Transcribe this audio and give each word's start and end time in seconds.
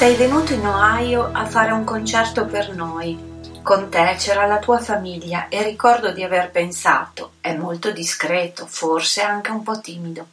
Sei 0.00 0.16
venuto 0.16 0.54
in 0.54 0.66
Ohio 0.66 1.30
a 1.30 1.44
fare 1.44 1.72
un 1.72 1.84
concerto 1.84 2.46
per 2.46 2.74
noi. 2.74 3.18
Con 3.62 3.90
te 3.90 4.14
c'era 4.16 4.46
la 4.46 4.58
tua 4.58 4.78
famiglia 4.78 5.48
e 5.50 5.62
ricordo 5.62 6.10
di 6.10 6.22
aver 6.22 6.50
pensato, 6.50 7.32
è 7.42 7.54
molto 7.54 7.90
discreto, 7.90 8.64
forse 8.64 9.20
anche 9.20 9.50
un 9.50 9.62
po' 9.62 9.78
timido. 9.78 10.28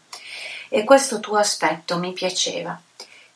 E 0.69 0.85
questo 0.85 1.19
tuo 1.19 1.35
aspetto 1.35 1.97
mi 1.97 2.13
piaceva. 2.13 2.79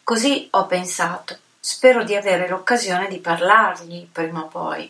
Così 0.06 0.48
ho 0.52 0.68
pensato, 0.68 1.38
spero 1.60 2.06
di 2.06 2.16
avere 2.16 2.48
l'occasione 2.48 3.10
di 3.10 3.18
parlargli 3.18 4.08
prima 4.10 4.44
o 4.44 4.48
poi. 4.48 4.90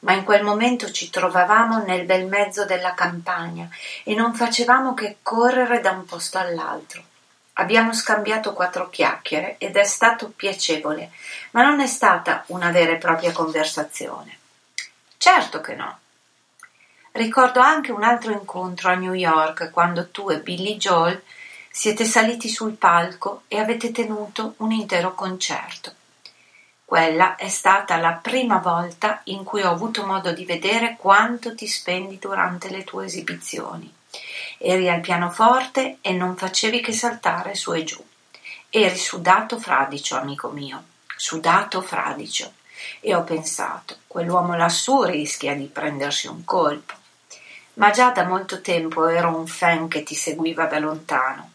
Ma 0.00 0.12
in 0.12 0.22
quel 0.22 0.44
momento 0.44 0.92
ci 0.92 1.10
trovavamo 1.10 1.82
nel 1.82 2.04
bel 2.04 2.28
mezzo 2.28 2.64
della 2.64 2.94
campagna 2.94 3.68
e 4.04 4.14
non 4.14 4.34
facevamo 4.34 4.94
che 4.94 5.16
correre 5.20 5.80
da 5.80 5.90
un 5.90 6.04
posto 6.04 6.38
all'altro. 6.38 7.02
Abbiamo 7.60 7.92
scambiato 7.92 8.54
quattro 8.54 8.88
chiacchiere 8.88 9.56
ed 9.58 9.76
è 9.76 9.84
stato 9.84 10.32
piacevole, 10.34 11.10
ma 11.50 11.62
non 11.62 11.80
è 11.80 11.86
stata 11.86 12.42
una 12.46 12.70
vera 12.70 12.92
e 12.92 12.96
propria 12.96 13.32
conversazione. 13.32 14.38
Certo 15.18 15.60
che 15.60 15.74
no. 15.74 15.98
Ricordo 17.12 17.60
anche 17.60 17.92
un 17.92 18.02
altro 18.02 18.32
incontro 18.32 18.88
a 18.88 18.94
New 18.94 19.12
York 19.12 19.70
quando 19.72 20.08
tu 20.08 20.30
e 20.30 20.38
Billy 20.38 20.78
Joel 20.78 21.22
siete 21.70 22.06
saliti 22.06 22.48
sul 22.48 22.72
palco 22.72 23.42
e 23.46 23.58
avete 23.58 23.90
tenuto 23.92 24.54
un 24.58 24.72
intero 24.72 25.14
concerto. 25.14 25.92
Quella 26.82 27.36
è 27.36 27.50
stata 27.50 27.98
la 27.98 28.12
prima 28.12 28.56
volta 28.56 29.20
in 29.24 29.44
cui 29.44 29.60
ho 29.60 29.70
avuto 29.70 30.06
modo 30.06 30.32
di 30.32 30.46
vedere 30.46 30.96
quanto 30.98 31.54
ti 31.54 31.66
spendi 31.66 32.18
durante 32.18 32.70
le 32.70 32.84
tue 32.84 33.04
esibizioni. 33.04 33.98
Eri 34.62 34.90
al 34.90 35.00
pianoforte 35.00 35.96
e 36.02 36.12
non 36.12 36.36
facevi 36.36 36.82
che 36.82 36.92
saltare 36.92 37.54
su 37.54 37.72
e 37.72 37.82
giù. 37.82 38.04
Eri 38.68 38.98
sudato 38.98 39.58
fradicio, 39.58 40.18
amico 40.18 40.50
mio, 40.50 40.84
sudato 41.16 41.80
fradicio. 41.80 42.52
E 43.00 43.14
ho 43.14 43.24
pensato, 43.24 43.96
quell'uomo 44.06 44.54
lassù 44.54 45.02
rischia 45.04 45.54
di 45.54 45.64
prendersi 45.64 46.26
un 46.26 46.44
colpo. 46.44 46.92
Ma 47.74 47.90
già 47.90 48.10
da 48.10 48.24
molto 48.24 48.60
tempo 48.60 49.06
ero 49.06 49.34
un 49.34 49.46
fan 49.46 49.88
che 49.88 50.02
ti 50.02 50.14
seguiva 50.14 50.66
da 50.66 50.78
lontano. 50.78 51.52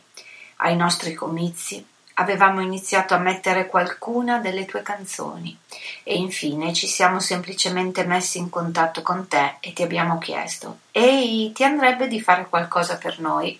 Ai 0.57 0.75
nostri 0.75 1.13
comizi 1.13 1.85
avevamo 2.15 2.61
iniziato 2.61 3.13
a 3.13 3.19
mettere 3.19 3.67
qualcuna 3.67 4.39
delle 4.39 4.65
tue 4.65 4.81
canzoni 4.81 5.57
e 6.03 6.15
infine 6.15 6.73
ci 6.73 6.87
siamo 6.87 7.19
semplicemente 7.19 8.05
messi 8.05 8.37
in 8.37 8.49
contatto 8.49 9.01
con 9.01 9.27
te 9.27 9.55
e 9.59 9.73
ti 9.73 9.83
abbiamo 9.83 10.17
chiesto 10.17 10.79
Ehi, 10.91 11.51
ti 11.51 11.63
andrebbe 11.63 12.07
di 12.07 12.21
fare 12.21 12.47
qualcosa 12.47 12.97
per 12.97 13.19
noi? 13.19 13.59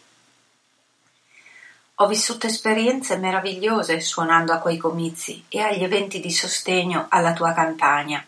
Ho 1.99 2.07
vissuto 2.07 2.47
esperienze 2.47 3.17
meravigliose 3.17 3.99
suonando 4.01 4.51
a 4.51 4.59
quei 4.59 4.77
comizi 4.77 5.45
e 5.47 5.61
agli 5.61 5.83
eventi 5.83 6.19
di 6.19 6.31
sostegno 6.31 7.07
alla 7.09 7.31
tua 7.31 7.53
campagna. 7.53 8.23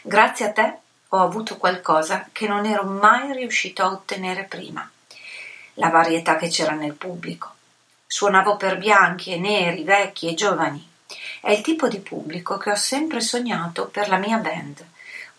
Grazie 0.00 0.46
a 0.46 0.52
te 0.52 0.78
ho 1.08 1.18
avuto 1.18 1.58
qualcosa 1.58 2.28
che 2.32 2.46
non 2.46 2.64
ero 2.64 2.84
mai 2.84 3.32
riuscito 3.34 3.82
a 3.82 3.90
ottenere 3.90 4.44
prima. 4.44 4.90
La 5.74 5.90
varietà 5.90 6.36
che 6.36 6.48
c'era 6.48 6.72
nel 6.72 6.94
pubblico, 6.94 7.52
Suonavo 8.06 8.56
per 8.56 8.78
bianchi 8.78 9.32
e 9.32 9.38
neri, 9.38 9.82
vecchi 9.82 10.28
e 10.28 10.34
giovani. 10.34 10.88
È 11.40 11.50
il 11.50 11.62
tipo 11.62 11.88
di 11.88 11.98
pubblico 11.98 12.58
che 12.58 12.70
ho 12.70 12.76
sempre 12.76 13.20
sognato 13.20 13.88
per 13.88 14.08
la 14.08 14.18
mia 14.18 14.38
band. 14.38 14.86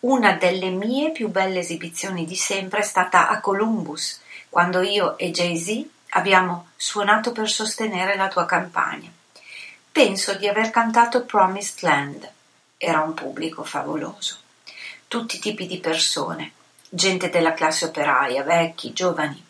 Una 0.01 0.33
delle 0.33 0.69
mie 0.69 1.11
più 1.11 1.29
belle 1.29 1.59
esibizioni 1.59 2.25
di 2.25 2.35
sempre 2.35 2.79
è 2.79 2.83
stata 2.83 3.29
a 3.29 3.39
Columbus, 3.39 4.21
quando 4.49 4.81
io 4.81 5.17
e 5.17 5.31
Jay-Z 5.31 5.85
abbiamo 6.09 6.69
suonato 6.75 7.31
per 7.31 7.49
sostenere 7.49 8.15
la 8.17 8.27
tua 8.27 8.45
campagna. 8.45 9.09
Penso 9.91 10.33
di 10.33 10.47
aver 10.47 10.69
cantato 10.69 11.23
Promised 11.23 11.81
Land. 11.81 12.29
Era 12.77 13.01
un 13.01 13.13
pubblico 13.13 13.63
favoloso. 13.63 14.37
Tutti 15.07 15.37
i 15.37 15.39
tipi 15.39 15.65
di 15.65 15.79
persone, 15.79 16.51
gente 16.89 17.29
della 17.29 17.53
classe 17.53 17.85
operaia, 17.85 18.43
vecchi, 18.43 18.91
giovani. 18.91 19.43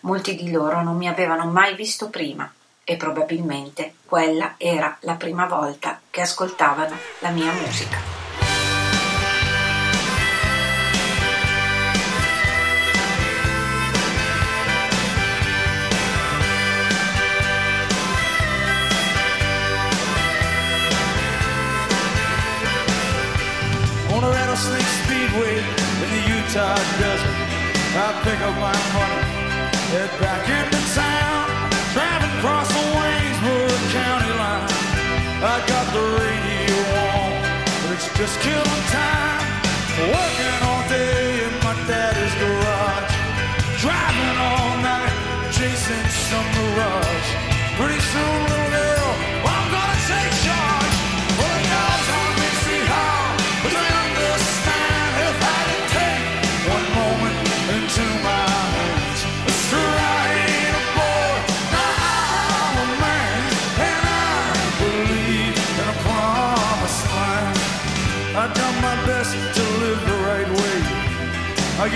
Molti 0.00 0.36
di 0.36 0.50
loro 0.50 0.82
non 0.82 0.96
mi 0.96 1.08
avevano 1.08 1.46
mai 1.46 1.74
visto 1.74 2.10
prima 2.10 2.52
e 2.88 2.96
probabilmente 2.96 3.94
quella 4.06 4.54
era 4.58 4.96
la 5.00 5.14
prima 5.14 5.46
volta 5.46 6.00
che 6.08 6.20
ascoltavano 6.20 6.96
la 7.18 7.30
mia 7.30 7.50
musica. 7.50 8.14
In 26.06 26.12
the 26.12 26.36
I 27.98 28.20
pick 28.22 28.40
up 28.40 28.54
my 28.56 28.72
money, 28.92 29.22
head 29.90 30.20
back 30.20 30.48
into 30.48 30.94
town. 30.94 31.15
Across 32.46 32.68
the 32.68 32.86
Wayneswood 32.94 33.82
County 33.90 34.32
line. 34.38 34.70
I 35.42 35.56
got 35.66 35.86
the 35.90 36.04
radio 36.22 36.78
on, 37.10 37.32
but 37.82 37.90
it's 37.98 38.06
just 38.14 38.38
killing 38.38 38.84
time. 38.94 39.42
Working 39.98 40.58
all 40.62 40.82
day 40.86 41.42
in 41.42 41.54
my 41.66 41.74
daddy's 41.90 42.34
garage. 42.38 43.14
Driving 43.82 44.38
all 44.38 44.78
night, 44.78 45.10
chasing 45.50 46.06
some 46.30 46.46
mirage. 46.54 47.28
Pretty 47.74 47.98
soon, 48.14 48.55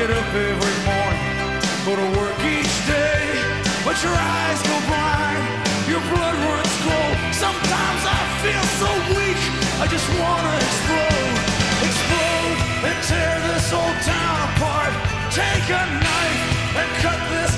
get 0.01 0.17
up 0.17 0.33
every 0.33 0.79
morning, 0.89 1.61
go 1.85 1.93
to 1.93 2.09
work 2.17 2.39
each 2.41 2.77
day, 2.89 3.21
but 3.85 4.01
your 4.01 4.17
eyes 4.17 4.61
go 4.65 4.77
blind, 4.89 5.45
your 5.93 6.01
blood 6.09 6.37
runs 6.41 6.75
cold. 6.89 7.17
Sometimes 7.37 8.03
I 8.09 8.21
feel 8.41 8.65
so 8.81 8.91
weak, 9.13 9.41
I 9.77 9.85
just 9.93 10.09
wanna 10.17 10.53
explode, 10.65 11.37
explode 11.85 12.57
and 12.89 12.97
tear 13.13 13.37
this 13.53 13.69
old 13.77 13.97
town 14.01 14.37
apart. 14.49 14.95
Take 15.37 15.69
a 15.69 15.85
knife 16.01 16.43
and 16.81 16.89
cut 17.05 17.21
this 17.37 17.50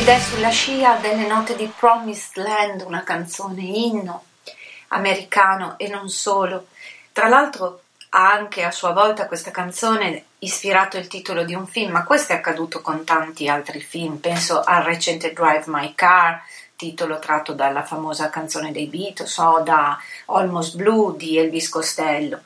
ed 0.00 0.08
è 0.08 0.18
sulla 0.18 0.48
scia 0.48 0.94
delle 0.94 1.26
note 1.26 1.54
di 1.54 1.70
Promised 1.76 2.42
Land, 2.42 2.80
una 2.86 3.04
canzone 3.04 3.60
inno 3.60 4.24
americano 4.88 5.74
e 5.76 5.88
non 5.88 6.08
solo. 6.08 6.68
Tra 7.12 7.28
l'altro 7.28 7.82
ha 8.08 8.32
anche 8.32 8.64
a 8.64 8.70
sua 8.70 8.92
volta 8.92 9.26
questa 9.26 9.50
canzone 9.50 10.24
ispirato 10.38 10.96
il 10.96 11.06
titolo 11.06 11.44
di 11.44 11.52
un 11.52 11.66
film, 11.66 11.92
ma 11.92 12.04
questo 12.04 12.32
è 12.32 12.36
accaduto 12.36 12.80
con 12.80 13.04
tanti 13.04 13.46
altri 13.46 13.82
film. 13.82 14.16
Penso 14.16 14.62
al 14.62 14.84
recente 14.84 15.34
Drive 15.34 15.64
My 15.66 15.94
Car, 15.94 16.44
titolo 16.76 17.18
tratto 17.18 17.52
dalla 17.52 17.84
famosa 17.84 18.30
canzone 18.30 18.72
dei 18.72 18.86
Beatles, 18.86 19.36
o 19.36 19.60
da 19.60 19.98
Almost 20.26 20.76
Blue 20.76 21.14
di 21.14 21.36
Elvis 21.36 21.68
Costello. 21.68 22.40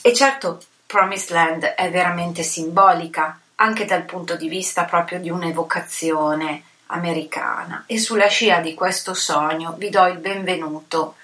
E 0.00 0.14
certo, 0.14 0.62
Promised 0.86 1.30
Land 1.30 1.62
è 1.62 1.90
veramente 1.90 2.42
simbolica, 2.42 3.38
anche 3.56 3.84
dal 3.84 4.04
punto 4.04 4.34
di 4.34 4.48
vista 4.48 4.84
proprio 4.84 5.20
di 5.20 5.28
un'evocazione 5.28 6.68
americana. 6.90 7.84
E 7.86 7.98
sulla 7.98 8.28
scia 8.28 8.60
di 8.60 8.74
questo 8.74 9.14
sogno 9.14 9.74
vi 9.78 9.90
do 9.90 10.06
il 10.06 10.18
benvenuto, 10.18 11.16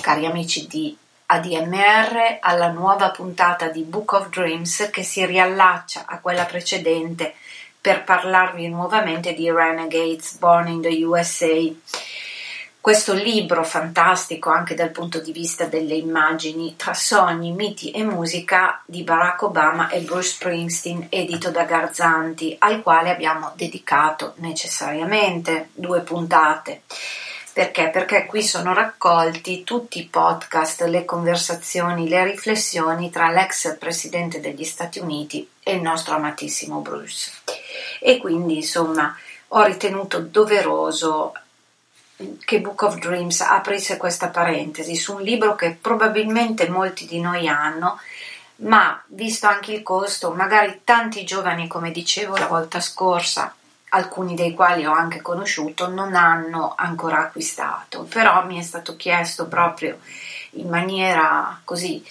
cari 0.00 0.26
amici 0.26 0.66
di 0.66 0.96
ADMR, 1.26 2.38
alla 2.40 2.68
nuova 2.68 3.10
puntata 3.10 3.68
di 3.68 3.82
Book 3.82 4.12
of 4.12 4.28
Dreams 4.28 4.88
che 4.90 5.02
si 5.02 5.24
riallaccia 5.24 6.04
a 6.06 6.18
quella 6.18 6.44
precedente 6.44 7.34
per 7.80 8.04
parlarvi 8.04 8.68
nuovamente 8.68 9.34
di 9.34 9.50
Renegades 9.50 10.36
Born 10.38 10.68
in 10.68 10.82
the 10.82 11.04
USA. 11.04 11.72
Questo 12.82 13.14
libro 13.14 13.62
fantastico 13.62 14.50
anche 14.50 14.74
dal 14.74 14.90
punto 14.90 15.20
di 15.20 15.30
vista 15.30 15.66
delle 15.66 15.94
immagini 15.94 16.74
tra 16.74 16.94
sogni, 16.94 17.52
miti 17.52 17.92
e 17.92 18.02
musica 18.02 18.82
di 18.84 19.04
Barack 19.04 19.42
Obama 19.42 19.88
e 19.88 20.00
Bruce 20.00 20.30
Springsteen, 20.30 21.06
edito 21.08 21.52
da 21.52 21.62
Garzanti, 21.62 22.56
al 22.58 22.82
quale 22.82 23.10
abbiamo 23.10 23.52
dedicato 23.54 24.34
necessariamente 24.38 25.68
due 25.74 26.00
puntate. 26.00 26.82
Perché? 27.52 27.90
Perché 27.90 28.26
qui 28.26 28.42
sono 28.42 28.74
raccolti 28.74 29.62
tutti 29.62 30.00
i 30.00 30.06
podcast, 30.08 30.82
le 30.82 31.04
conversazioni, 31.04 32.08
le 32.08 32.24
riflessioni 32.24 33.10
tra 33.10 33.30
l'ex 33.30 33.78
presidente 33.78 34.40
degli 34.40 34.64
Stati 34.64 34.98
Uniti 34.98 35.48
e 35.62 35.74
il 35.74 35.82
nostro 35.82 36.16
amatissimo 36.16 36.80
Bruce 36.80 37.30
e 38.00 38.18
quindi 38.18 38.56
insomma 38.56 39.16
ho 39.54 39.62
ritenuto 39.62 40.18
doveroso 40.18 41.32
che 42.44 42.60
Book 42.60 42.82
of 42.82 42.98
Dreams 42.98 43.40
aprisse 43.40 43.96
questa 43.96 44.28
parentesi 44.28 44.94
su 44.94 45.14
un 45.14 45.22
libro 45.22 45.54
che 45.54 45.76
probabilmente 45.80 46.68
molti 46.68 47.06
di 47.06 47.20
noi 47.20 47.48
hanno, 47.48 47.98
ma 48.56 49.00
visto 49.06 49.46
anche 49.46 49.72
il 49.72 49.82
costo, 49.82 50.32
magari 50.32 50.80
tanti 50.84 51.24
giovani, 51.24 51.66
come 51.66 51.90
dicevo 51.90 52.36
la 52.36 52.46
volta 52.46 52.80
scorsa, 52.80 53.54
alcuni 53.90 54.34
dei 54.34 54.54
quali 54.54 54.86
ho 54.86 54.92
anche 54.92 55.20
conosciuto, 55.20 55.88
non 55.88 56.14
hanno 56.14 56.74
ancora 56.76 57.18
acquistato, 57.18 58.04
però 58.04 58.44
mi 58.46 58.58
è 58.58 58.62
stato 58.62 58.96
chiesto 58.96 59.46
proprio 59.46 59.98
in 60.52 60.68
maniera 60.68 61.60
così 61.64 62.04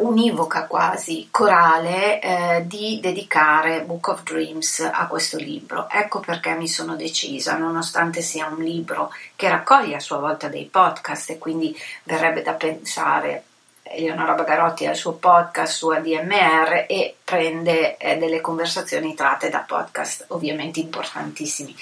univoca 0.00 0.66
quasi, 0.66 1.28
corale, 1.30 2.20
eh, 2.20 2.66
di 2.66 2.98
dedicare 3.00 3.82
Book 3.82 4.08
of 4.08 4.22
Dreams 4.22 4.90
a 4.92 5.06
questo 5.06 5.36
libro. 5.36 5.88
Ecco 5.88 6.20
perché 6.20 6.54
mi 6.54 6.68
sono 6.68 6.96
decisa, 6.96 7.56
nonostante 7.56 8.20
sia 8.22 8.46
un 8.46 8.62
libro 8.62 9.12
che 9.36 9.48
raccoglie 9.48 9.96
a 9.96 10.00
sua 10.00 10.18
volta 10.18 10.48
dei 10.48 10.64
podcast 10.64 11.30
e 11.30 11.38
quindi 11.38 11.76
verrebbe 12.04 12.42
da 12.42 12.54
pensare 12.54 13.44
Eleonora 13.82 14.32
Bagarotti 14.32 14.86
al 14.86 14.96
suo 14.96 15.12
podcast 15.12 15.74
su 15.74 15.88
ADMR 15.88 16.86
e 16.88 17.16
prende 17.22 17.96
eh, 17.98 18.16
delle 18.16 18.40
conversazioni 18.40 19.14
tratte 19.14 19.50
da 19.50 19.64
podcast 19.66 20.26
ovviamente 20.28 20.80
importantissimi, 20.80 21.74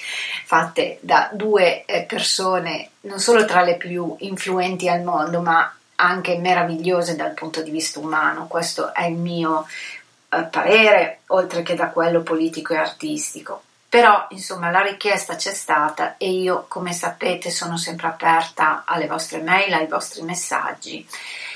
fatte 0.45 0.97
da 1.01 1.29
due 1.31 1.85
eh, 1.85 2.03
persone 2.03 2.89
non 3.01 3.19
solo 3.19 3.45
tra 3.45 3.61
le 3.61 3.77
più 3.77 4.15
influenti 4.19 4.89
al 4.89 5.03
mondo, 5.03 5.41
ma 5.41 5.73
anche 6.01 6.37
meravigliose 6.37 7.15
dal 7.15 7.33
punto 7.33 7.61
di 7.61 7.69
vista 7.69 7.99
umano, 7.99 8.47
questo 8.47 8.93
è 8.93 9.05
il 9.05 9.15
mio 9.15 9.67
eh, 10.29 10.43
parere, 10.43 11.19
oltre 11.27 11.61
che 11.61 11.75
da 11.75 11.89
quello 11.89 12.21
politico 12.21 12.73
e 12.73 12.77
artistico. 12.77 13.61
Però, 13.87 14.25
insomma, 14.29 14.71
la 14.71 14.81
richiesta 14.81 15.35
c'è 15.35 15.53
stata 15.53 16.15
e 16.17 16.31
io, 16.31 16.65
come 16.67 16.93
sapete, 16.93 17.51
sono 17.51 17.77
sempre 17.77 18.07
aperta 18.07 18.83
alle 18.85 19.05
vostre 19.05 19.41
mail, 19.41 19.73
ai 19.73 19.87
vostri 19.87 20.21
messaggi 20.21 21.05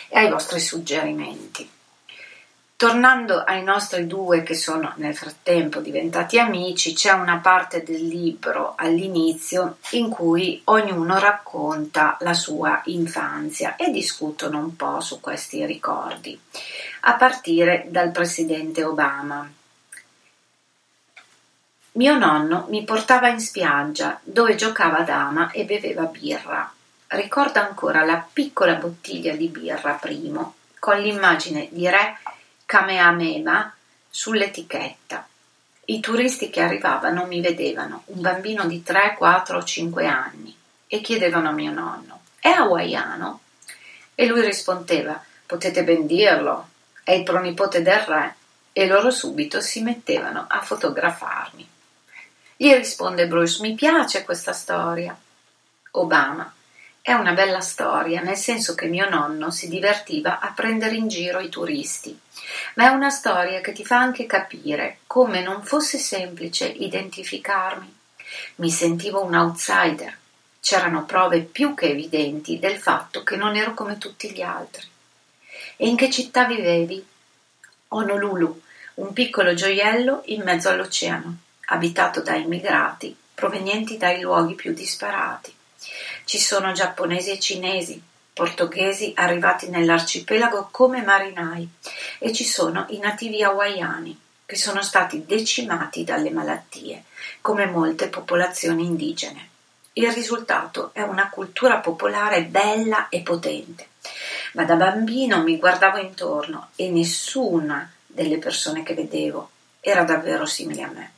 e 0.09 0.19
ai 0.19 0.29
vostri 0.29 0.59
suggerimenti. 0.59 1.74
Tornando 2.77 3.41
ai 3.41 3.63
nostri 3.63 4.05
due 4.05 4.43
che 4.43 4.53
sono 4.53 4.91
nel 4.97 5.15
frattempo 5.15 5.79
diventati 5.79 6.37
amici, 6.37 6.93
c'è 6.93 7.11
una 7.11 7.37
parte 7.37 7.83
del 7.83 8.05
libro 8.05 8.73
all'inizio 8.75 9.77
in 9.91 10.09
cui 10.09 10.59
ognuno 10.65 11.17
racconta 11.17 12.17
la 12.19 12.33
sua 12.33 12.81
infanzia 12.87 13.77
e 13.77 13.91
discutono 13.91 14.59
un 14.59 14.75
po' 14.75 14.99
su 14.99 15.21
questi 15.21 15.65
ricordi, 15.65 16.37
a 17.01 17.13
partire 17.13 17.85
dal 17.87 18.11
presidente 18.11 18.83
Obama. 18.83 19.49
Mio 21.93 22.17
nonno 22.17 22.65
mi 22.67 22.83
portava 22.83 23.29
in 23.29 23.39
spiaggia 23.39 24.19
dove 24.21 24.55
giocava 24.55 24.97
a 24.97 25.03
dama 25.03 25.49
e 25.51 25.63
beveva 25.63 26.03
birra. 26.07 26.69
Ricordo 27.07 27.59
ancora 27.59 28.03
la 28.03 28.27
piccola 28.33 28.73
bottiglia 28.73 29.33
di 29.33 29.47
birra 29.47 29.93
primo 29.93 30.55
con 30.77 30.99
l'immagine 30.99 31.69
di 31.71 31.87
re 31.87 32.19
Kamehameha 32.65 33.73
sull'etichetta. 34.09 35.27
I 35.85 35.99
turisti 35.99 36.49
che 36.49 36.61
arrivavano 36.61 37.27
mi 37.27 37.39
vedevano, 37.39 38.01
un 38.05 38.21
bambino 38.21 38.65
di 38.65 38.81
3, 38.81 39.13
4 39.15 39.57
o 39.59 39.63
5 39.63 40.07
anni, 40.07 40.57
e 40.87 41.01
chiedevano 41.01 41.49
a 41.49 41.51
mio 41.51 41.71
nonno: 41.71 42.21
È 42.39 42.49
hawaiano? 42.49 43.41
E 44.15 44.25
lui 44.25 44.41
rispondeva: 44.41 45.23
Potete 45.45 45.83
ben 45.83 46.07
dirlo, 46.07 46.69
è 47.03 47.11
il 47.11 47.23
pronipote 47.23 47.83
del 47.83 47.99
re, 47.99 48.35
e 48.73 48.87
loro 48.87 49.11
subito 49.11 49.61
si 49.61 49.81
mettevano 49.81 50.45
a 50.49 50.59
fotografarmi. 50.61 51.69
Gli 52.57 52.73
risponde 52.73 53.27
Bruce: 53.27 53.61
Mi 53.61 53.75
piace 53.75 54.23
questa 54.23 54.53
storia. 54.53 55.15
Obama: 55.91 56.51
è 57.05 57.13
una 57.13 57.33
bella 57.33 57.61
storia, 57.61 58.21
nel 58.21 58.35
senso 58.35 58.73
che 58.73 58.87
mio 58.87 59.07
nonno 59.07 59.51
si 59.51 59.69
divertiva 59.69 60.39
a 60.39 60.51
prendere 60.53 60.95
in 60.95 61.07
giro 61.07 61.39
i 61.39 61.49
turisti, 61.49 62.19
ma 62.73 62.85
è 62.85 62.87
una 62.87 63.11
storia 63.11 63.61
che 63.61 63.73
ti 63.73 63.85
fa 63.85 63.99
anche 63.99 64.25
capire 64.25 64.97
come 65.05 65.43
non 65.43 65.63
fosse 65.63 65.99
semplice 65.99 66.65
identificarmi. 66.65 67.95
Mi 68.55 68.71
sentivo 68.71 69.23
un 69.23 69.35
outsider. 69.35 70.17
C'erano 70.59 71.05
prove 71.05 71.41
più 71.41 71.75
che 71.75 71.89
evidenti 71.89 72.57
del 72.57 72.77
fatto 72.77 73.21
che 73.21 73.35
non 73.35 73.55
ero 73.55 73.75
come 73.75 73.99
tutti 73.99 74.31
gli 74.31 74.41
altri. 74.41 74.87
E 75.77 75.87
in 75.87 75.95
che 75.95 76.09
città 76.09 76.45
vivevi? 76.45 77.05
Honolulu, 77.89 78.61
un 78.95 79.13
piccolo 79.13 79.53
gioiello 79.53 80.23
in 80.25 80.41
mezzo 80.41 80.69
all'oceano, 80.69 81.37
abitato 81.65 82.21
da 82.21 82.33
immigrati 82.33 83.15
provenienti 83.35 83.97
dai 83.97 84.21
luoghi 84.21 84.55
più 84.55 84.73
disparati. 84.73 85.53
Ci 86.25 86.39
sono 86.39 86.71
giapponesi 86.71 87.29
e 87.29 87.39
cinesi, 87.39 88.01
portoghesi 88.33 89.13
arrivati 89.15 89.69
nell'arcipelago 89.69 90.69
come 90.71 91.03
marinai 91.03 91.69
e 92.17 92.33
ci 92.33 92.43
sono 92.43 92.87
i 92.89 92.97
nativi 92.97 93.43
hawaiani 93.43 94.19
che 94.45 94.55
sono 94.55 94.81
stati 94.81 95.23
decimati 95.23 96.03
dalle 96.03 96.31
malattie, 96.31 97.03
come 97.41 97.67
molte 97.67 98.09
popolazioni 98.09 98.85
indigene. 98.85 99.49
Il 99.93 100.11
risultato 100.11 100.89
è 100.93 101.01
una 101.01 101.29
cultura 101.29 101.77
popolare 101.77 102.43
bella 102.43 103.07
e 103.09 103.21
potente. 103.21 103.89
Ma 104.53 104.63
da 104.63 104.75
bambino 104.75 105.43
mi 105.43 105.57
guardavo 105.57 105.99
intorno 105.99 106.69
e 106.75 106.89
nessuna 106.89 107.91
delle 108.05 108.39
persone 108.39 108.81
che 108.81 108.95
vedevo 108.95 109.51
era 109.79 110.03
davvero 110.03 110.45
simile 110.45 110.81
a 110.81 110.89
me. 110.89 111.11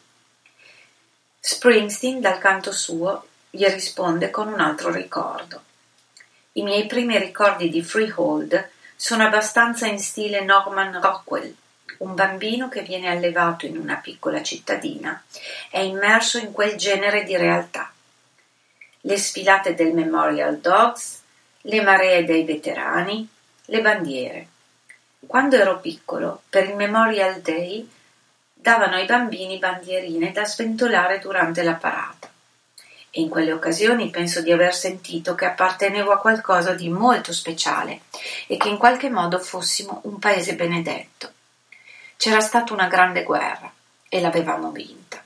Springsteen, 1.40 2.20
dal 2.20 2.40
canto 2.40 2.74
suo, 2.74 3.26
gli 3.50 3.66
risponde 3.66 4.30
con 4.30 4.48
un 4.48 4.60
altro 4.60 4.92
ricordo. 4.92 5.62
I 6.54 6.64
miei 6.64 6.86
primi 6.86 7.18
ricordi 7.18 7.70
di 7.70 7.84
Freehold 7.84 8.70
sono 8.96 9.24
abbastanza 9.24 9.88
in 9.88 10.00
stile 10.00 10.44
Norman 10.44 11.00
Rockwell, 11.00 11.54
un 12.00 12.14
bambino 12.14 12.68
che 12.68 12.82
viene 12.82 13.10
allevato 13.10 13.66
in 13.66 13.78
una 13.78 13.96
piccola 13.96 14.44
cittadina 14.44 15.24
è 15.70 15.80
immerso 15.80 16.38
in 16.38 16.52
quel 16.52 16.76
genere 16.76 17.24
di 17.24 17.36
realtà. 17.38 17.92
Le 19.02 19.18
sfilate 19.18 19.74
del 19.74 19.94
Memorial 19.94 20.58
Dogs, 20.58 21.22
le 21.62 21.82
maree 21.82 22.26
dei 22.26 22.44
veterani, 22.44 23.28
le 23.66 23.82
bandiere. 23.82 24.48
Quando 25.26 25.56
ero 25.56 25.80
piccolo, 25.80 26.44
per 26.50 26.70
il 26.70 26.76
Memorial 26.76 27.40
Day, 27.42 27.90
davano 28.54 28.96
ai 28.96 29.06
bambini 29.06 29.58
bandierine 29.58 30.32
da 30.32 30.46
sventolare 30.46 31.20
durante 31.20 31.64
la 31.64 31.74
parata 31.74 32.30
e 33.10 33.22
in 33.22 33.30
quelle 33.30 33.52
occasioni 33.52 34.10
penso 34.10 34.42
di 34.42 34.52
aver 34.52 34.74
sentito 34.74 35.36
che 35.36 35.46
appartenevo 35.46 36.12
a 36.12 36.20
qualcosa 36.20 36.74
di 36.74 36.90
molto 36.90 37.34
speciale 37.34 38.02
e 38.48 38.58
che 38.58 38.70
in 38.70 38.78
qualche 38.78 39.10
modo 39.10 39.40
fossimo 39.40 40.02
un 40.04 40.20
paese 40.20 40.56
benedetto. 40.56 41.32
C'era 42.18 42.42
stata 42.42 42.74
una 42.74 42.88
grande 42.88 43.24
guerra 43.24 43.72
e 44.10 44.22
l'avevamo 44.22 44.72
vinta. 44.72 45.24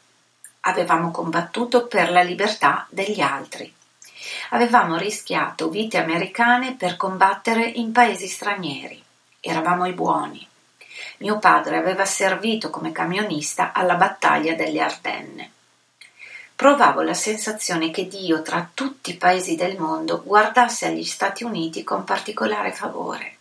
Avevamo 0.61 1.11
combattuto 1.11 1.87
per 1.87 2.11
la 2.11 2.21
libertà 2.21 2.85
degli 2.89 3.19
altri. 3.19 3.73
Avevamo 4.51 4.97
rischiato 4.97 5.69
vite 5.69 5.97
americane 5.97 6.75
per 6.75 6.97
combattere 6.97 7.63
in 7.63 7.91
paesi 7.91 8.27
stranieri. 8.27 9.03
Eravamo 9.39 9.85
i 9.87 9.93
buoni. 9.93 10.47
Mio 11.17 11.39
padre 11.39 11.77
aveva 11.77 12.05
servito 12.05 12.69
come 12.69 12.91
camionista 12.91 13.71
alla 13.73 13.95
battaglia 13.95 14.53
delle 14.53 14.81
Ardenne. 14.81 15.51
Provavo 16.61 17.01
la 17.01 17.15
sensazione 17.15 17.89
che 17.89 18.07
Dio 18.07 18.43
tra 18.43 18.69
tutti 18.71 19.09
i 19.09 19.17
paesi 19.17 19.55
del 19.55 19.79
mondo 19.79 20.21
guardasse 20.23 20.85
agli 20.85 21.03
Stati 21.03 21.43
Uniti 21.43 21.83
con 21.83 22.03
particolare 22.03 22.71
favore. 22.71 23.37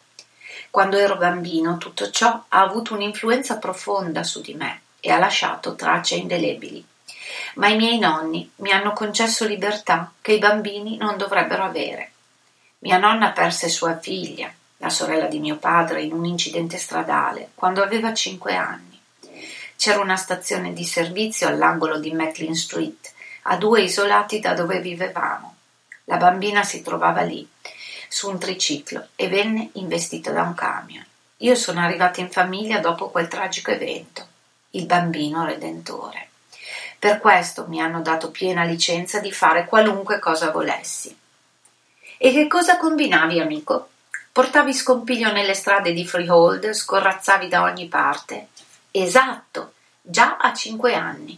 Quando 0.71 0.97
ero 0.97 1.19
bambino 1.19 1.77
tutto 1.77 2.09
ciò 2.11 2.45
ha 2.49 2.63
avuto 2.63 2.95
un'influenza 2.95 3.59
profonda 3.59 4.25
su 4.25 4.41
di 4.41 4.55
me 4.55 4.81
e 5.01 5.11
ha 5.11 5.19
lasciato 5.19 5.75
tracce 5.75 6.15
indelebili. 6.15 6.83
Ma 7.57 7.69
i 7.69 7.77
miei 7.77 7.99
nonni 7.99 8.51
mi 8.57 8.73
hanno 8.73 8.95
concesso 8.95 9.47
libertà 9.47 10.13
che 10.23 10.33
i 10.33 10.39
bambini 10.39 10.97
non 10.97 11.19
dovrebbero 11.19 11.65
avere. 11.65 12.13
Mia 12.79 12.97
nonna 12.97 13.33
perse 13.33 13.69
sua 13.69 13.99
figlia, 13.99 14.51
la 14.79 14.89
sorella 14.89 15.27
di 15.27 15.41
mio 15.41 15.57
padre, 15.57 16.01
in 16.01 16.15
un 16.15 16.25
incidente 16.25 16.79
stradale, 16.79 17.51
quando 17.55 17.83
aveva 17.83 18.15
cinque 18.15 18.55
anni. 18.57 18.99
C'era 19.77 20.01
una 20.01 20.17
stazione 20.17 20.73
di 20.75 20.85
servizio 20.85 21.49
all'angolo 21.49 21.99
di 21.99 22.13
Maclean 22.13 22.55
Street, 22.55 23.10
a 23.51 23.57
due 23.57 23.83
isolati 23.83 24.39
da 24.39 24.55
dove 24.55 24.79
vivevamo. 24.81 25.57
La 26.05 26.17
bambina 26.17 26.63
si 26.63 26.83
trovava 26.83 27.23
lì, 27.23 27.49
su 28.09 28.31
un 28.31 28.39
triciclo, 28.39 29.09
e 29.17 29.29
venne 29.29 29.71
investita 29.75 30.31
da 30.31 30.43
un 30.43 30.55
camion. 30.55 31.05
Io 31.39 31.55
sono 31.57 31.81
arrivata 31.81 32.21
in 32.21 32.31
famiglia 32.31 32.79
dopo 32.79 33.11
quel 33.11 33.27
tragico 33.27 33.73
evento, 33.73 34.25
il 34.71 34.87
bambino 34.87 35.45
redentore. 35.45 36.29
Per 36.97 37.19
questo 37.19 37.67
mi 37.67 37.81
hanno 37.81 38.03
dato 38.03 38.31
piena 38.31 38.63
licenza 38.63 39.19
di 39.19 39.33
fare 39.33 39.65
qualunque 39.65 40.21
cosa 40.21 40.53
volessi. 40.53 41.17
E 42.19 42.33
che 42.33 42.47
cosa 42.47 42.77
combinavi, 42.77 43.41
amico? 43.41 43.89
Portavi 44.31 44.73
scompiglio 44.73 45.33
nelle 45.33 45.55
strade 45.55 45.93
di 45.93 46.07
Freehold, 46.07 46.73
scorrazzavi 46.73 47.49
da 47.49 47.63
ogni 47.63 47.89
parte. 47.89 48.49
Esatto, 48.93 49.73
già 50.03 50.37
a 50.37 50.53
cinque 50.53 50.95
anni. 50.95 51.37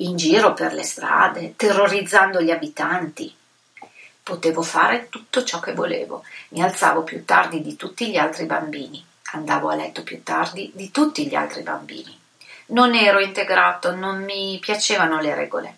In 0.00 0.16
giro 0.16 0.54
per 0.54 0.74
le 0.74 0.84
strade, 0.84 1.54
terrorizzando 1.56 2.40
gli 2.40 2.52
abitanti. 2.52 3.34
Potevo 4.22 4.62
fare 4.62 5.08
tutto 5.08 5.42
ciò 5.42 5.58
che 5.58 5.72
volevo. 5.72 6.22
Mi 6.50 6.62
alzavo 6.62 7.02
più 7.02 7.24
tardi 7.24 7.62
di 7.62 7.74
tutti 7.74 8.08
gli 8.08 8.16
altri 8.16 8.44
bambini. 8.44 9.04
Andavo 9.32 9.70
a 9.70 9.74
letto 9.74 10.04
più 10.04 10.22
tardi 10.22 10.70
di 10.72 10.92
tutti 10.92 11.26
gli 11.26 11.34
altri 11.34 11.62
bambini. 11.62 12.16
Non 12.66 12.94
ero 12.94 13.18
integrato, 13.18 13.92
non 13.92 14.22
mi 14.22 14.58
piacevano 14.60 15.20
le 15.20 15.34
regole. 15.34 15.76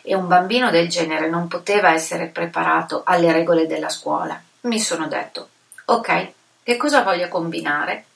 E 0.00 0.14
un 0.14 0.26
bambino 0.26 0.70
del 0.70 0.88
genere 0.88 1.28
non 1.28 1.46
poteva 1.46 1.92
essere 1.92 2.28
preparato 2.28 3.02
alle 3.04 3.30
regole 3.30 3.66
della 3.66 3.90
scuola. 3.90 4.40
Mi 4.62 4.80
sono 4.80 5.06
detto, 5.06 5.48
ok, 5.84 6.32
che 6.62 6.78
cosa 6.78 7.02
voglio 7.02 7.28
combinare? 7.28 8.06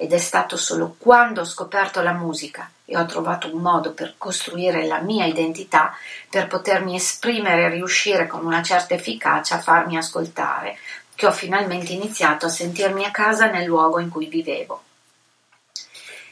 Ed 0.00 0.12
è 0.12 0.18
stato 0.18 0.56
solo 0.56 0.94
quando 0.96 1.40
ho 1.40 1.44
scoperto 1.44 2.00
la 2.02 2.12
musica 2.12 2.70
e 2.84 2.96
ho 2.96 3.04
trovato 3.04 3.52
un 3.52 3.60
modo 3.60 3.92
per 3.94 4.14
costruire 4.16 4.86
la 4.86 5.00
mia 5.00 5.26
identità, 5.26 5.92
per 6.30 6.46
potermi 6.46 6.94
esprimere 6.94 7.64
e 7.64 7.70
riuscire 7.70 8.28
con 8.28 8.46
una 8.46 8.62
certa 8.62 8.94
efficacia 8.94 9.56
a 9.56 9.60
farmi 9.60 9.96
ascoltare, 9.96 10.78
che 11.16 11.26
ho 11.26 11.32
finalmente 11.32 11.92
iniziato 11.92 12.46
a 12.46 12.48
sentirmi 12.48 13.04
a 13.04 13.10
casa 13.10 13.50
nel 13.50 13.64
luogo 13.64 13.98
in 13.98 14.08
cui 14.08 14.26
vivevo. 14.26 14.84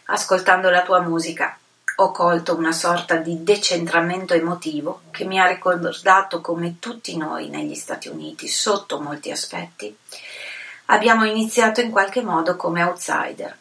Ascoltando 0.04 0.70
la 0.70 0.82
tua 0.82 1.00
musica 1.00 1.58
ho 1.96 2.12
colto 2.12 2.54
una 2.54 2.72
sorta 2.72 3.16
di 3.16 3.42
decentramento 3.42 4.32
emotivo 4.32 5.00
che 5.10 5.24
mi 5.24 5.40
ha 5.40 5.46
ricordato 5.46 6.40
come 6.40 6.78
tutti 6.78 7.16
noi 7.16 7.48
negli 7.48 7.74
Stati 7.74 8.06
Uniti, 8.06 8.46
sotto 8.46 9.00
molti 9.00 9.32
aspetti, 9.32 9.96
abbiamo 10.86 11.24
iniziato 11.24 11.80
in 11.80 11.90
qualche 11.90 12.22
modo 12.22 12.56
come 12.56 12.82
outsider. 12.82 13.56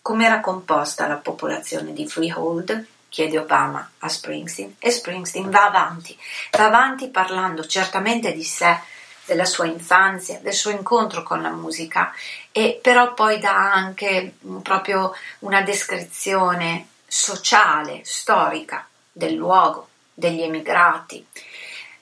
Com'era 0.00 0.40
composta 0.40 1.06
la 1.06 1.16
popolazione 1.16 1.92
di 1.92 2.06
Freehold? 2.08 2.86
chiede 3.14 3.38
Obama 3.38 3.92
a 3.98 4.08
Springsteen 4.08 4.74
e 4.80 4.90
Springsteen 4.90 5.48
va 5.48 5.66
avanti, 5.66 6.18
va 6.50 6.66
avanti 6.66 7.10
parlando 7.10 7.64
certamente 7.64 8.32
di 8.32 8.42
sé, 8.42 8.76
della 9.24 9.44
sua 9.44 9.66
infanzia, 9.66 10.40
del 10.40 10.52
suo 10.52 10.72
incontro 10.72 11.22
con 11.22 11.40
la 11.40 11.50
musica 11.50 12.12
e 12.50 12.78
però 12.82 13.14
poi 13.14 13.38
dà 13.38 13.72
anche 13.72 14.34
proprio 14.62 15.14
una 15.40 15.62
descrizione 15.62 16.88
sociale, 17.06 18.00
storica 18.04 18.86
del 19.10 19.34
luogo, 19.34 19.88
degli 20.12 20.42
emigrati, 20.42 21.24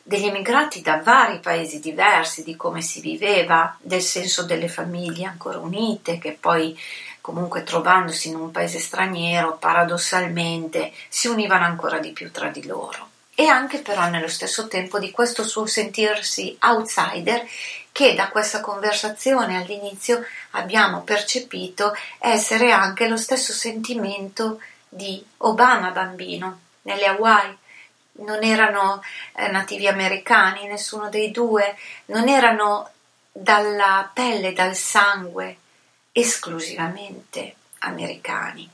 degli 0.03 0.27
emigrati 0.27 0.83
da 0.83 1.01
vari 1.03 1.39
paesi 1.39 1.79
diversi, 1.79 2.43
di 2.43 2.57
come 2.57 2.83
si 2.83 3.01
viveva, 3.01 3.77
del 3.81 4.01
senso 4.01 4.45
delle 4.45 4.69
famiglie 4.69 5.27
ancora 5.27 5.59
unite, 5.59 6.19
che 6.19 6.37
poi 6.39 6.79
comunque 7.21 7.63
trovandosi 7.63 8.29
in 8.29 8.35
un 8.35 8.51
paese 8.51 8.81
straniero, 8.81 9.57
paradossalmente 9.57 10.93
si 11.09 11.29
univano 11.29 11.65
ancora 11.65 11.99
di 11.99 12.11
più 12.11 12.31
tra 12.31 12.49
di 12.49 12.67
loro. 12.67 13.11
E 13.35 13.47
anche 13.47 13.79
però 13.79 14.09
nello 14.09 14.29
stesso 14.29 14.69
tempo 14.69 14.99
di 14.99 15.11
questo 15.11 15.45
suo 15.45 15.67
sentirsi 15.67 16.57
outsider 16.61 17.47
che 17.91 18.15
da 18.15 18.29
questa 18.29 18.61
conversazione 18.61 19.57
all'inizio 19.57 20.25
abbiamo 20.51 21.03
percepito 21.03 21.95
essere 22.19 22.73
anche 22.73 23.09
lo 23.09 23.17
stesso 23.17 23.53
sentimento 23.53 24.61
di 24.89 25.25
Obama 25.39 25.91
bambino 25.91 26.61
nelle 26.83 27.07
Hawaii 27.07 27.57
non 28.15 28.43
erano 28.45 29.03
eh, 29.37 29.49
nativi 29.49 29.89
americani, 29.89 30.67
nessuno 30.67 31.09
dei 31.09 31.31
due, 31.31 31.77
non 32.07 32.29
erano 32.29 32.91
dalla 33.33 34.11
pelle, 34.13 34.53
dal 34.53 34.77
sangue, 34.77 35.57
esclusivamente 36.13 37.55
americani. 37.79 38.69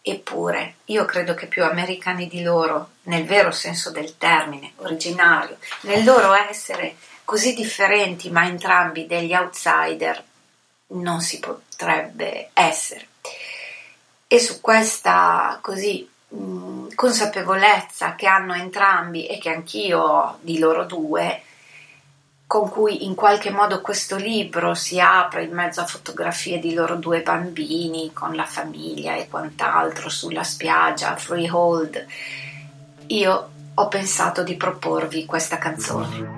Eppure 0.00 0.76
io 0.86 1.04
credo 1.04 1.34
che 1.34 1.46
più 1.46 1.64
americani 1.64 2.28
di 2.28 2.42
loro, 2.42 2.92
nel 3.02 3.26
vero 3.26 3.50
senso 3.50 3.90
del 3.90 4.16
termine, 4.16 4.72
originario, 4.76 5.58
nel 5.82 6.02
loro 6.02 6.32
essere 6.32 6.96
così 7.24 7.52
differenti 7.52 8.30
ma 8.30 8.46
entrambi 8.46 9.06
degli 9.06 9.34
outsider, 9.34 10.24
non 10.88 11.20
si 11.20 11.38
potrebbe 11.40 12.50
essere. 12.54 13.08
E 14.26 14.38
su 14.40 14.60
questa 14.62 15.58
così 15.60 16.08
consapevolezza 16.94 18.14
che 18.14 18.26
hanno 18.26 18.54
entrambi 18.54 19.26
e 19.26 19.38
che 19.38 19.50
anch'io 19.50 20.00
ho 20.00 20.38
di 20.40 20.58
loro 20.58 20.84
due, 20.84 21.42
con 22.46 22.68
cui 22.68 23.04
in 23.04 23.14
qualche 23.14 23.50
modo 23.50 23.80
questo 23.80 24.16
libro 24.16 24.74
si 24.74 24.98
apre 24.98 25.44
in 25.44 25.52
mezzo 25.52 25.80
a 25.80 25.86
fotografie 25.86 26.58
di 26.58 26.72
loro 26.72 26.96
due 26.96 27.20
bambini 27.22 28.12
con 28.12 28.34
la 28.34 28.46
famiglia 28.46 29.14
e 29.14 29.28
quant'altro 29.28 30.08
sulla 30.08 30.44
spiaggia, 30.44 31.16
freehold, 31.16 32.06
io 33.08 33.50
ho 33.74 33.88
pensato 33.88 34.42
di 34.42 34.56
proporvi 34.56 35.24
questa 35.24 35.58
canzone. 35.58 36.37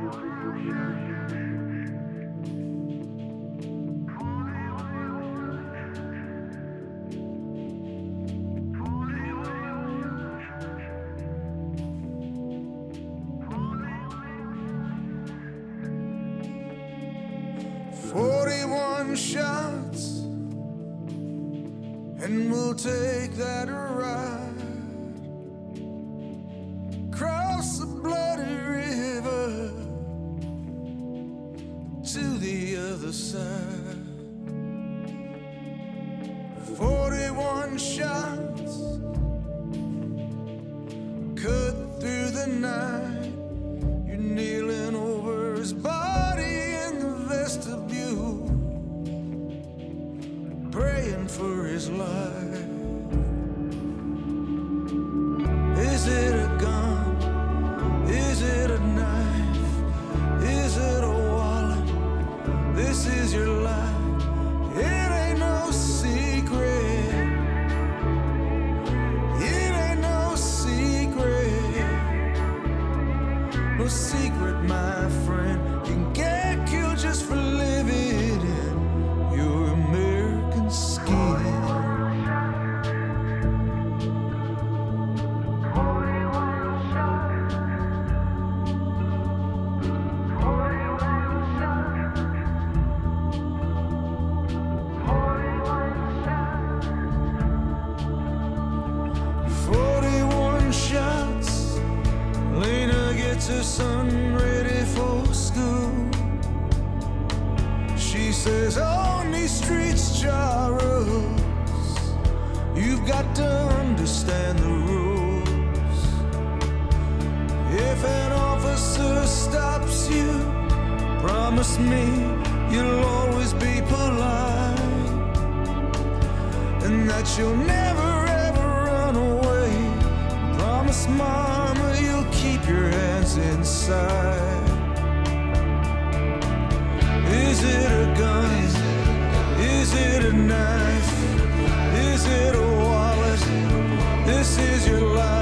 This 144.30 144.58
is 144.58 144.86
your 144.86 145.00
life. 145.00 145.39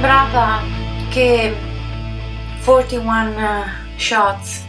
Sembrava 0.00 0.62
che 1.10 1.54
41 2.64 3.64
Shots 3.98 4.64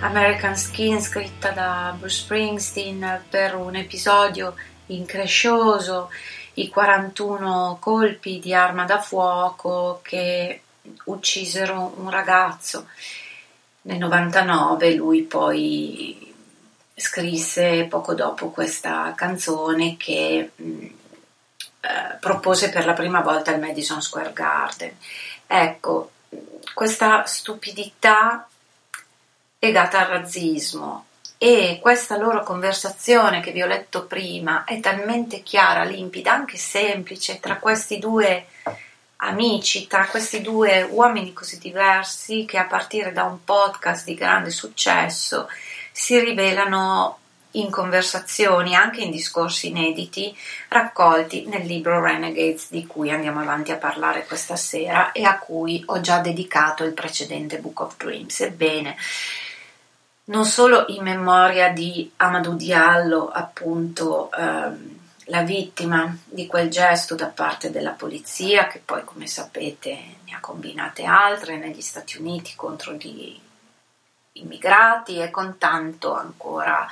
American 0.00 0.54
Skin 0.58 1.00
scritta 1.00 1.52
da 1.52 1.96
Bruce 1.98 2.16
Springsteen 2.16 3.22
per 3.30 3.54
un 3.54 3.76
episodio 3.76 4.54
increscioso, 4.88 6.10
i 6.54 6.68
41 6.68 7.78
colpi 7.80 8.40
di 8.40 8.52
arma 8.52 8.84
da 8.84 9.00
fuoco 9.00 10.00
che 10.02 10.60
uccisero 11.04 11.94
un 11.96 12.10
ragazzo. 12.10 12.88
Nel 13.82 13.96
99 13.96 14.94
lui 14.96 15.22
poi 15.22 16.34
scrisse 16.94 17.86
poco 17.88 18.12
dopo 18.12 18.50
questa 18.50 19.14
canzone 19.16 19.96
che 19.96 20.50
mm, 20.60 20.86
eh, 21.80 22.16
propose 22.20 22.70
per 22.70 22.84
la 22.84 22.92
prima 22.92 23.20
volta 23.20 23.52
al 23.52 23.60
Madison 23.60 24.02
Square 24.02 24.32
Garden. 24.32 24.96
Ecco, 25.46 26.10
questa 26.74 27.24
stupidità 27.26 28.46
legata 29.58 30.00
al 30.00 30.06
razzismo 30.06 31.06
e 31.38 31.78
questa 31.80 32.16
loro 32.16 32.42
conversazione 32.42 33.40
che 33.40 33.52
vi 33.52 33.62
ho 33.62 33.66
letto 33.66 34.06
prima 34.06 34.64
è 34.64 34.80
talmente 34.80 35.42
chiara, 35.42 35.84
limpida, 35.84 36.32
anche 36.32 36.56
semplice 36.56 37.38
tra 37.40 37.58
questi 37.58 37.98
due 37.98 38.46
amici, 39.18 39.86
tra 39.86 40.06
questi 40.06 40.42
due 40.42 40.82
uomini 40.82 41.32
così 41.32 41.58
diversi 41.58 42.44
che 42.44 42.58
a 42.58 42.64
partire 42.64 43.12
da 43.12 43.24
un 43.24 43.44
podcast 43.44 44.04
di 44.04 44.14
grande 44.14 44.50
successo 44.50 45.48
si 45.92 46.18
rivelano 46.18 47.18
in 47.60 47.70
conversazioni, 47.70 48.74
anche 48.74 49.00
in 49.00 49.10
discorsi 49.10 49.68
inediti, 49.68 50.36
raccolti 50.68 51.46
nel 51.46 51.66
libro 51.66 52.00
Renegades 52.00 52.70
di 52.70 52.86
cui 52.86 53.10
andiamo 53.10 53.40
avanti 53.40 53.72
a 53.72 53.76
parlare 53.76 54.26
questa 54.26 54.56
sera 54.56 55.12
e 55.12 55.24
a 55.24 55.38
cui 55.38 55.82
ho 55.86 56.00
già 56.00 56.18
dedicato 56.18 56.84
il 56.84 56.92
precedente 56.92 57.58
Book 57.58 57.80
of 57.80 57.96
Dreams. 57.96 58.40
Ebbene, 58.40 58.96
non 60.24 60.44
solo 60.44 60.84
in 60.88 61.02
memoria 61.02 61.70
di 61.70 62.10
Amadou 62.16 62.54
Diallo, 62.54 63.30
appunto 63.30 64.30
ehm, 64.32 64.96
la 65.28 65.42
vittima 65.42 66.16
di 66.24 66.46
quel 66.46 66.68
gesto 66.68 67.14
da 67.14 67.26
parte 67.26 67.70
della 67.70 67.92
polizia, 67.92 68.66
che 68.66 68.80
poi 68.84 69.04
come 69.04 69.26
sapete 69.26 70.16
ne 70.24 70.34
ha 70.34 70.40
combinate 70.40 71.04
altre 71.04 71.56
negli 71.56 71.80
Stati 71.80 72.18
Uniti 72.18 72.52
contro 72.56 72.92
gli 72.92 73.38
immigrati 74.32 75.18
e 75.18 75.30
con 75.30 75.56
tanto 75.58 76.14
ancora 76.14 76.86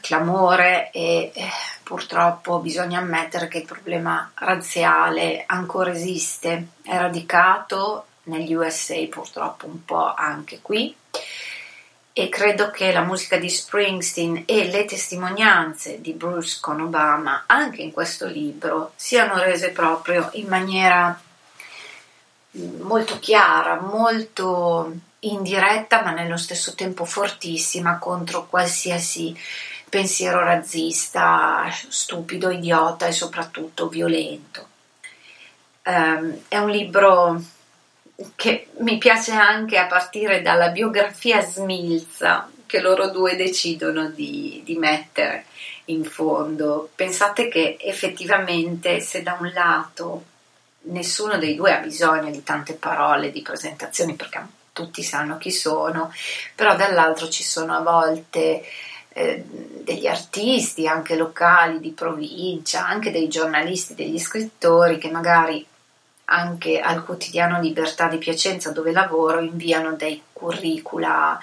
clamore 0.00 0.90
e 0.90 1.32
eh, 1.34 1.48
purtroppo 1.82 2.58
bisogna 2.58 2.98
ammettere 2.98 3.48
che 3.48 3.58
il 3.58 3.64
problema 3.64 4.30
razziale 4.34 5.44
ancora 5.46 5.90
esiste, 5.90 6.68
è 6.82 6.96
radicato 6.96 8.06
negli 8.24 8.54
USA 8.54 8.96
purtroppo 9.08 9.66
un 9.66 9.84
po' 9.84 10.14
anche 10.14 10.60
qui. 10.62 10.94
E 12.12 12.28
credo 12.28 12.70
che 12.70 12.92
la 12.92 13.02
musica 13.02 13.36
di 13.36 13.48
Springsteen 13.48 14.42
e 14.44 14.68
le 14.70 14.84
testimonianze 14.84 16.00
di 16.00 16.12
Bruce 16.12 16.58
con 16.60 16.80
Obama 16.80 17.44
anche 17.46 17.80
in 17.82 17.92
questo 17.92 18.26
libro 18.26 18.92
siano 18.96 19.38
rese 19.38 19.70
proprio 19.70 20.28
in 20.32 20.48
maniera 20.48 21.20
mm, 22.56 22.80
molto 22.80 23.20
chiara, 23.20 23.80
molto 23.80 24.92
indiretta 25.20 26.02
ma 26.02 26.12
nello 26.12 26.36
stesso 26.36 26.74
tempo 26.74 27.04
fortissima 27.04 27.98
contro 27.98 28.46
qualsiasi 28.46 29.36
pensiero 29.88 30.40
razzista, 30.40 31.66
stupido, 31.88 32.50
idiota 32.50 33.06
e 33.06 33.12
soprattutto 33.12 33.88
violento. 33.88 34.66
Um, 35.84 36.42
è 36.48 36.58
un 36.58 36.70
libro 36.70 37.42
che 38.34 38.68
mi 38.78 38.98
piace 38.98 39.32
anche 39.32 39.78
a 39.78 39.86
partire 39.86 40.42
dalla 40.42 40.70
biografia 40.70 41.40
smilza 41.40 42.50
che 42.66 42.80
loro 42.80 43.08
due 43.10 43.36
decidono 43.36 44.10
di, 44.10 44.62
di 44.64 44.76
mettere 44.76 45.46
in 45.86 46.04
fondo. 46.04 46.90
Pensate 46.94 47.48
che 47.48 47.78
effettivamente 47.80 49.00
se 49.00 49.22
da 49.22 49.38
un 49.40 49.50
lato 49.52 50.24
nessuno 50.82 51.38
dei 51.38 51.54
due 51.54 51.74
ha 51.74 51.80
bisogno 51.80 52.30
di 52.30 52.42
tante 52.42 52.74
parole, 52.74 53.30
di 53.30 53.42
presentazioni, 53.42 54.14
perché 54.14 54.46
tutti 54.72 55.02
sanno 55.02 55.38
chi 55.38 55.50
sono, 55.50 56.12
però 56.54 56.76
dall'altro 56.76 57.28
ci 57.28 57.42
sono 57.42 57.74
a 57.74 57.80
volte 57.80 58.62
eh, 59.18 59.42
degli 59.82 60.06
artisti, 60.06 60.86
anche 60.86 61.16
locali, 61.16 61.80
di 61.80 61.90
provincia, 61.90 62.86
anche 62.86 63.10
dei 63.10 63.26
giornalisti, 63.26 63.96
degli 63.96 64.18
scrittori 64.18 64.98
che 64.98 65.10
magari 65.10 65.66
anche 66.26 66.78
al 66.78 67.04
quotidiano 67.04 67.60
Libertà 67.60 68.06
di 68.06 68.18
Piacenza 68.18 68.70
dove 68.70 68.92
lavoro 68.92 69.40
inviano 69.40 69.92
dei 69.92 70.22
curricula 70.32 71.40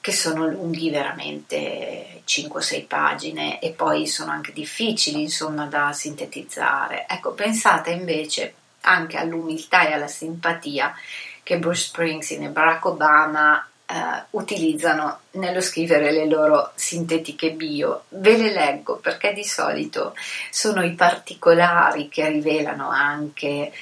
che 0.00 0.12
sono 0.12 0.46
lunghi 0.46 0.88
veramente 0.90 2.22
5-6 2.24 2.86
pagine 2.86 3.58
e 3.60 3.70
poi 3.70 4.06
sono 4.06 4.30
anche 4.30 4.52
difficili 4.52 5.22
insomma 5.22 5.66
da 5.66 5.92
sintetizzare. 5.92 7.06
Ecco, 7.08 7.32
pensate 7.32 7.90
invece 7.90 8.54
anche 8.82 9.16
all'umiltà 9.16 9.88
e 9.88 9.94
alla 9.94 10.06
simpatia 10.06 10.94
che 11.42 11.58
Bruce 11.58 11.86
Springsteen 11.86 12.44
e 12.44 12.48
Barack 12.50 12.84
Obama 12.84 13.68
eh, 13.86 14.24
utilizzano 14.30 15.20
nello 15.32 15.60
scrivere 15.60 16.10
le 16.10 16.26
loro 16.26 16.72
sintetiche 16.74 17.52
bio. 17.52 18.04
Ve 18.08 18.36
le 18.36 18.52
leggo 18.52 18.96
perché 18.96 19.32
di 19.32 19.44
solito 19.44 20.14
sono 20.50 20.84
i 20.84 20.92
particolari 20.92 22.08
che 22.08 22.28
rivelano 22.28 22.90
anche 22.90 23.72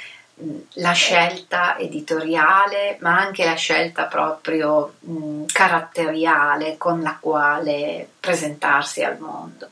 la 0.74 0.92
scelta 0.92 1.78
editoriale, 1.78 2.98
ma 3.00 3.18
anche 3.18 3.44
la 3.44 3.54
scelta 3.54 4.04
proprio 4.04 4.94
mh, 4.98 5.44
caratteriale 5.46 6.76
con 6.76 7.00
la 7.00 7.16
quale 7.20 8.08
presentarsi 8.18 9.02
al 9.02 9.18
mondo. 9.18 9.70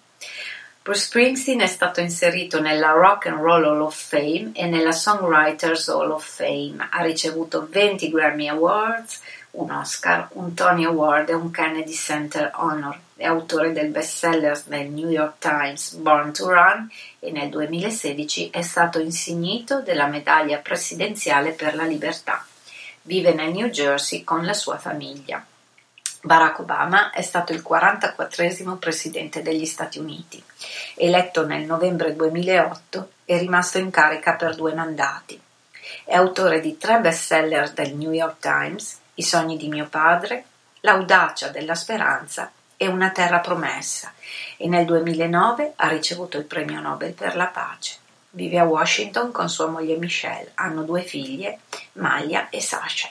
Bruce 0.82 1.02
Springsteen 1.02 1.60
è 1.60 1.68
stato 1.68 2.00
inserito 2.00 2.60
nella 2.60 2.90
Rock 2.90 3.26
and 3.26 3.38
Roll 3.38 3.64
Hall 3.64 3.80
of 3.82 3.96
Fame 3.96 4.50
e 4.52 4.66
nella 4.66 4.90
Songwriters 4.90 5.86
Hall 5.86 6.10
of 6.10 6.26
Fame. 6.26 6.88
Ha 6.90 7.02
ricevuto 7.02 7.68
20 7.70 8.10
Grammy 8.10 8.48
Awards, 8.48 9.20
un 9.52 9.70
Oscar, 9.70 10.28
un 10.32 10.54
Tony 10.54 10.84
Award 10.84 11.28
e 11.28 11.34
un 11.34 11.50
Kennedy 11.50 11.92
Center 11.92 12.50
Honor. 12.54 12.98
È 13.16 13.24
autore 13.24 13.72
del 13.72 13.88
bestseller 13.88 14.60
del 14.66 14.88
New 14.88 15.08
York 15.08 15.34
Times 15.38 15.94
Born 15.94 16.32
to 16.32 16.48
Run 16.48 16.90
e 17.18 17.30
nel 17.30 17.48
2016 17.50 18.50
è 18.50 18.62
stato 18.62 18.98
insignito 18.98 19.80
della 19.80 20.06
medaglia 20.06 20.58
presidenziale 20.58 21.52
per 21.52 21.74
la 21.74 21.84
libertà. 21.84 22.44
Vive 23.02 23.34
nel 23.34 23.52
New 23.52 23.68
Jersey 23.68 24.24
con 24.24 24.44
la 24.44 24.54
sua 24.54 24.78
famiglia. 24.78 25.44
Barack 26.24 26.60
Obama 26.60 27.10
è 27.10 27.20
stato 27.20 27.52
il 27.52 27.62
44 27.62 28.76
presidente 28.76 29.42
degli 29.42 29.66
Stati 29.66 29.98
Uniti. 29.98 30.42
Eletto 30.94 31.44
nel 31.44 31.64
novembre 31.64 32.14
2008, 32.14 33.10
è 33.24 33.38
rimasto 33.38 33.78
in 33.78 33.90
carica 33.90 34.34
per 34.34 34.54
due 34.54 34.72
mandati. 34.72 35.40
È 36.04 36.14
autore 36.14 36.60
di 36.60 36.78
tre 36.78 37.00
bestseller 37.00 37.72
del 37.72 37.94
New 37.96 38.12
York 38.12 38.38
Times, 38.38 39.00
i 39.14 39.22
sogni 39.22 39.56
di 39.56 39.68
mio 39.68 39.86
padre, 39.88 40.44
L'audacia 40.84 41.48
della 41.48 41.76
speranza 41.76 42.50
e 42.76 42.88
Una 42.88 43.10
terra 43.10 43.38
promessa 43.38 44.12
e 44.56 44.66
nel 44.66 44.84
2009 44.84 45.74
ha 45.76 45.86
ricevuto 45.86 46.38
il 46.38 46.44
premio 46.44 46.80
Nobel 46.80 47.12
per 47.12 47.36
la 47.36 47.46
pace. 47.46 47.98
Vive 48.30 48.58
a 48.58 48.64
Washington 48.64 49.30
con 49.30 49.48
sua 49.48 49.66
moglie 49.66 49.96
Michelle, 49.96 50.50
hanno 50.54 50.82
due 50.82 51.02
figlie, 51.02 51.60
Maglia 51.92 52.48
e 52.48 52.60
Sasha. 52.60 53.08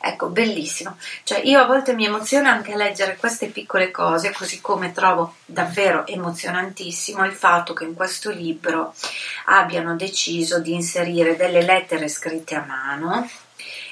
Ecco, 0.00 0.28
bellissimo. 0.28 0.96
Cioè, 1.24 1.40
io 1.40 1.60
a 1.60 1.66
volte 1.66 1.92
mi 1.94 2.06
emoziono 2.06 2.48
anche 2.48 2.72
a 2.72 2.76
leggere 2.76 3.16
queste 3.16 3.48
piccole 3.48 3.90
cose, 3.90 4.32
così 4.32 4.60
come 4.60 4.92
trovo 4.92 5.34
davvero 5.44 6.06
emozionantissimo 6.06 7.24
il 7.24 7.32
fatto 7.32 7.74
che 7.74 7.84
in 7.84 7.94
questo 7.94 8.30
libro 8.30 8.94
abbiano 9.46 9.96
deciso 9.96 10.60
di 10.60 10.72
inserire 10.72 11.34
delle 11.34 11.62
lettere 11.62 12.08
scritte 12.08 12.54
a 12.54 12.64
mano 12.64 13.28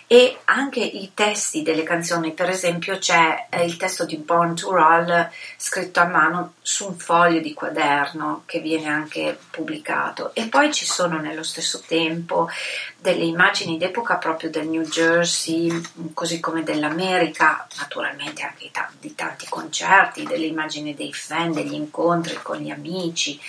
e 0.09 0.39
anche 0.45 0.79
i 0.79 1.11
testi 1.15 1.63
delle 1.63 1.83
canzoni, 1.83 2.33
per 2.33 2.49
esempio 2.49 2.97
c'è 2.99 3.49
eh, 3.51 3.65
il 3.65 3.77
testo 3.77 4.05
di 4.05 4.17
Born 4.17 4.55
to 4.55 4.71
Roll 4.71 5.29
scritto 5.57 5.99
a 5.99 6.07
mano 6.07 6.55
su 6.63 6.87
un 6.87 6.97
foglio 6.97 7.41
di 7.41 7.53
quaderno 7.53 8.43
che 8.47 8.61
viene 8.61 8.87
anche 8.87 9.37
pubblicato. 9.51 10.33
E 10.35 10.47
poi 10.47 10.73
ci 10.73 10.85
sono 10.85 11.19
nello 11.19 11.43
stesso 11.43 11.83
tempo 11.85 12.49
delle 12.97 13.25
immagini 13.25 13.79
d'epoca 13.79 14.17
proprio 14.17 14.49
del 14.49 14.69
New 14.69 14.85
Jersey, 14.85 15.83
così 16.15 16.39
come 16.39 16.63
dell'America, 16.63 17.67
naturalmente 17.77 18.43
anche 18.43 18.71
di 19.01 19.15
tanti 19.17 19.47
concerti, 19.49 20.23
delle 20.23 20.47
immagini 20.47 20.95
dei 20.95 21.13
fan, 21.13 21.53
degli 21.53 21.75
incontri 21.75 22.39
con 22.43 22.59
gli 22.59 22.71
amici. 22.71 23.41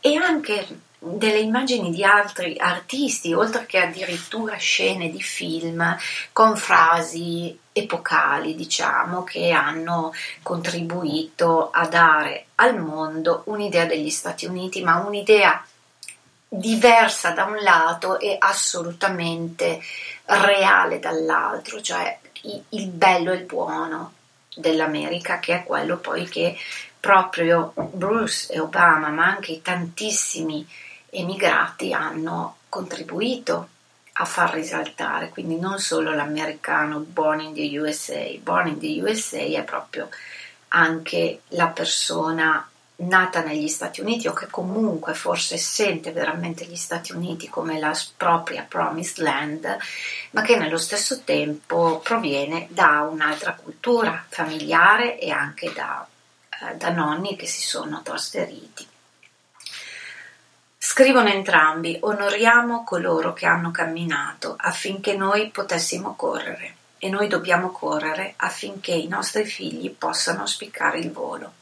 E 0.00 0.16
anche 0.16 0.66
delle 1.02 1.38
immagini 1.38 1.90
di 1.90 2.04
altri 2.04 2.58
artisti, 2.58 3.32
oltre 3.32 3.64
che 3.64 3.78
addirittura 3.78 4.56
scene 4.56 5.10
di 5.10 5.22
film 5.22 5.96
con 6.32 6.56
frasi 6.56 7.58
epocali, 7.72 8.54
diciamo, 8.54 9.24
che 9.24 9.50
hanno 9.50 10.12
contribuito 10.42 11.70
a 11.70 11.86
dare 11.86 12.46
al 12.56 12.78
mondo 12.78 13.42
un'idea 13.46 13.86
degli 13.86 14.10
Stati 14.10 14.44
Uniti, 14.44 14.82
ma 14.82 14.96
un'idea 14.96 15.64
diversa 16.46 17.30
da 17.30 17.44
un 17.44 17.56
lato 17.62 18.18
e 18.18 18.36
assolutamente 18.38 19.80
reale 20.24 20.98
dall'altro, 20.98 21.80
cioè 21.80 22.18
il 22.42 22.88
bello 22.88 23.32
e 23.32 23.36
il 23.36 23.44
buono 23.44 24.12
dell'America, 24.54 25.38
che 25.38 25.54
è 25.54 25.64
quello 25.64 25.96
poi 25.96 26.28
che 26.28 26.58
proprio 26.98 27.72
Bruce 27.74 28.52
e 28.52 28.60
Obama, 28.60 29.08
ma 29.08 29.24
anche 29.26 29.62
tantissimi 29.62 30.66
emigrati 31.10 31.92
hanno 31.92 32.56
contribuito 32.68 33.68
a 34.12 34.24
far 34.24 34.52
risaltare, 34.52 35.30
quindi 35.30 35.58
non 35.58 35.78
solo 35.78 36.12
l'americano 36.12 36.98
born 36.98 37.40
in 37.40 37.54
the 37.54 37.78
USA, 37.78 38.26
born 38.42 38.68
in 38.68 38.78
the 38.78 39.00
USA 39.00 39.38
è 39.38 39.64
proprio 39.64 40.08
anche 40.68 41.42
la 41.48 41.68
persona 41.68 42.64
nata 43.02 43.42
negli 43.42 43.68
Stati 43.68 44.00
Uniti 44.00 44.28
o 44.28 44.32
che 44.32 44.46
comunque 44.48 45.14
forse 45.14 45.56
sente 45.56 46.12
veramente 46.12 46.64
gli 46.66 46.76
Stati 46.76 47.12
Uniti 47.12 47.48
come 47.48 47.78
la 47.78 47.96
propria 48.16 48.66
promised 48.68 49.18
land, 49.24 49.76
ma 50.32 50.42
che 50.42 50.56
nello 50.56 50.78
stesso 50.78 51.22
tempo 51.22 52.00
proviene 52.04 52.66
da 52.70 53.08
un'altra 53.10 53.54
cultura 53.54 54.24
familiare 54.28 55.18
e 55.18 55.30
anche 55.30 55.72
da, 55.72 56.06
eh, 56.50 56.76
da 56.76 56.90
nonni 56.90 57.36
che 57.36 57.46
si 57.46 57.62
sono 57.62 58.02
trasferiti. 58.02 58.86
Scrivono 60.92 61.28
entrambi, 61.28 61.96
onoriamo 62.00 62.82
coloro 62.82 63.32
che 63.32 63.46
hanno 63.46 63.70
camminato 63.70 64.56
affinché 64.58 65.14
noi 65.14 65.48
potessimo 65.50 66.16
correre 66.16 66.74
e 66.98 67.08
noi 67.08 67.28
dobbiamo 67.28 67.70
correre 67.70 68.34
affinché 68.34 68.90
i 68.90 69.06
nostri 69.06 69.44
figli 69.44 69.94
possano 69.94 70.46
spiccare 70.46 70.98
il 70.98 71.12
volo. 71.12 71.52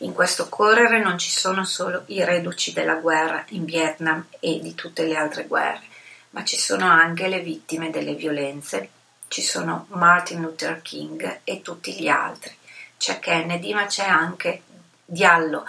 In 0.00 0.12
questo 0.12 0.50
correre 0.50 1.02
non 1.02 1.16
ci 1.16 1.30
sono 1.30 1.64
solo 1.64 2.02
i 2.08 2.22
reduci 2.22 2.74
della 2.74 2.96
guerra 2.96 3.46
in 3.48 3.64
Vietnam 3.64 4.26
e 4.40 4.60
di 4.60 4.74
tutte 4.74 5.06
le 5.06 5.16
altre 5.16 5.46
guerre, 5.46 5.86
ma 6.32 6.44
ci 6.44 6.58
sono 6.58 6.84
anche 6.84 7.28
le 7.28 7.40
vittime 7.40 7.88
delle 7.88 8.12
violenze. 8.12 8.90
Ci 9.26 9.40
sono 9.40 9.86
Martin 9.92 10.42
Luther 10.42 10.82
King 10.82 11.40
e 11.44 11.62
tutti 11.62 11.94
gli 11.94 12.08
altri. 12.08 12.54
C'è 12.98 13.20
Kennedy, 13.20 13.72
ma 13.72 13.86
c'è 13.86 14.04
anche 14.04 14.60
Diallo. 15.02 15.64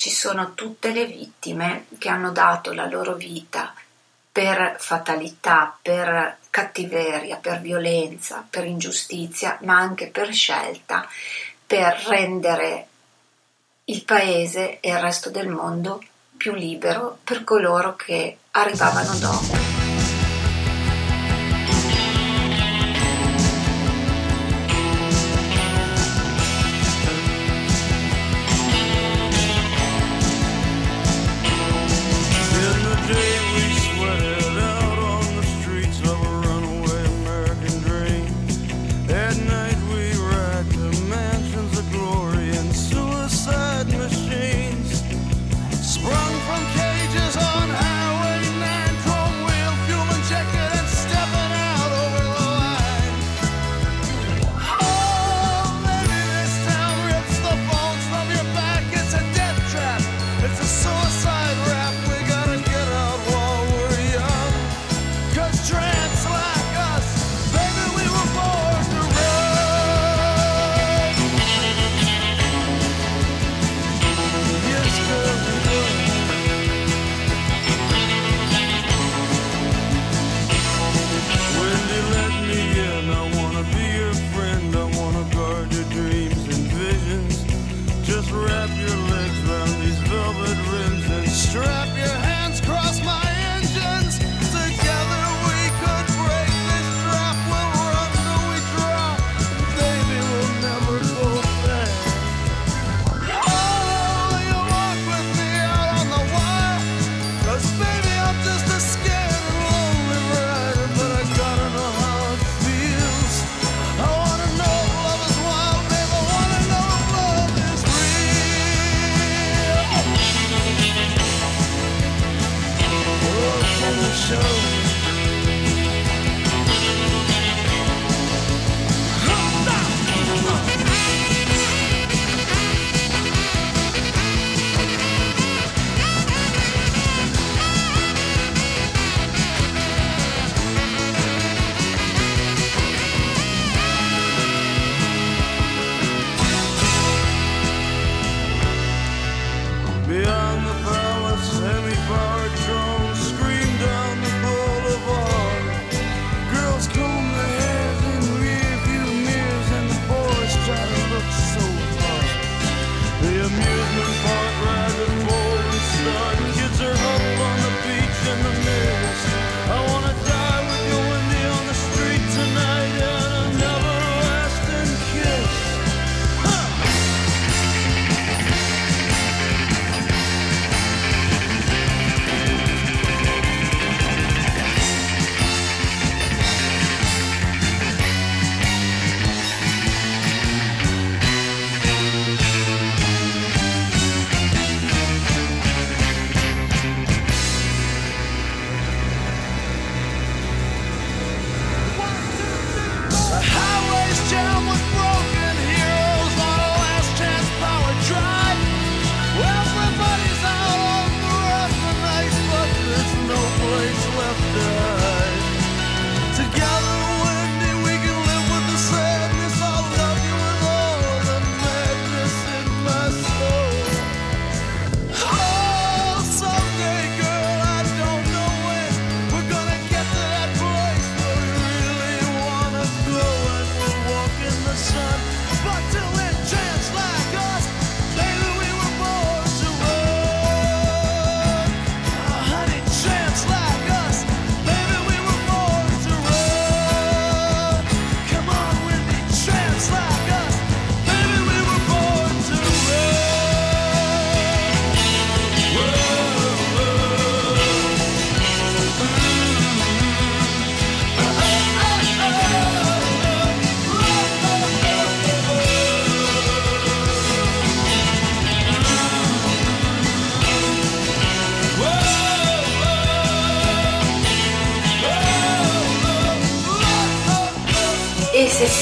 Ci 0.00 0.08
sono 0.08 0.54
tutte 0.54 0.92
le 0.92 1.04
vittime 1.04 1.84
che 1.98 2.08
hanno 2.08 2.32
dato 2.32 2.72
la 2.72 2.86
loro 2.86 3.16
vita 3.16 3.74
per 4.32 4.76
fatalità, 4.78 5.76
per 5.82 6.38
cattiveria, 6.48 7.36
per 7.36 7.60
violenza, 7.60 8.42
per 8.48 8.64
ingiustizia, 8.64 9.58
ma 9.60 9.76
anche 9.76 10.06
per 10.06 10.32
scelta, 10.32 11.06
per 11.66 12.02
rendere 12.08 12.86
il 13.84 14.02
paese 14.04 14.80
e 14.80 14.88
il 14.88 15.00
resto 15.00 15.28
del 15.28 15.48
mondo 15.48 16.02
più 16.34 16.54
libero 16.54 17.18
per 17.22 17.44
coloro 17.44 17.94
che 17.94 18.38
arrivavano 18.52 19.14
dopo. 19.18 19.79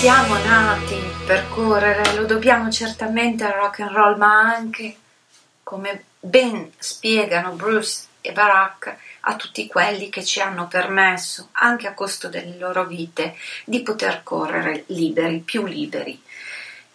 Siamo 0.09 0.38
nati 0.38 0.96
per 1.26 1.50
correre 1.50 2.14
lo 2.14 2.24
dobbiamo 2.24 2.70
certamente 2.70 3.44
al 3.44 3.52
rock 3.52 3.80
and 3.80 3.90
roll, 3.90 4.16
ma 4.16 4.40
anche, 4.40 4.96
come 5.62 6.04
ben 6.18 6.72
spiegano 6.78 7.52
Bruce 7.52 8.04
e 8.22 8.32
Barack, 8.32 8.96
a 9.20 9.36
tutti 9.36 9.66
quelli 9.66 10.09
che 10.09 10.24
ci 10.24 10.40
hanno 10.40 10.66
permesso, 10.66 11.50
anche 11.52 11.88
a 11.88 11.92
costo 11.92 12.28
delle 12.28 12.56
loro 12.56 12.86
vite, 12.86 13.34
di 13.66 13.82
poter 13.82 14.22
correre 14.22 14.84
liberi, 14.86 15.40
più 15.40 15.66
liberi. 15.66 16.18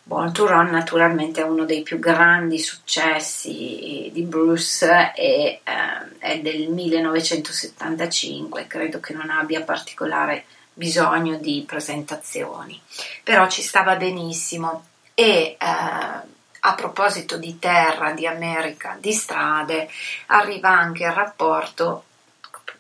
Born 0.02 0.34
to 0.34 0.48
Run 0.48 0.72
naturalmente 0.72 1.42
è 1.42 1.44
uno 1.44 1.66
dei 1.66 1.84
più 1.84 2.00
grandi 2.00 2.58
successi 2.58 4.10
di 4.12 4.24
Bruce 4.24 5.14
e 5.16 5.62
eh, 5.64 6.18
è 6.18 6.40
del 6.40 6.68
1975, 6.68 8.66
credo 8.66 9.00
che 9.00 9.14
non 9.14 9.30
abbia 9.30 9.62
particolare 9.62 10.46
bisogno 10.74 11.38
di 11.38 11.64
presentazioni, 11.68 12.80
però 13.24 13.48
ci 13.48 13.62
stava 13.62 13.96
benissimo. 13.96 14.86
E 15.16 15.58
eh, 15.60 16.32
a 16.66 16.76
proposito 16.76 17.38
di 17.38 17.60
terra, 17.60 18.14
di 18.14 18.26
America, 18.26 18.98
di 19.00 19.12
strade, 19.12 19.90
arriva 20.28 20.70
anche 20.70 21.04
il 21.04 21.12
rapporto 21.12 22.06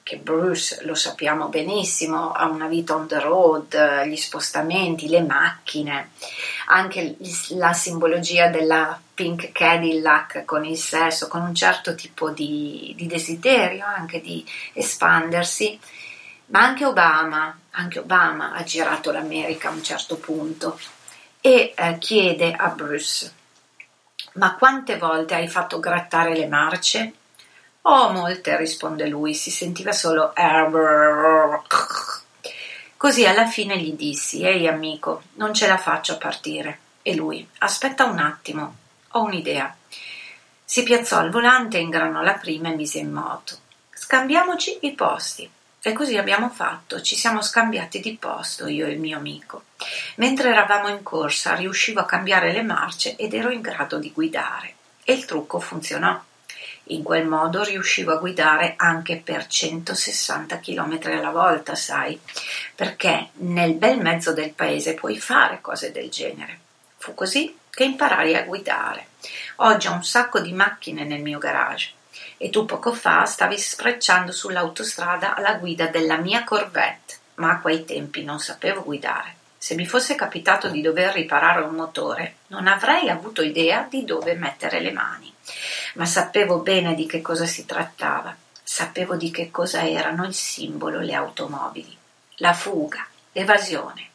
che 0.03 0.17
Bruce 0.17 0.79
lo 0.83 0.95
sappiamo 0.95 1.47
benissimo, 1.47 2.31
ha 2.31 2.45
una 2.45 2.67
vita 2.67 2.93
on 2.93 3.07
the 3.07 3.19
road, 3.19 4.03
gli 4.05 4.17
spostamenti, 4.17 5.07
le 5.07 5.21
macchine, 5.21 6.11
anche 6.67 7.15
la 7.51 7.71
simbologia 7.71 8.47
della 8.49 8.99
pink 9.13 9.51
Cadillac 9.53 10.43
con 10.43 10.65
il 10.65 10.77
sesso, 10.77 11.27
con 11.29 11.41
un 11.41 11.55
certo 11.55 11.95
tipo 11.95 12.31
di, 12.31 12.93
di 12.97 13.07
desiderio 13.07 13.85
anche 13.85 14.19
di 14.19 14.45
espandersi, 14.73 15.79
ma 16.47 16.59
anche 16.59 16.85
Obama, 16.85 17.57
anche 17.71 17.99
Obama 17.99 18.53
ha 18.53 18.63
girato 18.63 19.11
l'America 19.11 19.69
a 19.69 19.71
un 19.71 19.83
certo 19.83 20.17
punto 20.17 20.79
e 21.41 21.73
eh, 21.75 21.97
chiede 21.99 22.53
a 22.53 22.69
Bruce, 22.69 23.33
ma 24.33 24.55
quante 24.55 24.97
volte 24.97 25.35
hai 25.35 25.47
fatto 25.47 25.79
grattare 25.79 26.35
le 26.35 26.47
marce? 26.47 27.13
Oh, 27.81 28.11
molte, 28.11 28.55
risponde 28.57 29.07
lui, 29.07 29.33
si 29.33 29.51
sentiva 29.51 29.91
solo 29.91 30.33
Così 32.95 33.25
alla 33.25 33.47
fine 33.47 33.77
gli 33.77 33.91
dissi, 33.93 34.43
ehi 34.43 34.67
amico, 34.67 35.23
non 35.33 35.53
ce 35.53 35.67
la 35.67 35.77
faccio 35.77 36.13
a 36.13 36.17
partire. 36.17 36.79
E 37.01 37.13
lui, 37.15 37.45
aspetta 37.59 38.05
un 38.05 38.19
attimo, 38.19 38.75
ho 39.09 39.23
un'idea. 39.23 39.75
Si 40.63 40.83
piazzò 40.83 41.19
al 41.19 41.29
volante, 41.29 41.77
ingranò 41.77 42.21
la 42.21 42.35
prima 42.35 42.69
e 42.69 42.75
mise 42.75 42.99
in 42.99 43.11
moto. 43.11 43.57
Scambiamoci 43.93 44.79
i 44.81 44.93
posti. 44.93 45.51
E 45.85 45.91
così 45.91 46.15
abbiamo 46.15 46.47
fatto, 46.47 47.01
ci 47.01 47.17
siamo 47.17 47.41
scambiati 47.41 47.99
di 47.99 48.15
posto, 48.15 48.67
io 48.67 48.85
e 48.85 48.91
il 48.91 48.99
mio 49.01 49.17
amico. 49.17 49.63
Mentre 50.15 50.49
eravamo 50.49 50.87
in 50.87 51.03
corsa 51.03 51.55
riuscivo 51.55 51.99
a 51.99 52.05
cambiare 52.05 52.53
le 52.53 52.63
marce 52.63 53.17
ed 53.17 53.33
ero 53.33 53.49
in 53.49 53.59
grado 53.59 53.97
di 53.97 54.09
guidare. 54.13 54.75
E 55.03 55.11
il 55.11 55.25
trucco 55.25 55.59
funzionò. 55.59 56.17
In 56.83 57.03
quel 57.03 57.27
modo 57.27 57.65
riuscivo 57.65 58.13
a 58.13 58.17
guidare 58.17 58.75
anche 58.77 59.17
per 59.17 59.45
160 59.45 60.57
km 60.61 60.99
alla 61.03 61.31
volta, 61.31 61.75
sai, 61.75 62.17
perché 62.73 63.31
nel 63.39 63.73
bel 63.73 63.99
mezzo 63.99 64.31
del 64.31 64.53
paese 64.53 64.93
puoi 64.93 65.19
fare 65.19 65.59
cose 65.59 65.91
del 65.91 66.09
genere. 66.09 66.59
Fu 66.95 67.13
così 67.13 67.57
che 67.69 67.83
imparai 67.83 68.37
a 68.37 68.43
guidare. 68.43 69.07
Oggi 69.57 69.87
ho 69.87 69.93
un 69.93 70.05
sacco 70.05 70.39
di 70.39 70.53
macchine 70.53 71.03
nel 71.03 71.21
mio 71.21 71.39
garage 71.39 71.91
e 72.43 72.49
tu 72.49 72.65
poco 72.65 72.91
fa 72.91 73.25
stavi 73.25 73.57
sfrecciando 73.57 74.31
sull'autostrada 74.31 75.35
alla 75.35 75.53
guida 75.55 75.87
della 75.87 76.17
mia 76.17 76.43
Corvette, 76.43 77.15
ma 77.35 77.51
a 77.51 77.59
quei 77.59 77.85
tempi 77.85 78.23
non 78.23 78.39
sapevo 78.39 78.83
guidare. 78.83 79.35
Se 79.57 79.75
mi 79.75 79.85
fosse 79.85 80.15
capitato 80.15 80.67
di 80.67 80.81
dover 80.81 81.13
riparare 81.13 81.61
un 81.61 81.73
motore, 81.73 82.35
non 82.47 82.67
avrei 82.67 83.09
avuto 83.09 83.41
idea 83.41 83.87
di 83.89 84.03
dove 84.03 84.33
mettere 84.33 84.81
le 84.81 84.91
mani 84.91 85.33
ma 85.93 86.05
sapevo 86.05 86.59
bene 86.59 86.95
di 86.95 87.05
che 87.05 87.21
cosa 87.21 87.45
si 87.45 87.65
trattava, 87.65 88.35
sapevo 88.63 89.15
di 89.15 89.31
che 89.31 89.51
cosa 89.51 89.87
erano 89.87 90.25
il 90.25 90.33
simbolo 90.33 90.99
le 90.99 91.13
automobili, 91.13 91.95
la 92.37 92.53
fuga, 92.53 93.05
l'evasione. 93.33 94.09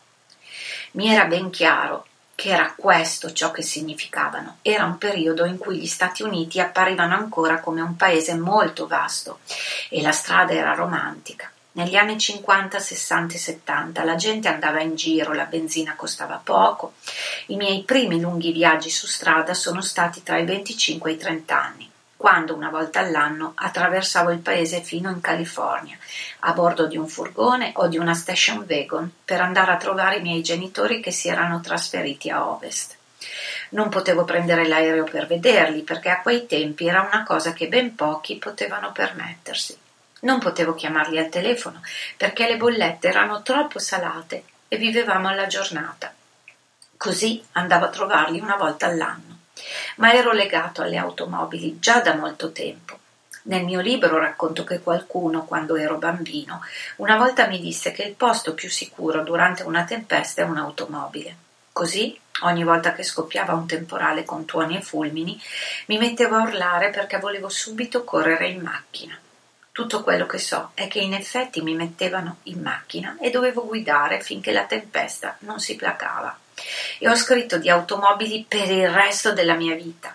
Mi 0.93 1.13
era 1.13 1.27
ben 1.27 1.51
chiaro 1.51 2.07
che 2.39 2.51
era 2.51 2.73
questo 2.77 3.33
ciò 3.33 3.51
che 3.51 3.63
significavano. 3.63 4.59
Era 4.63 4.85
un 4.85 4.97
periodo 4.97 5.45
in 5.45 5.59
cui 5.59 5.77
gli 5.77 5.89
Stati 5.89 6.23
Uniti 6.23 6.61
apparivano 6.61 7.13
ancora 7.13 7.59
come 7.59 7.81
un 7.81 7.97
paese 7.97 8.37
molto 8.37 8.87
vasto 8.87 9.41
e 9.89 10.01
la 10.01 10.13
strada 10.13 10.53
era 10.53 10.73
romantica. 10.73 11.51
Negli 11.73 11.97
anni 11.97 12.17
50, 12.17 12.79
60 12.79 13.35
e 13.35 13.39
70 13.39 14.05
la 14.05 14.15
gente 14.15 14.47
andava 14.47 14.81
in 14.81 14.95
giro, 14.95 15.33
la 15.33 15.47
benzina 15.47 15.97
costava 15.97 16.41
poco. 16.41 16.93
I 17.47 17.57
miei 17.57 17.83
primi 17.83 18.21
lunghi 18.21 18.53
viaggi 18.53 18.89
su 18.89 19.09
strada 19.09 19.53
sono 19.53 19.81
stati 19.81 20.23
tra 20.23 20.39
i 20.39 20.45
25 20.45 21.11
e 21.11 21.15
i 21.15 21.19
30 21.19 21.61
anni, 21.61 21.91
quando 22.19 22.53
una 22.53 22.69
volta 22.69 22.99
all'anno 22.99 23.53
attraversavo 23.55 24.33
il 24.33 24.41
paese 24.41 24.83
fino 24.83 25.09
in 25.09 25.21
California, 25.21 25.97
a 26.41 26.53
bordo 26.53 26.87
di 26.87 26.97
un 26.97 27.07
furgone 27.07 27.71
o 27.77 27.87
di 27.87 27.97
una 27.97 28.13
station 28.13 28.67
wagon 28.69 29.09
per 29.25 29.41
andare 29.41 29.71
a 29.71 29.77
trovare 29.77 30.17
i 30.17 30.23
miei 30.23 30.43
genitori 30.43 31.01
che 31.01 31.13
si 31.13 31.29
erano 31.29 31.61
trasferiti 31.61 32.29
a 32.29 32.49
ovest. 32.49 32.97
Non 33.71 33.89
potevo 33.89 34.25
prendere 34.25 34.67
l'aereo 34.67 35.05
per 35.05 35.29
vederli 35.29 35.83
perché 35.83 36.11
a 36.11 36.21
quei 36.21 36.47
tempi 36.47 36.89
era 36.89 37.03
una 37.03 37.23
cosa 37.23 37.53
che 37.53 37.69
ben 37.69 37.95
pochi 37.95 38.35
potevano 38.37 38.91
permettersi. 38.91 39.79
Non 40.23 40.41
potevo 40.41 40.75
chiamarli 40.75 41.19
al 41.19 41.29
telefono 41.29 41.81
perché 42.17 42.49
le 42.49 42.57
bollette 42.57 43.07
erano 43.07 43.43
troppo 43.43 43.79
salate 43.79 44.43
e 44.67 44.77
vivevamo 44.77 45.29
alla 45.29 45.47
giornata. 45.47 46.13
Così 46.97 47.45
andavo 47.53 47.85
a 47.85 47.91
trovarli 47.91 48.41
una 48.41 48.57
volta 48.57 48.87
all'anno. 48.87 49.28
Ma 49.97 50.13
ero 50.13 50.33
legato 50.33 50.83
alle 50.83 50.97
automobili 50.97 51.79
già 51.79 52.01
da 52.01 52.15
molto 52.15 52.53
tempo. 52.53 52.99
Nel 53.43 53.65
mio 53.65 53.81
libro 53.81 54.19
racconto 54.19 54.65
che 54.65 54.81
qualcuno, 54.81 55.45
quando 55.45 55.77
ero 55.77 55.97
bambino, 55.97 56.61
una 56.97 57.17
volta 57.17 57.47
mi 57.47 57.61
disse 57.61 57.93
che 57.93 58.03
il 58.03 58.15
posto 58.15 58.53
più 58.53 58.69
sicuro 58.69 59.23
durante 59.23 59.63
una 59.63 59.85
tempesta 59.85 60.43
è 60.43 60.45
un'automobile. 60.45 61.37
Così, 61.73 62.19
ogni 62.43 62.65
volta 62.65 62.93
che 62.93 63.03
scoppiava 63.03 63.55
un 63.55 63.67
temporale 63.67 64.25
con 64.25 64.45
tuoni 64.45 64.77
e 64.77 64.83
fulmini, 64.83 65.41
mi 65.87 65.97
mettevo 65.97 66.37
a 66.37 66.43
urlare 66.43 66.91
perché 66.91 67.19
volevo 67.19 67.49
subito 67.49 68.05
correre 68.05 68.49
in 68.49 68.61
macchina. 68.61 69.19
Tutto 69.73 70.03
quello 70.03 70.27
che 70.27 70.39
so 70.39 70.73
è 70.75 70.89
che 70.89 70.99
in 70.99 71.15
effetti 71.15 71.63
mi 71.63 71.75
mettevano 71.75 72.39
in 72.45 72.61
macchina 72.61 73.17
e 73.21 73.31
dovevo 73.31 73.65
guidare 73.65 74.21
finché 74.21 74.53
la 74.53 74.65
tempesta 74.65 75.37
non 75.41 75.61
si 75.61 75.77
placava. 75.77 76.37
E 76.99 77.09
ho 77.09 77.15
scritto 77.15 77.59
di 77.59 77.69
automobili 77.69 78.45
per 78.47 78.71
il 78.71 78.89
resto 78.89 79.33
della 79.33 79.55
mia 79.55 79.75
vita. 79.75 80.15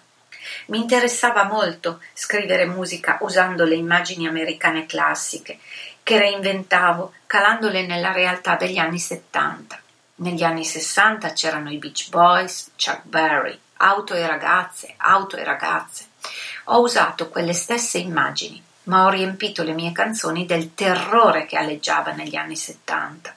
Mi 0.68 0.80
interessava 0.80 1.44
molto 1.44 2.00
scrivere 2.14 2.66
musica 2.66 3.18
usando 3.22 3.66
le 3.66 3.76
immagini 3.76 4.28
americane 4.28 4.86
classiche, 4.86 5.60
che 6.04 6.18
reinventavo 6.18 7.14
calandole 7.26 7.86
nella 7.86 8.12
realtà 8.12 8.56
degli 8.56 8.78
anni 8.78 9.00
70. 9.00 9.82
Negli 10.16 10.44
anni 10.44 10.64
60 10.64 11.32
c'erano 11.34 11.72
i 11.72 11.78
Beach 11.78 12.10
Boys, 12.10 12.72
Chuck 12.78 13.02
Berry, 13.04 13.58
auto 13.78 14.14
e 14.14 14.26
ragazze, 14.26 14.94
auto 14.98 15.38
e 15.38 15.44
ragazze. 15.44 16.06
Ho 16.66 16.82
usato 16.82 17.30
quelle 17.30 17.54
stesse 17.54 17.98
immagini 17.98 18.64
ma 18.84 19.06
ho 19.06 19.10
riempito 19.10 19.64
le 19.64 19.74
mie 19.74 19.92
canzoni 19.92 20.46
del 20.46 20.74
terrore 20.74 21.46
che 21.46 21.58
aleggiava 21.58 22.12
negli 22.12 22.36
anni 22.36 22.56
settanta. 22.56 23.34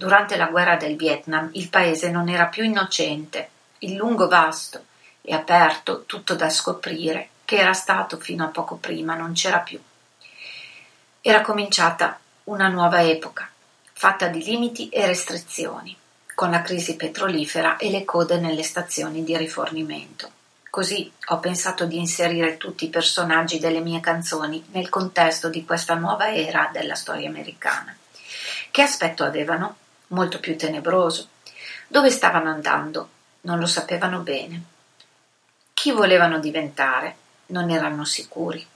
Durante 0.00 0.38
la 0.38 0.46
guerra 0.46 0.76
del 0.76 0.96
Vietnam 0.96 1.50
il 1.52 1.68
paese 1.68 2.10
non 2.10 2.30
era 2.30 2.46
più 2.46 2.64
innocente, 2.64 3.50
il 3.80 3.96
lungo 3.96 4.28
vasto 4.28 4.86
e 5.20 5.34
aperto, 5.34 6.04
tutto 6.06 6.34
da 6.34 6.48
scoprire, 6.48 7.28
che 7.44 7.58
era 7.58 7.74
stato 7.74 8.16
fino 8.16 8.42
a 8.42 8.48
poco 8.48 8.76
prima, 8.76 9.14
non 9.14 9.34
c'era 9.34 9.58
più. 9.58 9.78
Era 11.20 11.42
cominciata 11.42 12.18
una 12.44 12.68
nuova 12.68 13.02
epoca, 13.02 13.50
fatta 13.92 14.28
di 14.28 14.42
limiti 14.42 14.88
e 14.88 15.04
restrizioni, 15.04 15.94
con 16.34 16.50
la 16.50 16.62
crisi 16.62 16.96
petrolifera 16.96 17.76
e 17.76 17.90
le 17.90 18.06
code 18.06 18.40
nelle 18.40 18.62
stazioni 18.62 19.22
di 19.22 19.36
rifornimento. 19.36 20.30
Così 20.70 21.12
ho 21.26 21.40
pensato 21.40 21.84
di 21.84 21.98
inserire 21.98 22.56
tutti 22.56 22.86
i 22.86 22.88
personaggi 22.88 23.58
delle 23.58 23.80
mie 23.80 24.00
canzoni 24.00 24.64
nel 24.70 24.88
contesto 24.88 25.50
di 25.50 25.62
questa 25.66 25.92
nuova 25.92 26.32
era 26.32 26.70
della 26.72 26.94
storia 26.94 27.28
americana. 27.28 27.94
Che 28.70 28.80
aspetto 28.80 29.24
avevano? 29.24 29.76
Molto 30.12 30.40
più 30.40 30.56
tenebroso. 30.56 31.28
Dove 31.86 32.10
stavano 32.10 32.50
andando? 32.50 33.08
Non 33.42 33.58
lo 33.60 33.66
sapevano 33.66 34.20
bene. 34.20 34.62
Chi 35.72 35.92
volevano 35.92 36.40
diventare? 36.40 37.16
Non 37.46 37.70
erano 37.70 38.04
sicuri. 38.04 38.66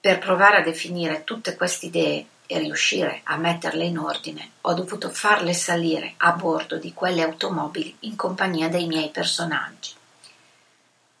Per 0.00 0.18
provare 0.18 0.58
a 0.58 0.62
definire 0.62 1.24
tutte 1.24 1.56
queste 1.56 1.86
idee 1.86 2.26
e 2.46 2.58
riuscire 2.58 3.20
a 3.24 3.36
metterle 3.36 3.84
in 3.84 3.98
ordine, 3.98 4.52
ho 4.62 4.74
dovuto 4.74 5.08
farle 5.10 5.54
salire 5.54 6.14
a 6.18 6.32
bordo 6.32 6.76
di 6.76 6.92
quelle 6.92 7.22
automobili 7.22 7.96
in 8.00 8.14
compagnia 8.14 8.68
dei 8.68 8.86
miei 8.86 9.08
personaggi. 9.08 9.92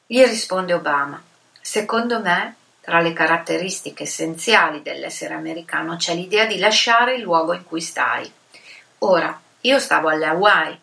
Gli 0.06 0.22
risponde 0.22 0.74
Obama: 0.74 1.22
Secondo 1.60 2.20
me, 2.20 2.56
tra 2.80 3.00
le 3.00 3.14
caratteristiche 3.14 4.04
essenziali 4.04 4.80
dell'essere 4.82 5.34
americano 5.34 5.96
c'è 5.96 6.14
l'idea 6.14 6.46
di 6.46 6.58
lasciare 6.58 7.16
il 7.16 7.22
luogo 7.22 7.52
in 7.54 7.64
cui 7.64 7.80
stai. 7.80 8.30
Ora, 8.98 9.40
Io 9.62 9.80
stavo 9.80 10.08
alle 10.08 10.26
Hawaii, 10.26 10.80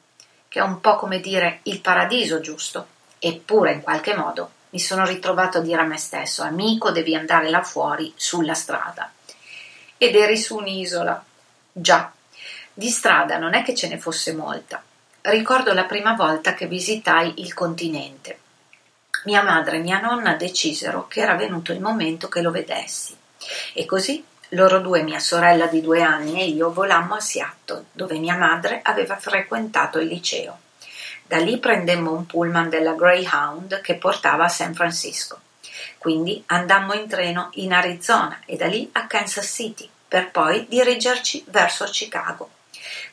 che 0.49 0.59
è 0.59 0.61
un 0.61 0.81
po' 0.81 0.97
come 0.97 1.21
dire 1.21 1.59
il 1.63 1.79
paradiso, 1.79 2.41
giusto? 2.41 2.87
Eppure, 3.19 3.71
in 3.71 3.81
qualche 3.81 4.15
modo, 4.15 4.51
mi 4.71 4.79
sono 4.79 5.05
ritrovato 5.05 5.59
a 5.59 5.61
dire 5.61 5.81
a 5.81 5.85
me 5.85 5.97
stesso, 5.97 6.43
amico, 6.43 6.91
devi 6.91 7.15
andare 7.15 7.49
là 7.49 7.63
fuori, 7.63 8.13
sulla 8.17 8.53
strada. 8.53 9.11
Ed 9.97 10.13
eri 10.13 10.37
su 10.37 10.57
un'isola. 10.57 11.23
Già, 11.71 12.11
di 12.73 12.89
strada 12.89 13.37
non 13.37 13.53
è 13.53 13.63
che 13.63 13.73
ce 13.73 13.87
ne 13.87 13.97
fosse 13.97 14.33
molta. 14.33 14.83
Ricordo 15.21 15.73
la 15.73 15.85
prima 15.85 16.13
volta 16.13 16.53
che 16.53 16.67
visitai 16.67 17.35
il 17.37 17.53
continente. 17.53 18.39
Mia 19.23 19.41
madre 19.41 19.77
e 19.77 19.81
mia 19.81 20.01
nonna 20.01 20.35
decisero 20.35 21.07
che 21.07 21.21
era 21.21 21.35
venuto 21.35 21.71
il 21.71 21.79
momento 21.79 22.27
che 22.27 22.41
lo 22.41 22.51
vedessi. 22.51 23.15
E 23.73 23.85
così 23.85 24.23
loro 24.49 24.79
due, 24.79 25.01
mia 25.01 25.19
sorella 25.19 25.67
di 25.67 25.81
due 25.81 26.01
anni 26.01 26.39
e 26.41 26.45
io, 26.45 26.71
volammo 26.71 27.15
a 27.15 27.19
Seattle, 27.19 27.85
dove 27.91 28.17
mia 28.17 28.37
madre 28.37 28.79
aveva 28.83 29.17
frequentato 29.17 29.99
il 29.99 30.07
liceo. 30.07 30.59
Da 31.23 31.37
lì 31.37 31.57
prendemmo 31.57 32.11
un 32.11 32.25
pullman 32.27 32.69
della 32.69 32.93
Greyhound 32.93 33.81
che 33.81 33.95
portava 33.95 34.45
a 34.45 34.49
San 34.49 34.75
Francisco. 34.75 35.39
Quindi 35.97 36.43
andammo 36.47 36.93
in 36.93 37.07
treno 37.07 37.49
in 37.53 37.73
Arizona 37.73 38.41
e 38.45 38.55
da 38.55 38.67
lì 38.67 38.87
a 38.91 39.07
Kansas 39.07 39.47
City, 39.47 39.89
per 40.07 40.29
poi 40.29 40.67
dirigerci 40.69 41.43
verso 41.47 41.85
Chicago. 41.85 42.51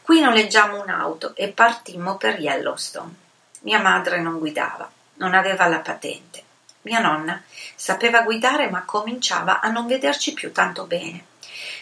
Qui 0.03 0.21
noleggiammo 0.21 0.83
un'auto 0.83 1.35
e 1.35 1.49
partimmo 1.49 2.17
per 2.19 2.39
Yellowstone. 2.39 3.15
Mia 3.61 3.81
madre 3.81 4.21
non 4.21 4.39
guidava, 4.39 4.91
non 5.15 5.33
aveva 5.33 5.67
la 5.67 5.79
patente. 5.79 6.43
Mia 6.83 7.01
nonna 7.01 7.43
sapeva 7.75 8.23
guidare 8.23 8.69
ma 8.69 8.85
cominciava 8.85 9.61
a 9.61 9.71
non 9.71 9.87
vederci 9.87 10.33
più 10.33 10.53
tanto 10.53 10.85
bene. 10.85 11.25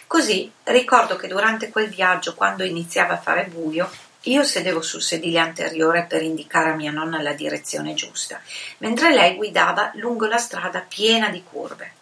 Così 0.05 0.51
ricordo 0.63 1.15
che 1.15 1.27
durante 1.27 1.69
quel 1.69 1.89
viaggio, 1.89 2.35
quando 2.35 2.63
iniziava 2.63 3.13
a 3.13 3.21
fare 3.21 3.45
buio, 3.45 3.89
io 4.25 4.43
sedevo 4.43 4.81
sul 4.81 5.01
sedile 5.01 5.39
anteriore 5.39 6.05
per 6.07 6.21
indicare 6.21 6.69
a 6.69 6.75
mia 6.75 6.91
nonna 6.91 7.21
la 7.21 7.33
direzione 7.33 7.95
giusta, 7.95 8.39
mentre 8.79 9.13
lei 9.13 9.35
guidava 9.35 9.91
lungo 9.95 10.27
la 10.27 10.37
strada 10.37 10.85
piena 10.87 11.29
di 11.29 11.43
curve. 11.43 11.93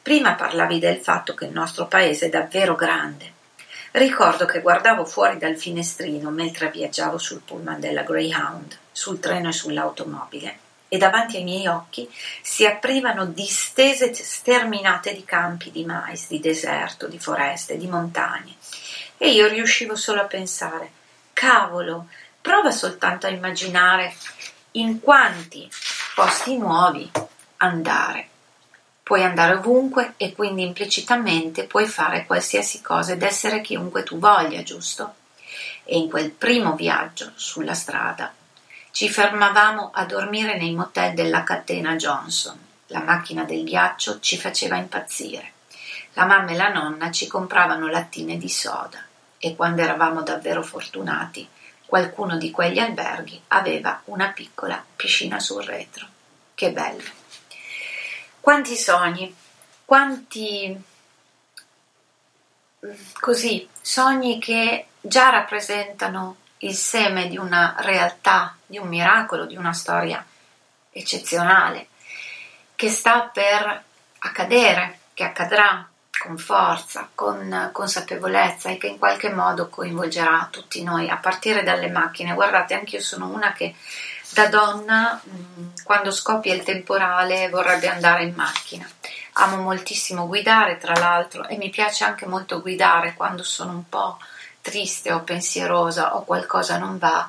Prima 0.00 0.34
parlavi 0.34 0.78
del 0.78 0.96
fatto 0.96 1.34
che 1.34 1.44
il 1.44 1.52
nostro 1.52 1.86
paese 1.86 2.26
è 2.26 2.28
davvero 2.30 2.74
grande. 2.74 3.32
Ricordo 3.90 4.46
che 4.46 4.62
guardavo 4.62 5.04
fuori 5.04 5.36
dal 5.36 5.56
finestrino 5.56 6.30
mentre 6.30 6.70
viaggiavo 6.70 7.18
sul 7.18 7.42
pullman 7.44 7.80
della 7.80 8.04
Greyhound, 8.04 8.78
sul 8.90 9.20
treno 9.20 9.48
e 9.48 9.52
sull'automobile, 9.52 10.58
e 10.92 10.98
davanti 10.98 11.36
ai 11.36 11.44
miei 11.44 11.68
occhi 11.68 12.10
si 12.42 12.66
aprivano 12.66 13.26
distese 13.26 14.12
sterminate 14.12 15.14
di 15.14 15.24
campi 15.24 15.70
di 15.70 15.84
mais, 15.84 16.26
di 16.26 16.40
deserto, 16.40 17.06
di 17.06 17.20
foreste, 17.20 17.76
di 17.76 17.86
montagne, 17.86 18.56
e 19.16 19.30
io 19.30 19.46
riuscivo 19.46 19.94
solo 19.94 20.22
a 20.22 20.24
pensare 20.24 20.90
Cavolo, 21.32 22.08
prova 22.40 22.72
soltanto 22.72 23.26
a 23.26 23.30
immaginare 23.30 24.12
in 24.72 24.98
quanti 24.98 25.70
posti 26.16 26.58
nuovi 26.58 27.08
andare. 27.58 28.28
Puoi 29.04 29.22
andare 29.22 29.54
ovunque 29.54 30.14
e 30.16 30.32
quindi 30.34 30.62
implicitamente 30.62 31.64
puoi 31.64 31.86
fare 31.86 32.26
qualsiasi 32.26 32.82
cosa 32.82 33.12
ed 33.12 33.22
essere 33.22 33.60
chiunque 33.60 34.02
tu 34.02 34.18
voglia, 34.18 34.64
giusto? 34.64 35.14
E 35.84 35.96
in 35.96 36.10
quel 36.10 36.30
primo 36.32 36.74
viaggio 36.74 37.30
sulla 37.36 37.74
strada 37.74 38.34
ci 38.90 39.08
fermavamo 39.08 39.90
a 39.92 40.04
dormire 40.04 40.56
nei 40.56 40.74
motel 40.74 41.14
della 41.14 41.42
catena 41.42 41.96
Johnson. 41.96 42.58
La 42.86 43.00
macchina 43.00 43.44
del 43.44 43.64
ghiaccio 43.64 44.20
ci 44.20 44.36
faceva 44.36 44.76
impazzire. 44.76 45.52
La 46.14 46.24
mamma 46.24 46.50
e 46.50 46.56
la 46.56 46.68
nonna 46.68 47.10
ci 47.10 47.26
compravano 47.26 47.86
lattine 47.86 48.36
di 48.36 48.48
soda 48.48 49.02
e 49.38 49.54
quando 49.56 49.80
eravamo 49.80 50.22
davvero 50.22 50.62
fortunati, 50.62 51.48
qualcuno 51.86 52.36
di 52.36 52.50
quegli 52.50 52.78
alberghi 52.78 53.40
aveva 53.48 54.00
una 54.06 54.28
piccola 54.30 54.84
piscina 54.96 55.38
sul 55.38 55.62
retro. 55.62 56.06
Che 56.54 56.72
bello! 56.72 57.08
Quanti 58.40 58.76
sogni, 58.76 59.34
quanti 59.84 60.82
così 63.18 63.68
sogni 63.80 64.38
che 64.38 64.86
già 65.00 65.30
rappresentano 65.30 66.36
il 66.62 66.74
seme 66.74 67.28
di 67.28 67.36
una 67.36 67.76
realtà, 67.78 68.56
di 68.66 68.78
un 68.78 68.88
miracolo, 68.88 69.46
di 69.46 69.56
una 69.56 69.72
storia 69.72 70.24
eccezionale, 70.90 71.88
che 72.74 72.88
sta 72.88 73.30
per 73.32 73.84
accadere, 74.18 74.98
che 75.14 75.24
accadrà, 75.24 75.86
con 76.20 76.36
forza, 76.36 77.08
con 77.14 77.70
consapevolezza 77.72 78.68
e 78.68 78.76
che 78.76 78.88
in 78.88 78.98
qualche 78.98 79.30
modo 79.30 79.70
coinvolgerà 79.70 80.48
tutti 80.50 80.82
noi, 80.82 81.08
a 81.08 81.16
partire 81.16 81.62
dalle 81.62 81.88
macchine. 81.88 82.34
Guardate, 82.34 82.74
anche 82.74 82.96
io 82.96 83.02
sono 83.02 83.28
una 83.28 83.52
che 83.52 83.74
da 84.34 84.48
donna, 84.48 85.20
mm, 85.26 85.68
quando 85.82 86.10
scoppia 86.10 86.54
il 86.54 86.62
temporale, 86.62 87.48
vorrebbe 87.48 87.88
andare 87.88 88.24
in 88.24 88.34
macchina. 88.34 88.86
Amo 89.34 89.56
moltissimo 89.62 90.26
guidare, 90.26 90.76
tra 90.76 90.92
l'altro, 90.92 91.48
e 91.48 91.56
mi 91.56 91.70
piace 91.70 92.04
anche 92.04 92.26
molto 92.26 92.60
guidare 92.60 93.14
quando 93.14 93.42
sono 93.42 93.72
un 93.72 93.88
po' 93.88 94.18
triste 94.60 95.12
o 95.12 95.20
pensierosa 95.20 96.16
o 96.16 96.24
qualcosa 96.24 96.78
non 96.78 96.98
va, 96.98 97.28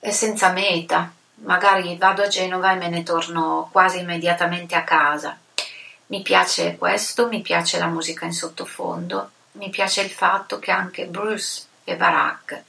senza 0.00 0.50
meta. 0.50 1.12
Magari 1.40 1.96
vado 1.96 2.22
a 2.22 2.28
Genova 2.28 2.72
e 2.72 2.76
me 2.76 2.88
ne 2.88 3.02
torno 3.02 3.68
quasi 3.70 4.00
immediatamente 4.00 4.74
a 4.74 4.82
casa 4.82 5.38
mi 6.08 6.22
piace 6.22 6.76
questo, 6.76 7.28
mi 7.28 7.42
piace 7.42 7.78
la 7.78 7.86
musica 7.86 8.24
in 8.24 8.32
sottofondo, 8.32 9.30
mi 9.52 9.68
piace 9.70 10.00
il 10.00 10.10
fatto 10.10 10.58
che 10.58 10.70
anche 10.70 11.06
Bruce 11.06 11.64
e 11.84 11.96
Barack 11.96 12.62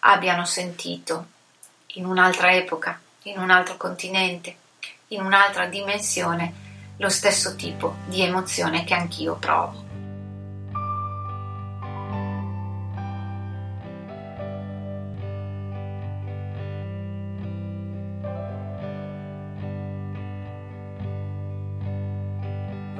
abbiano 0.00 0.44
sentito 0.44 1.26
in 1.94 2.04
un'altra 2.04 2.52
epoca, 2.54 3.00
in 3.22 3.38
un 3.38 3.50
altro 3.50 3.76
continente, 3.76 4.56
in 5.08 5.22
un'altra 5.22 5.66
dimensione, 5.66 6.62
lo 6.98 7.08
stesso 7.08 7.56
tipo 7.56 7.96
di 8.06 8.22
emozione 8.22 8.84
che 8.84 8.94
anch'io 8.94 9.34
provo. 9.34 9.83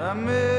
I 0.05 0.13
met 0.13 0.54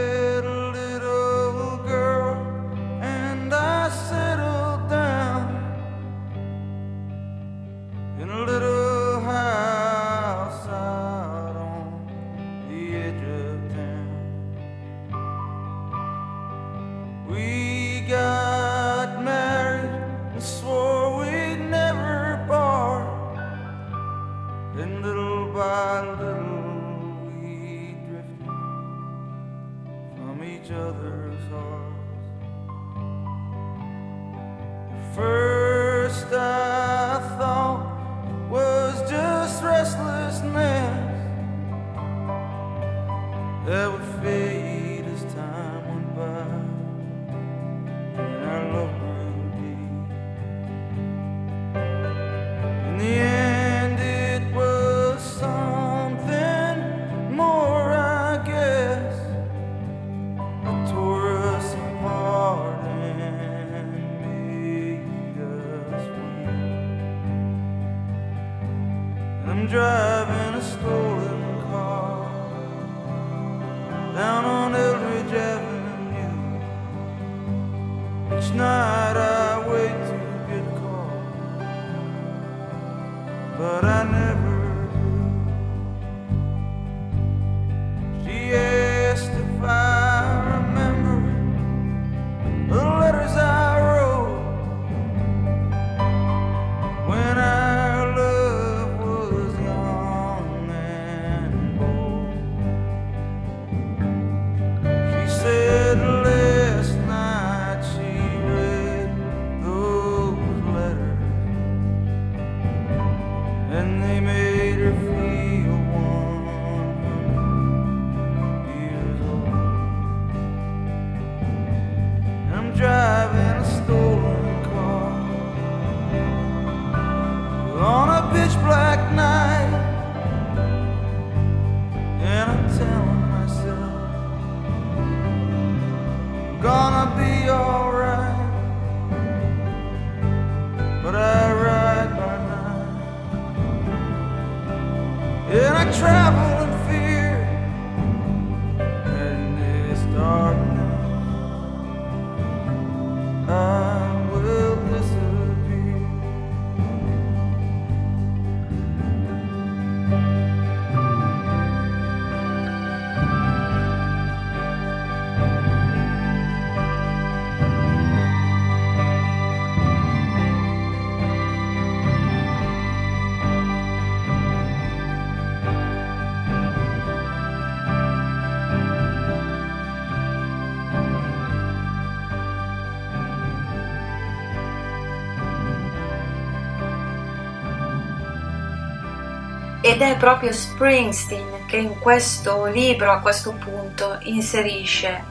Ed 189.95 190.01
è 190.01 190.17
proprio 190.17 190.51
Springsteen 190.51 191.67
che 191.67 191.77
in 191.77 191.97
questo 191.99 192.65
libro, 192.65 193.13
a 193.13 193.21
questo 193.21 193.53
punto, 193.53 194.17
inserisce 194.23 195.23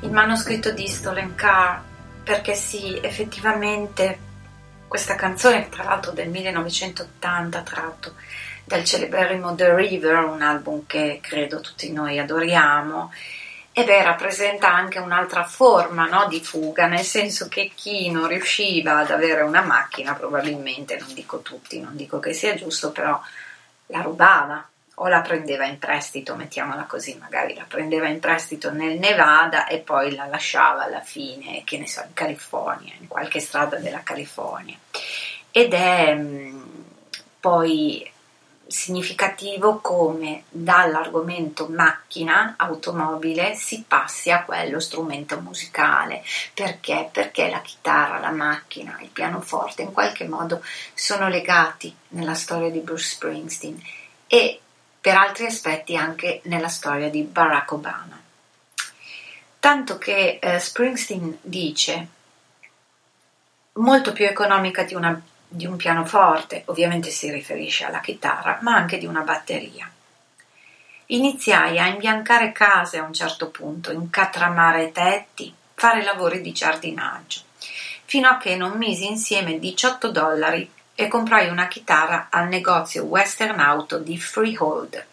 il 0.00 0.10
manoscritto 0.10 0.70
di 0.70 0.86
Stolen 0.86 1.34
Car, 1.34 1.80
perché 2.22 2.54
sì, 2.54 3.00
effettivamente 3.00 4.18
questa 4.86 5.14
canzone, 5.14 5.70
tra 5.70 5.84
l'altro 5.84 6.12
del 6.12 6.28
1980, 6.28 7.62
tratto 7.62 8.16
dal 8.66 8.84
celeberrimo 8.84 9.54
The 9.54 9.74
River, 9.74 10.24
un 10.24 10.42
album 10.42 10.82
che 10.86 11.20
credo 11.22 11.60
tutti 11.60 11.90
noi 11.90 12.18
adoriamo, 12.18 13.10
e 13.72 13.82
beh, 13.82 14.02
rappresenta 14.02 14.70
anche 14.70 14.98
un'altra 14.98 15.44
forma 15.44 16.04
no, 16.04 16.26
di 16.28 16.44
fuga, 16.44 16.86
nel 16.86 17.02
senso 17.02 17.48
che 17.48 17.72
chi 17.74 18.10
non 18.10 18.28
riusciva 18.28 18.98
ad 18.98 19.10
avere 19.10 19.40
una 19.40 19.62
macchina, 19.62 20.12
probabilmente, 20.12 20.98
non 20.98 21.14
dico 21.14 21.40
tutti, 21.40 21.80
non 21.80 21.96
dico 21.96 22.18
che 22.18 22.34
sia 22.34 22.54
giusto, 22.54 22.92
però 22.92 23.18
la 23.86 24.02
rubava 24.02 24.68
o 24.98 25.08
la 25.08 25.20
prendeva 25.20 25.66
in 25.66 25.78
prestito, 25.78 26.36
mettiamola 26.36 26.84
così, 26.84 27.16
magari 27.20 27.54
la 27.54 27.66
prendeva 27.68 28.08
in 28.08 28.18
prestito 28.18 28.72
nel 28.72 28.98
Nevada 28.98 29.66
e 29.66 29.78
poi 29.78 30.14
la 30.14 30.26
lasciava 30.26 30.84
alla 30.84 31.02
fine, 31.02 31.62
che 31.64 31.78
ne 31.78 31.86
so, 31.86 32.00
in 32.00 32.14
California, 32.14 32.94
in 32.98 33.06
qualche 33.06 33.40
strada 33.40 33.76
della 33.76 34.02
California. 34.02 34.76
Ed 35.50 35.74
è 35.74 36.14
mm, 36.14 36.62
poi 37.40 38.10
significativo 38.66 39.78
come 39.78 40.44
dall'argomento 40.48 41.68
macchina, 41.68 42.54
automobile, 42.56 43.54
si 43.54 43.84
passi 43.86 44.30
a 44.30 44.42
quello 44.44 44.80
strumento 44.80 45.40
musicale. 45.40 46.22
Perché? 46.52 47.08
Perché 47.12 47.48
la 47.48 47.60
chitarra, 47.60 48.18
la 48.18 48.30
macchina, 48.30 48.98
il 49.00 49.08
pianoforte 49.08 49.82
in 49.82 49.92
qualche 49.92 50.26
modo 50.26 50.62
sono 50.94 51.28
legati 51.28 51.94
nella 52.08 52.34
storia 52.34 52.70
di 52.70 52.80
Bruce 52.80 53.10
Springsteen 53.10 53.80
e 54.26 54.60
per 55.00 55.16
altri 55.16 55.46
aspetti 55.46 55.96
anche 55.96 56.40
nella 56.44 56.68
storia 56.68 57.08
di 57.08 57.22
Barack 57.22 57.72
Obama. 57.72 58.20
Tanto 59.60 59.98
che 59.98 60.38
eh, 60.40 60.58
Springsteen 60.58 61.38
dice 61.42 62.08
molto 63.74 64.12
più 64.12 64.26
economica 64.26 64.82
di 64.82 64.94
una 64.94 65.20
di 65.48 65.66
un 65.66 65.76
pianoforte, 65.76 66.62
ovviamente 66.66 67.10
si 67.10 67.30
riferisce 67.30 67.84
alla 67.84 68.00
chitarra, 68.00 68.58
ma 68.62 68.74
anche 68.74 68.98
di 68.98 69.06
una 69.06 69.22
batteria. 69.22 69.90
Iniziai 71.06 71.78
a 71.78 71.86
imbiancare 71.86 72.50
case 72.52 72.98
a 72.98 73.04
un 73.04 73.12
certo 73.12 73.50
punto, 73.50 73.92
incatramare 73.92 74.90
tetti, 74.90 75.54
fare 75.74 76.02
lavori 76.02 76.40
di 76.40 76.52
giardinaggio, 76.52 77.40
fino 78.04 78.28
a 78.28 78.38
che 78.38 78.56
non 78.56 78.76
misi 78.76 79.06
insieme 79.06 79.58
18 79.58 80.10
dollari 80.10 80.68
e 80.94 81.08
comprai 81.08 81.48
una 81.48 81.68
chitarra 81.68 82.28
al 82.30 82.48
negozio 82.48 83.04
Western 83.04 83.60
Auto 83.60 83.98
di 83.98 84.18
Freehold. 84.18 85.06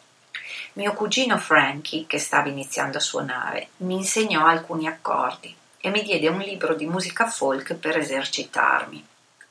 Mio 0.73 0.93
cugino 0.93 1.37
Frankie, 1.37 2.07
che 2.07 2.17
stava 2.17 2.47
iniziando 2.47 2.97
a 2.97 3.01
suonare, 3.01 3.67
mi 3.77 3.95
insegnò 3.95 4.47
alcuni 4.47 4.87
accordi 4.87 5.55
e 5.77 5.89
mi 5.89 6.01
diede 6.01 6.29
un 6.29 6.39
libro 6.39 6.73
di 6.73 6.85
musica 6.85 7.27
folk 7.27 7.75
per 7.75 7.97
esercitarmi. 7.97 9.05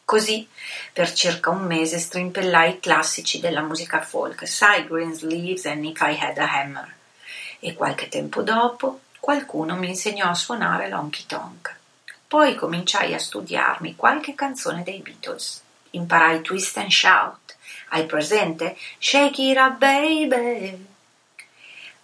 Così, 0.04 0.46
per 0.92 1.12
circa 1.12 1.50
un 1.50 1.64
mese, 1.64 1.98
strimpellai 1.98 2.70
i 2.70 2.80
classici 2.80 3.40
della 3.40 3.62
musica 3.62 4.02
folk, 4.02 4.46
sai 4.46 4.86
Greensleeves 4.86 5.64
and 5.66 5.84
If 5.84 6.00
I 6.00 6.18
Had 6.20 6.38
a 6.38 6.52
Hammer. 6.52 6.94
E 7.60 7.74
qualche 7.74 8.08
tempo 8.08 8.42
dopo, 8.42 9.00
qualcuno 9.18 9.76
mi 9.76 9.88
insegnò 9.88 10.28
a 10.28 10.34
suonare 10.34 10.88
l'honky 10.88 11.24
tonk. 11.26 11.74
Poi 12.28 12.54
cominciai 12.56 13.14
a 13.14 13.18
studiarmi 13.18 13.96
qualche 13.96 14.34
canzone 14.34 14.82
dei 14.82 14.98
Beatles. 14.98 15.62
Imparai 15.90 16.42
Twist 16.42 16.76
and 16.78 16.90
Shout. 16.90 17.56
Hai 17.88 18.04
presente? 18.04 18.76
Shake 18.98 19.42
it 19.42 19.56
up, 19.56 19.78
baby. 19.78 20.86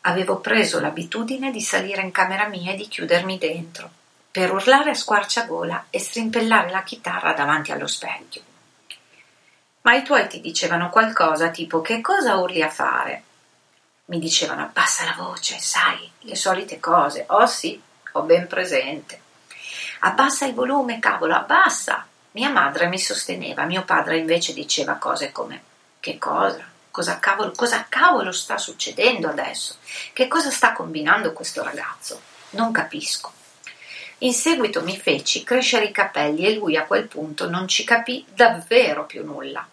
Avevo 0.02 0.38
preso 0.38 0.80
l'abitudine 0.80 1.50
di 1.50 1.60
salire 1.60 2.02
in 2.02 2.10
camera 2.10 2.46
mia 2.46 2.72
e 2.72 2.76
di 2.76 2.86
chiudermi 2.86 3.36
dentro 3.36 3.90
per 4.30 4.52
urlare 4.52 4.90
a 4.90 4.94
squarciagola 4.94 5.86
e 5.90 5.98
strimpellare 5.98 6.70
la 6.70 6.82
chitarra 6.82 7.32
davanti 7.32 7.72
allo 7.72 7.86
specchio. 7.86 8.42
Ma 9.82 9.94
i 9.94 10.02
tuoi 10.02 10.28
ti 10.28 10.40
dicevano 10.40 10.90
qualcosa 10.90 11.50
tipo 11.50 11.80
che 11.80 12.00
cosa 12.00 12.36
urli 12.36 12.62
a 12.62 12.68
fare? 12.68 13.22
Mi 14.06 14.18
dicevano 14.18 14.62
abbassa 14.62 15.04
la 15.04 15.14
voce, 15.16 15.58
sai, 15.58 16.10
le 16.20 16.36
solite 16.36 16.80
cose. 16.80 17.24
Oh 17.28 17.46
sì, 17.46 17.80
ho 18.12 18.22
ben 18.22 18.46
presente. 18.46 19.20
Abbassa 20.00 20.46
il 20.46 20.54
volume, 20.54 20.98
cavolo, 20.98 21.34
abbassa. 21.34 22.06
Mia 22.32 22.50
madre 22.50 22.86
mi 22.86 22.98
sosteneva, 22.98 23.64
mio 23.64 23.84
padre 23.84 24.18
invece 24.18 24.52
diceva 24.52 24.94
cose 24.94 25.32
come 25.32 25.62
che 26.00 26.18
cosa? 26.18 26.64
Cosa 26.90 27.18
cavolo, 27.18 27.52
cosa 27.52 27.86
cavolo 27.88 28.32
sta 28.32 28.56
succedendo 28.56 29.28
adesso? 29.28 29.76
Che 30.12 30.28
cosa 30.28 30.50
sta 30.50 30.72
combinando 30.72 31.32
questo 31.32 31.62
ragazzo? 31.62 32.20
Non 32.50 32.72
capisco. 32.72 33.32
In 34.22 34.32
seguito 34.32 34.82
mi 34.82 34.98
feci 34.98 35.44
crescere 35.44 35.84
i 35.84 35.92
capelli 35.92 36.44
e 36.44 36.54
lui 36.54 36.76
a 36.76 36.86
quel 36.86 37.06
punto 37.06 37.48
non 37.48 37.68
ci 37.68 37.84
capì 37.84 38.24
davvero 38.34 39.06
più 39.06 39.24
nulla. 39.24 39.64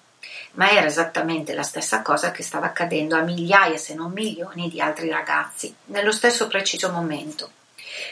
Ma 0.52 0.70
era 0.70 0.86
esattamente 0.86 1.56
la 1.56 1.64
stessa 1.64 2.04
cosa 2.04 2.30
che 2.30 2.44
stava 2.44 2.68
accadendo 2.68 3.16
a 3.16 3.22
migliaia, 3.22 3.78
se 3.78 3.96
non 3.96 4.12
milioni, 4.12 4.70
di 4.70 4.80
altri 4.80 5.10
ragazzi, 5.10 5.74
nello 5.86 6.12
stesso 6.12 6.46
preciso 6.46 6.92
momento. 6.92 7.50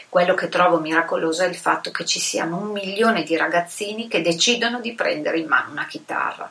Quello 0.08 0.34
che 0.34 0.48
trovo 0.48 0.80
miracoloso 0.80 1.44
è 1.44 1.46
il 1.46 1.54
fatto 1.54 1.92
che 1.92 2.04
ci 2.04 2.18
siano 2.18 2.56
un 2.56 2.72
milione 2.72 3.22
di 3.22 3.36
ragazzini 3.36 4.08
che 4.08 4.20
decidono 4.20 4.80
di 4.80 4.92
prendere 4.92 5.38
in 5.38 5.46
mano 5.46 5.70
una 5.70 5.86
chitarra. 5.86 6.50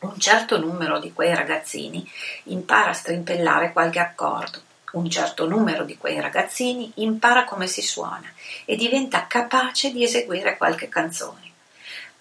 Un 0.00 0.18
certo 0.18 0.58
numero 0.58 0.98
di 0.98 1.14
quei 1.14 1.34
ragazzini 1.34 2.06
impara 2.44 2.90
a 2.90 2.94
strimpellare 2.94 3.72
qualche 3.72 4.00
accordo, 4.00 4.60
un 4.92 5.08
certo 5.10 5.46
numero 5.46 5.84
di 5.84 5.96
quei 5.96 6.20
ragazzini 6.20 6.92
impara 6.96 7.44
come 7.44 7.66
si 7.66 7.82
suona 7.82 8.32
e 8.64 8.76
diventa 8.76 9.26
capace 9.26 9.92
di 9.92 10.02
eseguire 10.02 10.56
qualche 10.56 10.88
canzone. 10.88 11.52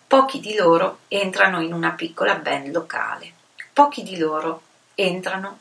Pochi 0.07 0.39
di 0.39 0.55
loro 0.55 0.99
entrano 1.07 1.61
in 1.61 1.73
una 1.73 1.91
piccola 1.91 2.35
band 2.35 2.71
locale, 2.71 3.33
pochi 3.73 4.03
di 4.03 4.17
loro 4.17 4.61
entrano 4.95 5.59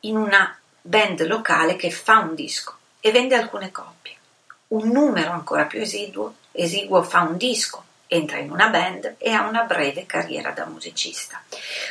in 0.00 0.16
una 0.16 0.56
band 0.80 1.26
locale 1.26 1.76
che 1.76 1.90
fa 1.90 2.18
un 2.18 2.34
disco 2.34 2.76
e 3.00 3.10
vende 3.12 3.36
alcune 3.36 3.70
copie. 3.70 4.16
Un 4.68 4.88
numero 4.88 5.32
ancora 5.32 5.64
più 5.64 5.80
esiguo, 5.80 6.34
esiguo 6.52 7.02
fa 7.02 7.22
un 7.22 7.36
disco 7.36 7.84
entra 8.12 8.38
in 8.38 8.50
una 8.50 8.70
band 8.70 9.14
e 9.18 9.30
ha 9.30 9.46
una 9.46 9.62
breve 9.62 10.04
carriera 10.04 10.50
da 10.50 10.66
musicista. 10.66 11.40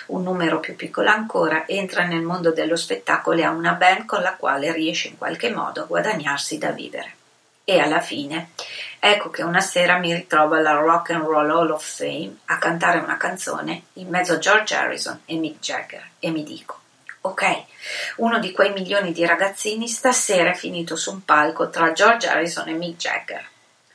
Un 0.08 0.24
numero 0.24 0.60
più 0.60 0.76
piccolo 0.76 1.10
ancora 1.10 1.66
entra 1.66 2.04
nel 2.04 2.22
mondo 2.22 2.52
dello 2.52 2.76
spettacolo 2.76 3.40
e 3.40 3.44
ha 3.44 3.52
una 3.52 3.72
band 3.72 4.06
con 4.06 4.22
la 4.22 4.36
quale 4.36 4.74
riesce 4.74 5.08
in 5.08 5.18
qualche 5.18 5.50
modo 5.50 5.84
a 5.84 5.86
guadagnarsi 5.86 6.58
da 6.58 6.72
vivere. 6.72 7.16
E 7.64 7.80
alla 7.80 8.02
fine, 8.02 8.50
ecco 9.00 9.30
che 9.30 9.44
una 9.44 9.62
sera 9.62 9.98
mi 9.98 10.14
ritrovo 10.14 10.56
alla 10.56 10.74
Rock 10.74 11.12
and 11.12 11.24
Roll 11.24 11.52
Hall 11.52 11.70
of 11.70 11.86
Fame 11.86 12.40
a 12.46 12.58
cantare 12.58 13.00
una 13.00 13.16
canzone 13.16 13.84
in 13.94 14.10
mezzo 14.10 14.34
a 14.34 14.40
George 14.40 14.76
Harrison 14.76 15.22
e 15.24 15.36
Mick 15.36 15.60
Jagger 15.60 16.10
e 16.20 16.32
mi 16.32 16.44
dico 16.44 16.80
Ok, 17.22 17.64
uno 18.18 18.40
di 18.40 18.52
quei 18.52 18.74
milioni 18.74 19.14
di 19.14 19.26
ragazzini 19.26 19.88
stasera 19.88 20.52
è 20.52 20.56
finito 20.56 20.96
su 20.96 21.12
un 21.12 21.24
palco 21.24 21.70
tra 21.70 21.94
George 21.94 22.28
Harrison 22.28 22.68
e 22.68 22.74
Mick 22.74 22.98
Jagger. 22.98 23.48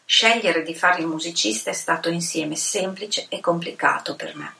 Scegliere 0.06 0.62
di 0.62 0.74
fare 0.74 1.00
il 1.00 1.06
musicista 1.06 1.70
è 1.70 1.72
stato 1.72 2.10
insieme 2.10 2.56
semplice 2.56 3.24
e 3.30 3.40
complicato 3.40 4.14
per 4.16 4.36
me. 4.36 4.54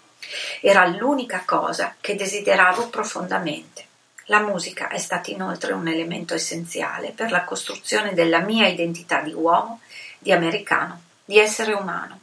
Era 0.63 0.87
l'unica 0.87 1.43
cosa 1.45 1.95
che 2.01 2.15
desideravo 2.15 2.89
profondamente. 2.89 3.87
La 4.29 4.41
musica 4.41 4.89
è 4.89 4.97
stata 4.97 5.31
inoltre 5.31 5.75
un 5.75 5.87
elemento 5.87 6.33
essenziale 6.33 7.11
per 7.11 7.31
la 7.31 7.45
costruzione 7.45 8.15
della 8.15 8.41
mia 8.41 8.67
identità 8.69 9.21
di 9.21 9.35
uomo, 9.35 9.81
di 10.19 10.33
americano, 10.33 11.03
di 11.23 11.39
essere 11.39 11.75
umano. 11.75 12.21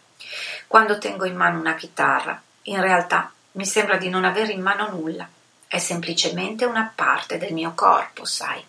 Quando 0.65 0.97
tengo 0.97 1.25
in 1.25 1.35
mano 1.35 1.59
una 1.59 1.75
chitarra, 1.75 2.41
in 2.63 2.81
realtà 2.81 3.31
mi 3.51 3.67
sembra 3.67 3.97
di 3.97 4.09
non 4.09 4.25
avere 4.25 4.51
in 4.51 4.61
mano 4.61 4.89
nulla. 4.89 5.29
È 5.67 5.77
semplicemente 5.77 6.65
una 6.65 6.91
parte 6.93 7.37
del 7.37 7.53
mio 7.53 7.73
corpo, 7.75 8.25
sai. 8.25 8.65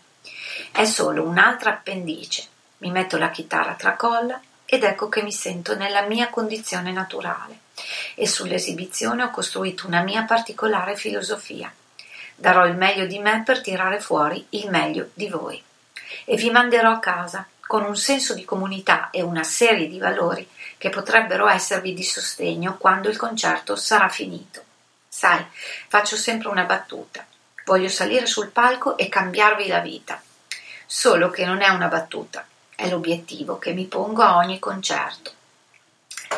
È 0.70 0.84
solo 0.84 1.24
un'altra 1.24 1.70
appendice 1.70 2.50
mi 2.82 2.90
metto 2.90 3.16
la 3.16 3.30
chitarra 3.30 3.74
tra 3.74 3.94
colla 3.94 4.40
ed 4.66 4.82
ecco 4.82 5.08
che 5.08 5.22
mi 5.22 5.32
sento 5.32 5.76
nella 5.76 6.02
mia 6.02 6.28
condizione 6.30 6.90
naturale. 6.90 7.60
E 8.16 8.26
sull'esibizione 8.26 9.22
ho 9.22 9.30
costruito 9.30 9.86
una 9.86 10.02
mia 10.02 10.24
particolare 10.24 10.96
filosofia. 10.96 11.72
Darò 12.34 12.66
il 12.66 12.76
meglio 12.76 13.06
di 13.06 13.20
me 13.20 13.42
per 13.44 13.60
tirare 13.60 14.00
fuori 14.00 14.44
il 14.50 14.68
meglio 14.68 15.10
di 15.14 15.28
voi. 15.28 15.62
E 16.24 16.36
vi 16.36 16.50
manderò 16.50 16.90
a 16.90 16.98
casa 16.98 17.46
con 17.64 17.84
un 17.84 17.96
senso 17.96 18.34
di 18.34 18.44
comunità 18.44 19.10
e 19.10 19.22
una 19.22 19.44
serie 19.44 19.86
di 19.86 19.98
valori 19.98 20.46
che 20.76 20.90
potrebbero 20.90 21.48
esservi 21.48 21.94
di 21.94 22.02
sostegno 22.02 22.76
quando 22.78 23.08
il 23.08 23.16
concerto 23.16 23.76
sarà 23.76 24.08
finito. 24.08 24.64
Sai, 25.08 25.44
faccio 25.86 26.16
sempre 26.16 26.48
una 26.48 26.64
battuta. 26.64 27.24
Voglio 27.64 27.88
salire 27.88 28.26
sul 28.26 28.48
palco 28.48 28.96
e 28.96 29.08
cambiarvi 29.08 29.68
la 29.68 29.78
vita. 29.78 30.20
Solo 30.84 31.30
che 31.30 31.44
non 31.44 31.60
è 31.62 31.68
una 31.68 31.86
battuta, 31.86 32.44
è 32.82 32.88
l'obiettivo 32.88 33.58
che 33.58 33.72
mi 33.72 33.86
pongo 33.86 34.22
a 34.22 34.36
ogni 34.36 34.58
concerto. 34.58 35.30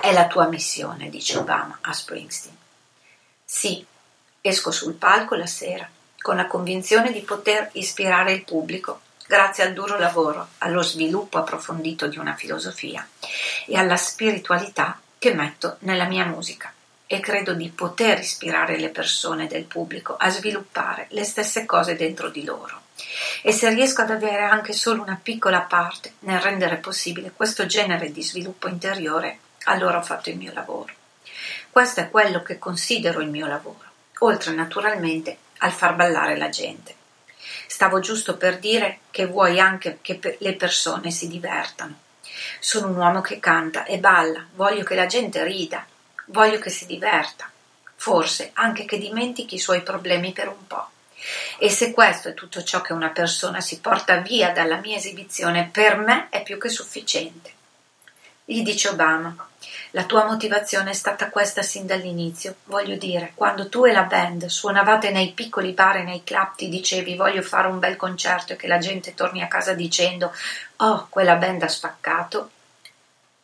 È 0.00 0.12
la 0.12 0.26
tua 0.26 0.46
missione, 0.48 1.08
dice 1.08 1.38
Obama 1.38 1.78
a 1.80 1.92
Springsteen. 1.92 2.56
Sì, 3.44 3.84
Esco 4.46 4.70
sul 4.70 4.92
palco 4.92 5.36
la 5.36 5.46
sera 5.46 5.88
con 6.20 6.36
la 6.36 6.46
convinzione 6.46 7.12
di 7.12 7.22
poter 7.22 7.70
ispirare 7.72 8.34
il 8.34 8.44
pubblico 8.44 9.00
grazie 9.26 9.64
al 9.64 9.72
duro 9.72 9.98
lavoro, 9.98 10.48
allo 10.58 10.82
sviluppo 10.82 11.38
approfondito 11.38 12.08
di 12.08 12.18
una 12.18 12.34
filosofia 12.34 13.08
e 13.66 13.74
alla 13.74 13.96
spiritualità 13.96 15.00
che 15.18 15.32
metto 15.32 15.76
nella 15.78 16.04
mia 16.04 16.26
musica 16.26 16.70
e 17.06 17.20
credo 17.20 17.54
di 17.54 17.70
poter 17.70 18.18
ispirare 18.18 18.78
le 18.78 18.90
persone 18.90 19.46
del 19.46 19.64
pubblico 19.64 20.14
a 20.14 20.28
sviluppare 20.28 21.06
le 21.12 21.24
stesse 21.24 21.64
cose 21.64 21.96
dentro 21.96 22.28
di 22.28 22.44
loro. 22.44 22.83
E 23.42 23.52
se 23.52 23.68
riesco 23.70 24.02
ad 24.02 24.10
avere 24.10 24.42
anche 24.44 24.72
solo 24.72 25.02
una 25.02 25.18
piccola 25.20 25.60
parte 25.60 26.14
nel 26.20 26.40
rendere 26.40 26.76
possibile 26.76 27.32
questo 27.34 27.66
genere 27.66 28.12
di 28.12 28.22
sviluppo 28.22 28.68
interiore, 28.68 29.38
allora 29.64 29.98
ho 29.98 30.02
fatto 30.02 30.30
il 30.30 30.36
mio 30.36 30.52
lavoro. 30.52 30.92
Questo 31.70 32.00
è 32.00 32.10
quello 32.10 32.42
che 32.42 32.58
considero 32.58 33.20
il 33.20 33.28
mio 33.28 33.46
lavoro, 33.46 33.84
oltre 34.20 34.52
naturalmente 34.52 35.38
al 35.58 35.72
far 35.72 35.96
ballare 35.96 36.36
la 36.36 36.48
gente. 36.48 36.94
Stavo 37.66 37.98
giusto 37.98 38.36
per 38.36 38.58
dire 38.58 39.00
che 39.10 39.26
vuoi 39.26 39.58
anche 39.58 39.98
che 40.00 40.36
le 40.38 40.54
persone 40.54 41.10
si 41.10 41.26
divertano. 41.26 41.98
Sono 42.60 42.88
un 42.88 42.96
uomo 42.96 43.20
che 43.20 43.40
canta 43.40 43.84
e 43.84 43.98
balla, 43.98 44.46
voglio 44.54 44.84
che 44.84 44.94
la 44.94 45.06
gente 45.06 45.42
rida, 45.44 45.84
voglio 46.26 46.58
che 46.58 46.70
si 46.70 46.86
diverta, 46.86 47.50
forse 47.96 48.50
anche 48.54 48.84
che 48.84 48.98
dimentichi 48.98 49.56
i 49.56 49.60
suoi 49.60 49.82
problemi 49.82 50.32
per 50.32 50.48
un 50.48 50.66
po'. 50.66 50.88
E 51.58 51.70
se 51.70 51.92
questo 51.92 52.28
è 52.28 52.34
tutto 52.34 52.62
ciò 52.62 52.80
che 52.80 52.92
una 52.92 53.10
persona 53.10 53.60
si 53.60 53.80
porta 53.80 54.16
via 54.16 54.50
dalla 54.50 54.76
mia 54.76 54.96
esibizione, 54.96 55.68
per 55.72 55.96
me 55.96 56.28
è 56.30 56.42
più 56.42 56.58
che 56.58 56.68
sufficiente. 56.68 57.52
Gli 58.44 58.62
dice 58.62 58.88
Obama, 58.88 59.34
la 59.92 60.04
tua 60.04 60.26
motivazione 60.26 60.90
è 60.90 60.94
stata 60.94 61.30
questa 61.30 61.62
sin 61.62 61.86
dall'inizio. 61.86 62.56
Voglio 62.64 62.96
dire, 62.96 63.32
quando 63.34 63.68
tu 63.68 63.86
e 63.86 63.92
la 63.92 64.02
band 64.02 64.46
suonavate 64.46 65.10
nei 65.10 65.32
piccoli 65.32 65.72
bar 65.72 65.96
e 65.96 66.02
nei 66.02 66.24
club 66.24 66.54
ti 66.56 66.68
dicevi 66.68 67.16
voglio 67.16 67.42
fare 67.42 67.68
un 67.68 67.78
bel 67.78 67.96
concerto 67.96 68.52
e 68.52 68.56
che 68.56 68.66
la 68.66 68.78
gente 68.78 69.14
torni 69.14 69.40
a 69.40 69.48
casa 69.48 69.72
dicendo 69.72 70.32
oh, 70.76 71.06
quella 71.08 71.36
band 71.36 71.62
ha 71.62 71.68
spaccato. 71.68 72.50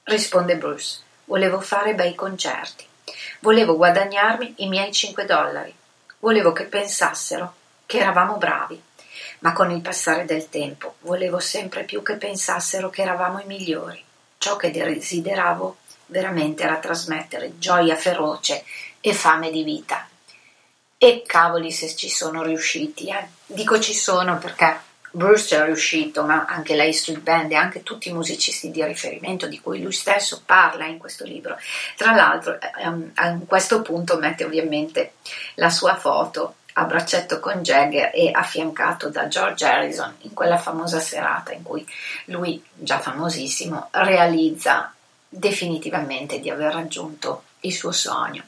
Risponde 0.03 0.57
Bruce, 0.57 1.01
volevo 1.25 1.61
fare 1.61 1.95
bei 1.95 2.15
concerti. 2.15 2.85
Volevo 3.39 3.77
guadagnarmi 3.77 4.55
i 4.59 4.69
miei 4.69 4.93
5 4.93 5.25
dollari. 5.25 5.75
Volevo 6.19 6.53
che 6.53 6.65
pensassero 6.65 7.55
che 7.91 7.99
eravamo 7.99 8.37
bravi. 8.37 8.81
Ma 9.41 9.53
con 9.53 9.73
il 9.73 9.81
passare 9.81 10.25
del 10.25 10.49
tempo 10.49 10.95
volevo 11.01 11.41
sempre 11.41 11.83
più 11.83 12.05
che 12.05 12.15
pensassero 12.15 12.89
che 12.89 13.03
eravamo 13.03 13.41
i 13.41 13.47
migliori. 13.47 14.01
Ciò 14.39 14.55
che 14.55 14.71
desideravo 14.71 15.79
veramente 16.07 16.63
era 16.63 16.77
trasmettere 16.77 17.59
gioia 17.59 17.97
feroce 17.97 18.63
e 19.01 19.13
fame 19.13 19.51
di 19.51 19.65
vita. 19.65 20.09
E 20.97 21.25
cavoli 21.27 21.73
se 21.73 21.93
ci 21.97 22.09
sono 22.09 22.45
riusciti, 22.45 23.09
eh. 23.09 23.27
Dico 23.45 23.81
ci 23.81 23.95
sono 23.95 24.39
perché 24.39 24.79
Bruce 25.11 25.57
è 25.57 25.65
riuscito, 25.65 26.23
ma 26.23 26.45
anche 26.45 26.77
la 26.77 26.91
Street 26.93 27.19
Band 27.19 27.51
e 27.51 27.57
anche 27.57 27.83
tutti 27.83 28.09
i 28.09 28.13
musicisti 28.13 28.71
di 28.71 28.85
riferimento 28.85 29.49
di 29.49 29.61
cui 29.61 29.83
lui 29.83 29.91
stesso 29.91 30.43
parla 30.47 30.87
in 30.87 30.99
questo 30.99 31.25
libro. 31.25 31.59
Tra 31.97 32.15
l'altro, 32.15 32.57
ehm, 32.61 33.11
a 33.15 33.37
questo 33.45 33.83
punto 33.83 34.17
mette 34.19 34.45
ovviamente 34.45 35.15
la 35.55 35.71
sua 35.71 35.97
foto 35.97 36.55
a 36.75 36.85
braccetto 36.85 37.41
con 37.41 37.63
Jagger 37.63 38.11
e 38.15 38.31
affiancato 38.33 39.09
da 39.09 39.29
George 39.29 39.65
Harrison 39.65 40.15
in 40.21 40.35
quella 40.35 40.59
famosa 40.59 41.01
serata 41.01 41.53
in 41.53 41.63
cui 41.63 41.87
lui, 42.27 42.63
già 42.75 42.99
famosissimo, 42.99 43.89
realizza 43.93 44.93
definitivamente 45.29 46.41
di 46.41 46.51
aver 46.51 46.73
raggiunto 46.73 47.45
il 47.61 47.73
suo 47.73 47.93
sogno. 47.93 48.43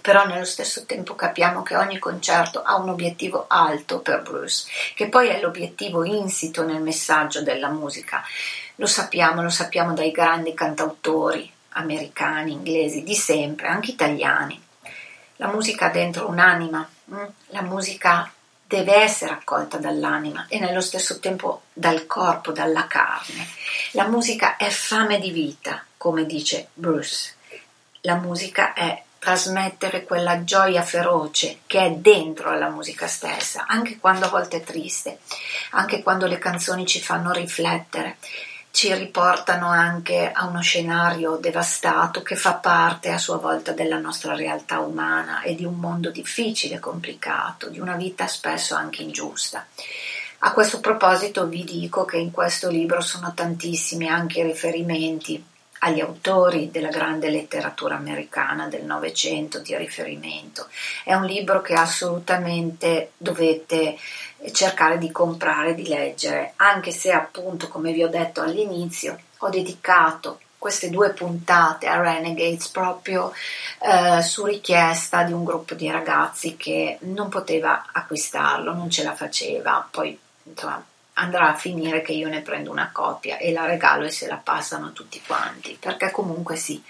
Però 0.00 0.24
nello 0.24 0.46
stesso 0.46 0.86
tempo 0.86 1.14
capiamo 1.14 1.62
che 1.62 1.76
ogni 1.76 1.98
concerto 1.98 2.62
ha 2.62 2.76
un 2.76 2.88
obiettivo 2.88 3.44
alto 3.48 4.00
per 4.00 4.22
Bruce, 4.22 4.66
che 4.94 5.08
poi 5.08 5.28
è 5.28 5.40
l'obiettivo 5.40 6.04
insito 6.04 6.64
nel 6.64 6.80
messaggio 6.80 7.42
della 7.42 7.68
musica. 7.68 8.24
Lo 8.76 8.86
sappiamo, 8.86 9.42
lo 9.42 9.50
sappiamo 9.50 9.92
dai 9.92 10.10
grandi 10.10 10.54
cantautori 10.54 11.52
americani, 11.72 12.52
inglesi, 12.52 13.02
di 13.02 13.14
sempre, 13.14 13.68
anche 13.68 13.90
italiani. 13.90 14.60
La 15.36 15.48
musica 15.48 15.86
ha 15.86 15.90
dentro 15.90 16.28
un'anima? 16.28 16.88
La 17.48 17.62
musica 17.62 18.32
deve 18.66 18.94
essere 18.94 19.32
accolta 19.32 19.78
dall'anima 19.78 20.46
e 20.48 20.60
nello 20.60 20.80
stesso 20.80 21.18
tempo 21.18 21.62
dal 21.72 22.06
corpo, 22.06 22.52
dalla 22.52 22.86
carne. 22.86 23.48
La 23.92 24.06
musica 24.06 24.56
è 24.56 24.68
fame 24.70 25.18
di 25.18 25.30
vita, 25.30 25.84
come 25.96 26.24
dice 26.24 26.68
Bruce. 26.72 27.34
La 28.02 28.14
musica 28.14 28.72
è 28.72 29.02
trasmettere 29.18 30.04
quella 30.04 30.44
gioia 30.44 30.82
feroce 30.82 31.58
che 31.66 31.84
è 31.84 31.90
dentro 31.90 32.50
alla 32.50 32.70
musica 32.70 33.06
stessa, 33.06 33.66
anche 33.66 33.98
quando 33.98 34.26
a 34.26 34.30
volte 34.30 34.58
è 34.58 34.62
triste, 34.62 35.18
anche 35.72 36.02
quando 36.02 36.26
le 36.26 36.38
canzoni 36.38 36.86
ci 36.86 37.00
fanno 37.00 37.32
riflettere 37.32 38.16
ci 38.70 38.94
riportano 38.94 39.68
anche 39.68 40.30
a 40.30 40.46
uno 40.46 40.62
scenario 40.62 41.36
devastato 41.36 42.22
che 42.22 42.36
fa 42.36 42.54
parte 42.54 43.10
a 43.10 43.18
sua 43.18 43.36
volta 43.36 43.72
della 43.72 43.98
nostra 43.98 44.34
realtà 44.34 44.78
umana 44.78 45.42
e 45.42 45.54
di 45.54 45.64
un 45.64 45.74
mondo 45.74 46.10
difficile, 46.10 46.78
complicato, 46.78 47.68
di 47.68 47.80
una 47.80 47.96
vita 47.96 48.26
spesso 48.26 48.74
anche 48.74 49.02
ingiusta. 49.02 49.66
A 50.42 50.52
questo 50.52 50.80
proposito 50.80 51.46
vi 51.46 51.64
dico 51.64 52.04
che 52.04 52.16
in 52.16 52.30
questo 52.30 52.70
libro 52.70 53.00
sono 53.02 53.34
tantissimi 53.34 54.08
anche 54.08 54.40
i 54.40 54.44
riferimenti 54.44 55.44
agli 55.80 56.00
autori 56.00 56.70
della 56.70 56.88
grande 56.88 57.30
letteratura 57.30 57.96
americana 57.96 58.66
del 58.68 58.84
Novecento 58.84 59.60
di 59.60 59.76
riferimento. 59.76 60.66
È 61.04 61.14
un 61.14 61.24
libro 61.24 61.60
che 61.60 61.74
assolutamente 61.74 63.12
dovete 63.16 63.96
cercare 64.52 64.98
di 64.98 65.10
comprare, 65.10 65.74
di 65.74 65.86
leggere, 65.86 66.52
anche 66.56 66.90
se 66.90 67.12
appunto, 67.12 67.68
come 67.68 67.92
vi 67.92 68.02
ho 68.02 68.08
detto 68.08 68.40
all'inizio, 68.40 69.18
ho 69.38 69.48
dedicato 69.48 70.40
queste 70.58 70.90
due 70.90 71.10
puntate 71.10 71.86
a 71.86 71.98
Renegades 71.98 72.68
proprio 72.68 73.32
eh, 73.80 74.20
su 74.20 74.44
richiesta 74.44 75.22
di 75.22 75.32
un 75.32 75.42
gruppo 75.42 75.74
di 75.74 75.90
ragazzi 75.90 76.56
che 76.56 76.98
non 77.00 77.30
poteva 77.30 77.86
acquistarlo, 77.90 78.74
non 78.74 78.90
ce 78.90 79.02
la 79.02 79.14
faceva, 79.14 79.88
poi 79.90 80.18
insomma 80.42 80.84
andrà 81.20 81.50
a 81.50 81.54
finire 81.54 82.02
che 82.02 82.12
io 82.12 82.28
ne 82.28 82.40
prendo 82.40 82.70
una 82.70 82.90
copia 82.92 83.36
e 83.38 83.52
la 83.52 83.66
regalo 83.66 84.04
e 84.04 84.10
se 84.10 84.26
la 84.26 84.40
passano 84.42 84.92
tutti 84.92 85.20
quanti, 85.26 85.76
perché 85.78 86.10
comunque 86.10 86.56
sì, 86.56 86.82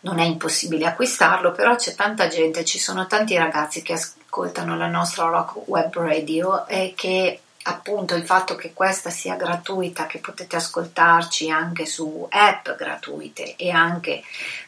non 0.00 0.18
è 0.18 0.24
impossibile 0.24 0.86
acquistarlo, 0.86 1.52
però 1.52 1.76
c'è 1.76 1.94
tanta 1.94 2.28
gente, 2.28 2.64
ci 2.64 2.78
sono 2.78 3.06
tanti 3.06 3.36
ragazzi 3.36 3.82
che 3.82 3.94
ascoltano 3.94 4.76
la 4.76 4.88
nostra 4.88 5.26
rock 5.26 5.68
web 5.68 5.94
radio 5.98 6.66
e 6.66 6.94
che 6.96 7.40
appunto 7.64 8.14
il 8.14 8.24
fatto 8.24 8.54
che 8.56 8.72
questa 8.72 9.10
sia 9.10 9.36
gratuita, 9.36 10.06
che 10.06 10.18
potete 10.18 10.56
ascoltarci 10.56 11.50
anche 11.50 11.84
su 11.84 12.26
app 12.30 12.70
gratuite 12.70 13.56
e 13.56 13.70
anche 13.70 14.22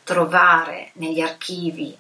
trovare 0.04 0.90
negli 0.94 1.20
archivi 1.20 1.96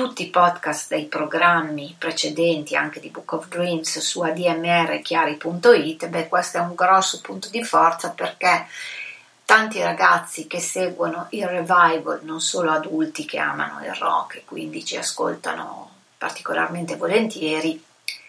tutti 0.00 0.22
i 0.22 0.30
podcast 0.30 0.88
dei 0.88 1.04
programmi 1.04 1.94
precedenti, 1.98 2.74
anche 2.74 3.00
di 3.00 3.10
Book 3.10 3.32
of 3.32 3.48
Dreams, 3.48 3.98
su 3.98 4.22
admrchiari.it, 4.22 6.08
beh, 6.08 6.26
questo 6.26 6.56
è 6.56 6.60
un 6.62 6.74
grosso 6.74 7.20
punto 7.20 7.50
di 7.50 7.62
forza 7.62 8.08
perché 8.08 8.66
tanti 9.44 9.82
ragazzi 9.82 10.46
che 10.46 10.58
seguono 10.58 11.26
il 11.32 11.46
revival, 11.46 12.20
non 12.22 12.40
solo 12.40 12.70
adulti 12.70 13.26
che 13.26 13.36
amano 13.36 13.84
il 13.84 13.92
rock 13.92 14.36
e 14.36 14.44
quindi 14.46 14.82
ci 14.86 14.96
ascoltano 14.96 15.90
particolarmente 16.16 16.96
volentieri, 16.96 17.84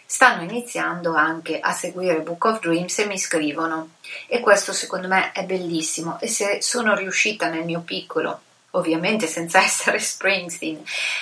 stanno 0.05 0.41
iniziando 0.41 1.15
anche 1.15 1.61
a 1.61 1.71
seguire 1.71 2.19
Book 2.19 2.43
of 2.43 2.59
Dreams 2.59 2.99
e 2.99 3.05
mi 3.05 3.17
scrivono. 3.17 3.91
E 4.27 4.41
questo 4.41 4.73
secondo 4.73 5.07
me 5.07 5.31
è 5.31 5.45
bellissimo. 5.45 6.19
E 6.19 6.27
se 6.27 6.61
sono 6.61 6.95
riuscita 6.95 7.47
nel 7.47 7.63
mio 7.63 7.79
piccolo 7.79 8.41
ovviamente 8.71 9.27
senza 9.27 9.59
essere 9.63 9.99
Springsteen, 9.99 10.81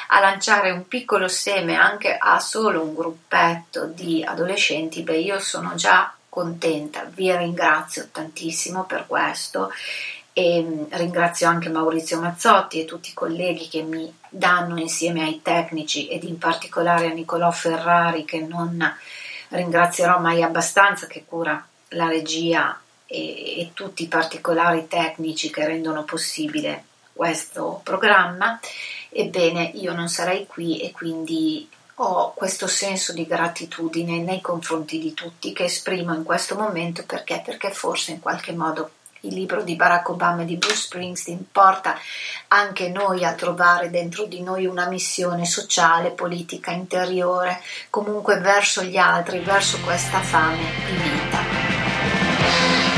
a 0.09 0.19
lanciare 0.19 0.71
un 0.71 0.87
piccolo 0.87 1.27
seme 1.27 1.75
anche 1.75 2.15
a 2.17 2.39
solo 2.39 2.81
un 2.81 2.93
gruppetto 2.93 3.85
di 3.85 4.23
adolescenti, 4.23 5.01
beh 5.01 5.17
io 5.17 5.39
sono 5.39 5.75
già 5.75 6.13
contenta, 6.29 7.09
vi 7.11 7.35
ringrazio 7.35 8.07
tantissimo 8.11 8.85
per 8.85 9.05
questo 9.07 9.71
e 10.31 10.61
mm, 10.61 10.83
ringrazio 10.91 11.47
anche 11.47 11.69
Maurizio 11.69 12.19
Mazzotti 12.19 12.79
e 12.79 12.85
tutti 12.85 13.09
i 13.09 13.13
colleghi 13.13 13.67
che 13.67 13.81
mi 13.81 14.13
danno 14.29 14.79
insieme 14.79 15.23
ai 15.23 15.41
tecnici 15.41 16.07
ed 16.07 16.23
in 16.23 16.37
particolare 16.37 17.07
a 17.07 17.13
Nicolò 17.13 17.51
Ferrari 17.51 18.25
che 18.25 18.39
non 18.41 18.95
ringrazierò 19.49 20.19
mai 20.19 20.43
abbastanza 20.43 21.07
che 21.07 21.25
cura 21.25 21.65
la 21.89 22.07
regia 22.07 22.79
e, 23.07 23.59
e 23.59 23.71
tutti 23.73 24.03
i 24.03 24.07
particolari 24.07 24.87
tecnici 24.87 25.49
che 25.49 25.65
rendono 25.65 26.03
possibile 26.03 26.83
questo 27.19 27.81
programma, 27.83 28.57
ebbene 29.09 29.71
io 29.73 29.93
non 29.93 30.07
sarei 30.07 30.47
qui 30.47 30.79
e 30.79 30.93
quindi 30.93 31.69
ho 31.95 32.31
questo 32.33 32.65
senso 32.65 33.11
di 33.11 33.27
gratitudine 33.27 34.19
nei 34.19 34.39
confronti 34.39 34.97
di 34.99 35.13
tutti 35.13 35.51
che 35.51 35.65
esprimo 35.65 36.13
in 36.13 36.23
questo 36.23 36.55
momento 36.55 37.03
perché? 37.05 37.41
Perché 37.43 37.71
forse 37.71 38.11
in 38.11 38.21
qualche 38.21 38.53
modo 38.53 38.91
il 39.21 39.33
libro 39.33 39.63
di 39.63 39.75
Barack 39.75 40.07
Obama 40.07 40.43
e 40.43 40.45
di 40.45 40.55
Bruce 40.55 40.77
Springsteen 40.77 41.51
porta 41.51 41.99
anche 42.47 42.87
noi 42.87 43.25
a 43.25 43.33
trovare 43.33 43.89
dentro 43.89 44.23
di 44.23 44.41
noi 44.41 44.65
una 44.65 44.87
missione 44.87 45.45
sociale, 45.45 46.11
politica, 46.11 46.71
interiore, 46.71 47.61
comunque 47.89 48.39
verso 48.39 48.81
gli 48.81 48.95
altri, 48.95 49.39
verso 49.39 49.77
questa 49.81 50.21
fame 50.21 50.63
di 50.85 50.93
vita. 50.93 52.88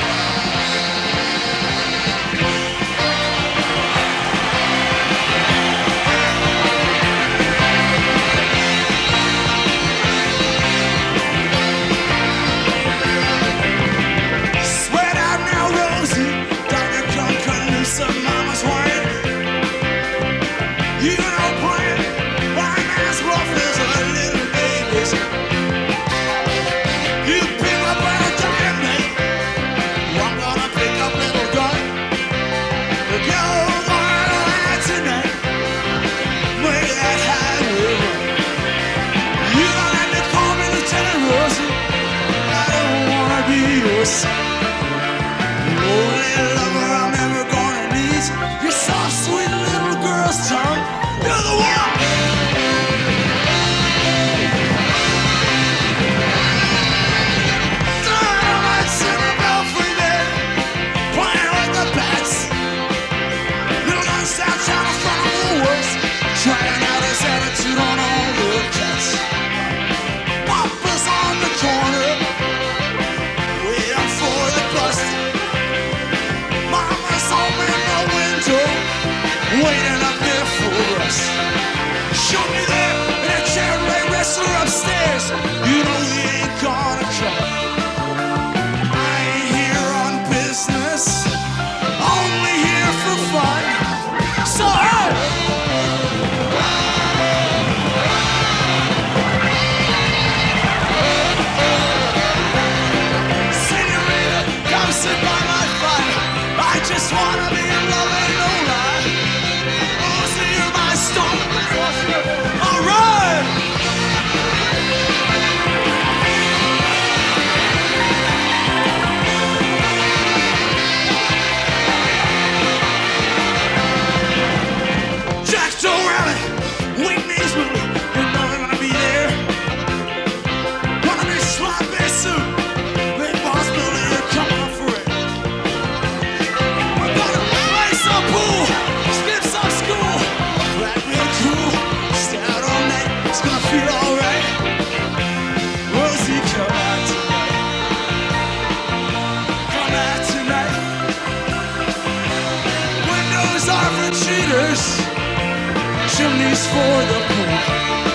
for 156.72 156.78
the 157.11 157.19
poor. 157.28 158.11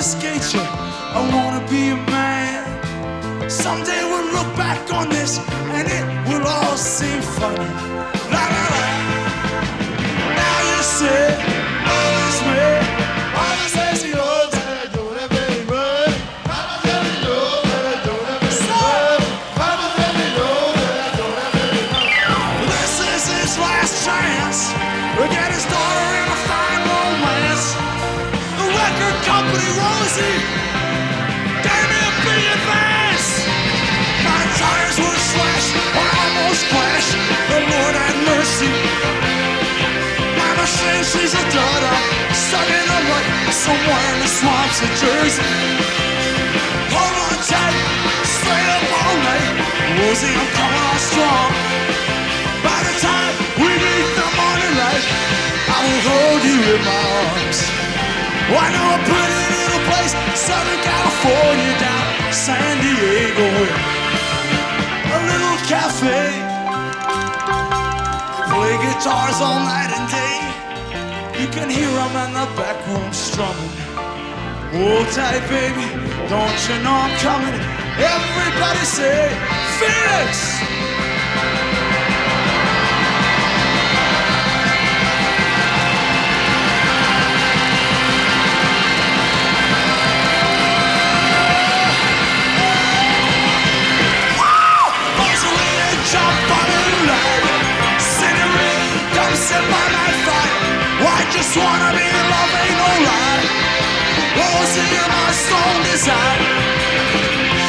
Confiscate 0.00 0.54
you. 0.54 0.60
I 0.62 1.20
wanna 1.34 1.60
be 1.68 1.90
a 1.90 1.96
man. 2.10 3.50
Someday 3.50 4.02
we'll 4.04 4.32
look 4.32 4.56
back 4.56 4.80
on 4.94 5.10
this 5.10 5.38
and 5.76 5.86
it 5.86 6.04
will 6.26 6.46
all 6.46 6.76
seem 6.78 7.20
funny. 7.20 7.68
La 8.32 8.44
la 8.54 8.64
la. 8.74 8.86
Now 10.40 10.58
you 10.70 10.82
say, 10.82 11.22
all 11.92 12.12
this 12.18 12.40
way, 12.48 12.79
she's 41.10 41.34
a 41.34 41.44
daughter, 41.50 41.94
stuck 42.30 42.68
in 42.70 42.86
a 42.86 43.00
rut 43.10 43.26
somewhere 43.50 44.06
in 44.14 44.18
the 44.22 44.30
swamps 44.30 44.78
of 44.78 44.90
Jersey. 45.02 45.50
Hold 46.94 47.14
on 47.26 47.36
tight, 47.50 47.78
stay 48.22 48.62
up 48.76 48.84
all 48.94 49.16
night. 49.26 49.54
Rosie, 49.98 50.30
I'm 50.30 50.50
coming 50.54 50.84
on 50.90 50.98
strong. 51.10 51.50
By 52.62 52.78
the 52.86 52.94
time 53.02 53.34
we 53.58 53.70
meet 53.74 54.08
the 54.22 54.28
morning 54.38 54.74
light, 54.78 55.06
I 55.66 55.78
will 55.82 56.02
hold 56.10 56.42
you 56.46 56.58
in 56.78 56.80
my 56.86 57.02
arms. 57.26 57.58
I 58.50 58.66
know 58.74 58.86
a 58.94 59.00
pretty 59.10 59.42
little 59.58 59.82
place, 59.90 60.14
Southern 60.38 60.80
California, 60.82 61.72
down 61.82 62.06
San 62.30 62.74
Diego 62.82 63.46
way. 63.58 63.72
A 65.10 65.18
little 65.30 65.58
cafe. 65.66 66.22
Play 68.50 68.74
guitars 68.84 69.38
all 69.42 69.58
night 69.66 69.90
and 69.90 70.06
day. 70.10 70.29
You 71.40 71.48
can 71.48 71.70
hear 71.70 71.88
them 71.88 72.14
in 72.28 72.34
the 72.34 72.46
back 72.54 72.76
room 72.86 73.12
strumming. 73.14 73.72
Hold 74.76 75.08
tight, 75.08 75.40
baby. 75.48 75.88
Don't 76.28 76.60
you 76.68 76.76
know 76.84 76.92
I'm 76.92 77.16
coming? 77.16 77.56
Everybody 77.96 78.84
say, 78.84 79.32
Phoenix! 79.80 80.60
Jump 96.10 96.50
on 96.58 96.68
a 96.68 96.82
line. 97.08 98.00
Cinnamon, 98.00 99.14
come 99.14 99.34
sit 99.36 99.62
by 99.70 99.86
my 99.94 100.10
fire. 100.26 100.49
Just 101.30 101.56
wanna 101.56 101.92
be 101.96 102.02
in 102.02 102.26
love, 102.30 102.52
ain't 102.60 102.76
no 102.76 102.90
lie. 103.06 103.40
You're 104.92 105.08
my 105.08 105.32
strong 105.32 105.82
desire. 105.82 107.59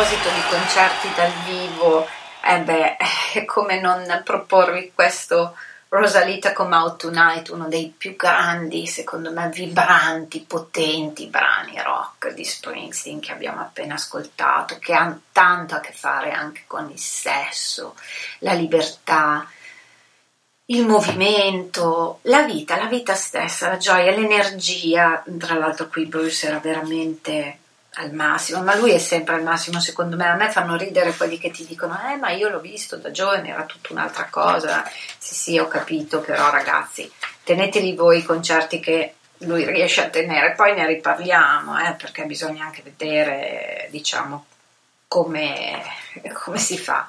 Proposito 0.00 0.30
di 0.30 0.42
concerti 0.48 1.08
dal 1.14 1.32
vivo, 1.44 2.08
eh 2.42 2.60
beh, 2.60 2.96
come 3.44 3.78
non 3.80 4.22
proporvi 4.24 4.92
questo 4.94 5.54
Rosalita 5.88 6.54
Come 6.54 6.74
Out 6.74 7.00
Tonight, 7.00 7.50
uno 7.50 7.68
dei 7.68 7.92
più 7.94 8.16
grandi, 8.16 8.86
secondo 8.86 9.30
me, 9.30 9.50
vibranti, 9.50 10.40
potenti 10.48 11.26
brani 11.26 11.78
rock 11.82 12.32
di 12.32 12.46
Springsteen 12.46 13.20
che 13.20 13.32
abbiamo 13.32 13.60
appena 13.60 13.96
ascoltato, 13.96 14.78
che 14.78 14.94
hanno 14.94 15.20
tanto 15.32 15.74
a 15.74 15.80
che 15.80 15.92
fare 15.92 16.32
anche 16.32 16.62
con 16.66 16.88
il 16.90 16.98
sesso, 16.98 17.94
la 18.38 18.54
libertà, 18.54 19.46
il 20.64 20.86
movimento, 20.86 22.20
la 22.22 22.44
vita, 22.44 22.76
la 22.76 22.86
vita 22.86 23.14
stessa, 23.14 23.68
la 23.68 23.76
gioia, 23.76 24.12
l'energia. 24.12 25.22
Tra 25.38 25.56
l'altro 25.56 25.88
qui 25.88 26.06
Bruce 26.06 26.46
era 26.46 26.58
veramente 26.58 27.59
al 27.94 28.12
massimo, 28.12 28.62
ma 28.62 28.76
lui 28.76 28.92
è 28.92 28.98
sempre 28.98 29.34
al 29.34 29.42
massimo 29.42 29.80
secondo 29.80 30.16
me. 30.16 30.26
A 30.26 30.34
me 30.34 30.50
fanno 30.50 30.76
ridere 30.76 31.14
quelli 31.16 31.38
che 31.38 31.50
ti 31.50 31.66
dicono, 31.66 31.98
eh 32.10 32.16
ma 32.16 32.30
io 32.30 32.48
l'ho 32.48 32.60
visto 32.60 32.96
da 32.96 33.10
giovane, 33.10 33.50
era 33.50 33.64
tutta 33.64 33.92
un'altra 33.92 34.28
cosa. 34.30 34.88
Sì 35.18 35.34
sì, 35.34 35.58
ho 35.58 35.68
capito, 35.68 36.20
però 36.20 36.50
ragazzi, 36.50 37.10
teneteli 37.42 37.94
voi 37.94 38.18
i 38.18 38.24
concerti 38.24 38.80
che 38.80 39.14
lui 39.38 39.64
riesce 39.64 40.02
a 40.02 40.08
tenere, 40.08 40.54
poi 40.54 40.74
ne 40.74 40.86
riparliamo, 40.86 41.78
eh, 41.88 41.92
perché 41.94 42.24
bisogna 42.24 42.64
anche 42.66 42.82
vedere, 42.82 43.88
diciamo, 43.90 44.46
come, 45.08 45.82
come 46.44 46.58
si 46.58 46.76
fa. 46.78 47.08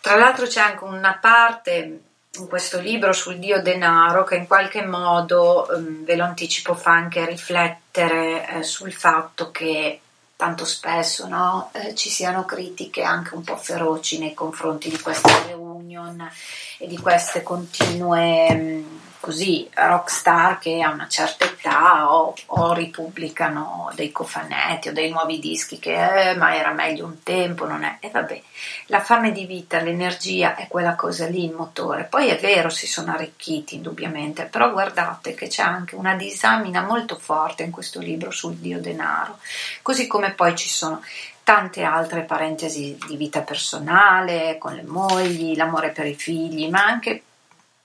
Tra 0.00 0.16
l'altro 0.16 0.46
c'è 0.46 0.60
anche 0.60 0.84
una 0.84 1.18
parte 1.20 2.00
questo 2.44 2.78
libro 2.78 3.12
sul 3.12 3.38
dio 3.38 3.62
denaro 3.62 4.24
che 4.24 4.36
in 4.36 4.46
qualche 4.46 4.84
modo, 4.84 5.68
ehm, 5.70 6.04
ve 6.04 6.16
lo 6.16 6.24
anticipo, 6.24 6.74
fa 6.74 6.92
anche 6.92 7.24
riflettere 7.24 8.48
eh, 8.48 8.62
sul 8.62 8.92
fatto 8.92 9.50
che 9.50 10.00
tanto 10.36 10.66
spesso 10.66 11.26
no, 11.26 11.70
eh, 11.72 11.94
ci 11.94 12.10
siano 12.10 12.44
critiche 12.44 13.02
anche 13.02 13.34
un 13.34 13.42
po' 13.42 13.56
feroci 13.56 14.18
nei 14.18 14.34
confronti 14.34 14.90
di 14.90 15.00
queste 15.00 15.32
reunion 15.46 16.30
e 16.78 16.86
di 16.86 16.98
queste 16.98 17.42
continue 17.42 18.54
mh, 18.54 19.00
così 19.26 19.68
rockstar 19.74 20.60
che 20.60 20.80
a 20.82 20.90
una 20.90 21.08
certa 21.08 21.46
età 21.46 22.14
o, 22.14 22.32
o 22.46 22.72
ripubblicano 22.72 23.90
dei 23.96 24.12
cofanetti 24.12 24.90
o 24.90 24.92
dei 24.92 25.10
nuovi 25.10 25.40
dischi 25.40 25.80
che 25.80 26.30
eh, 26.30 26.36
ma 26.36 26.54
era 26.54 26.70
meglio 26.70 27.06
un 27.06 27.24
tempo, 27.24 27.66
non 27.66 27.82
è? 27.82 27.96
E 27.98 28.10
vabbè, 28.10 28.40
la 28.86 29.00
fame 29.00 29.32
di 29.32 29.44
vita, 29.44 29.80
l'energia 29.80 30.54
è 30.54 30.68
quella 30.68 30.94
cosa 30.94 31.26
lì, 31.26 31.44
il 31.44 31.54
motore. 31.54 32.04
Poi 32.04 32.28
è 32.28 32.38
vero, 32.38 32.70
si 32.70 32.86
sono 32.86 33.10
arricchiti 33.14 33.74
indubbiamente, 33.74 34.44
però 34.44 34.70
guardate 34.70 35.34
che 35.34 35.48
c'è 35.48 35.62
anche 35.64 35.96
una 35.96 36.14
disamina 36.14 36.82
molto 36.82 37.16
forte 37.16 37.64
in 37.64 37.72
questo 37.72 37.98
libro 37.98 38.30
sul 38.30 38.54
dio 38.54 38.78
denaro, 38.78 39.40
così 39.82 40.06
come 40.06 40.34
poi 40.34 40.54
ci 40.54 40.68
sono 40.68 41.02
tante 41.42 41.82
altre 41.82 42.22
parentesi 42.22 42.96
di 43.08 43.16
vita 43.16 43.40
personale, 43.40 44.56
con 44.58 44.74
le 44.74 44.84
mogli, 44.84 45.56
l'amore 45.56 45.90
per 45.90 46.06
i 46.06 46.14
figli, 46.14 46.68
ma 46.68 46.84
anche 46.84 47.22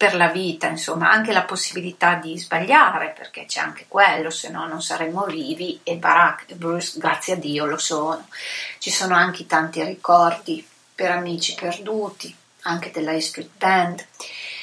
per 0.01 0.15
la 0.15 0.29
vita, 0.29 0.65
insomma, 0.65 1.11
anche 1.11 1.31
la 1.31 1.43
possibilità 1.43 2.15
di 2.15 2.35
sbagliare, 2.35 3.13
perché 3.15 3.45
c'è 3.45 3.59
anche 3.59 3.85
quello, 3.87 4.31
se 4.31 4.49
no 4.49 4.65
non 4.65 4.81
saremmo 4.81 5.25
vivi 5.25 5.79
e 5.83 5.95
Barack 5.97 6.49
e 6.49 6.55
Bruce, 6.55 6.97
grazie 6.97 7.33
a 7.33 7.35
Dio, 7.35 7.67
lo 7.67 7.77
sono. 7.77 8.25
Ci 8.79 8.89
sono 8.89 9.13
anche 9.13 9.45
tanti 9.45 9.83
ricordi 9.83 10.67
per 10.95 11.11
amici 11.11 11.53
perduti, 11.53 12.35
anche 12.61 12.89
della 12.89 13.11
E 13.11 13.21
Street 13.21 13.51
Band. 13.55 14.03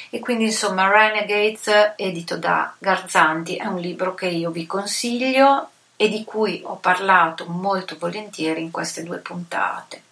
E 0.09 0.19
quindi 0.19 0.43
insomma 0.43 0.89
Renegades, 0.89 1.93
edito 1.95 2.35
da 2.35 2.75
Garzanti, 2.77 3.55
è 3.55 3.65
un 3.65 3.79
libro 3.79 4.15
che 4.15 4.27
io 4.27 4.51
vi 4.51 4.65
consiglio 4.65 5.69
e 5.95 6.09
di 6.09 6.25
cui 6.25 6.63
ho 6.65 6.75
parlato 6.75 7.45
molto 7.45 7.95
volentieri 7.97 8.61
in 8.61 8.71
queste 8.71 9.03
due 9.03 9.19
puntate, 9.19 10.03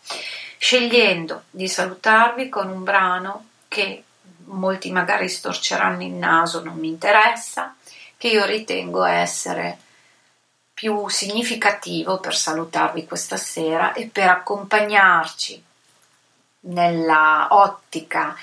scegliendo 0.57 1.43
di 1.49 1.67
salutarvi 1.67 2.47
con 2.47 2.69
un 2.69 2.85
brano 2.85 3.47
che 3.67 4.03
molti 4.47 4.91
magari 4.91 5.29
storceranno 5.29 6.03
il 6.03 6.13
naso, 6.13 6.63
non 6.63 6.77
mi 6.77 6.87
interessa, 6.87 7.75
che 8.17 8.27
io 8.27 8.45
ritengo 8.45 9.03
essere 9.03 9.77
più 10.73 11.07
significativo 11.07 12.19
per 12.19 12.35
salutarvi 12.35 13.05
questa 13.05 13.37
sera 13.37 13.93
e 13.93 14.07
per 14.07 14.29
accompagnarci 14.29 15.63
nella 16.61 17.47
ottica 17.49 18.35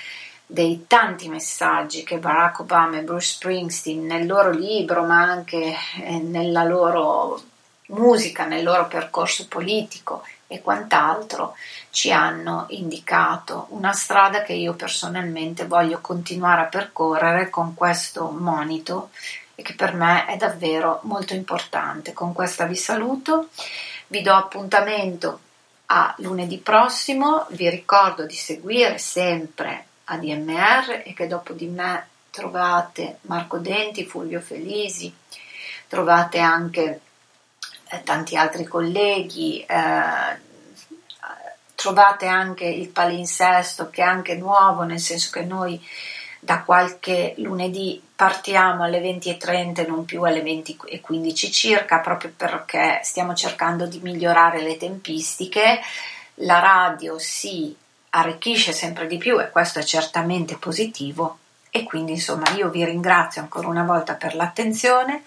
dei 0.45 0.85
tanti 0.87 1.27
messaggi 1.27 2.03
che 2.03 2.17
Barack 2.17 2.59
Obama 2.59 2.97
e 2.97 3.01
Bruce 3.01 3.33
Springsteen 3.33 4.05
nel 4.05 4.27
loro 4.27 4.51
libro, 4.51 5.03
ma 5.03 5.21
anche 5.21 5.75
eh, 6.03 6.17
nella 6.19 6.63
loro 6.63 7.41
musica, 7.87 8.45
nel 8.45 8.63
loro 8.63 8.87
percorso 8.87 9.47
politico 9.47 10.23
e 10.47 10.61
quant'altro, 10.61 11.55
ci 11.89 12.11
hanno 12.11 12.65
indicato 12.69 13.67
una 13.69 13.93
strada 13.93 14.43
che 14.43 14.53
io 14.53 14.73
personalmente 14.73 15.65
voglio 15.65 15.99
continuare 16.01 16.61
a 16.61 16.65
percorrere 16.65 17.49
con 17.49 17.73
questo 17.73 18.29
monito 18.29 19.09
e 19.55 19.63
che 19.63 19.73
per 19.73 19.93
me 19.93 20.25
è 20.25 20.37
davvero 20.37 20.99
molto 21.03 21.33
importante. 21.33 22.13
Con 22.13 22.33
questa 22.33 22.65
vi 22.65 22.75
saluto, 22.75 23.49
vi 24.07 24.21
do 24.21 24.33
appuntamento 24.33 25.39
a 25.87 26.13
lunedì 26.19 26.57
prossimo, 26.57 27.45
vi 27.49 27.69
ricordo 27.69 28.25
di 28.25 28.35
seguire 28.35 28.97
sempre 28.97 29.85
ADMR 30.05 31.03
e 31.05 31.13
che 31.15 31.27
dopo 31.27 31.53
di 31.53 31.67
me 31.67 32.07
trovate 32.29 33.19
Marco 33.21 33.57
Denti, 33.57 34.05
Fulvio 34.05 34.41
Felisi, 34.41 35.13
trovate 35.87 36.39
anche 36.39 36.99
tanti 38.03 38.35
altri 38.35 38.65
colleghi, 38.65 39.59
eh, 39.61 40.43
trovate 41.75 42.25
anche 42.25 42.65
il 42.65 42.89
palinsesto 42.89 43.89
che 43.89 44.01
è 44.01 44.05
anche 44.05 44.35
nuovo, 44.35 44.83
nel 44.83 44.99
senso 44.99 45.29
che 45.31 45.43
noi 45.43 45.79
da 46.39 46.61
qualche 46.61 47.33
lunedì 47.37 48.01
partiamo 48.15 48.83
alle 48.83 49.01
20.30 49.01 49.79
e 49.79 49.87
non 49.87 50.05
più 50.05 50.23
alle 50.23 50.41
20.15 50.41 51.51
circa, 51.51 51.99
proprio 51.99 52.31
perché 52.35 52.99
stiamo 53.03 53.33
cercando 53.33 53.87
di 53.87 53.99
migliorare 53.99 54.61
le 54.61 54.77
tempistiche. 54.77 55.79
La 56.39 56.59
radio 56.59 57.17
si 57.17 57.75
arricchisce 58.11 58.71
sempre 58.71 59.07
di 59.07 59.17
più 59.17 59.39
e 59.39 59.49
questo 59.49 59.79
è 59.79 59.83
certamente 59.83 60.55
positivo 60.55 61.39
e 61.69 61.83
quindi 61.83 62.13
insomma 62.13 62.49
io 62.51 62.69
vi 62.69 62.85
ringrazio 62.85 63.41
ancora 63.41 63.67
una 63.67 63.83
volta 63.83 64.13
per 64.13 64.35
l'attenzione. 64.35 65.23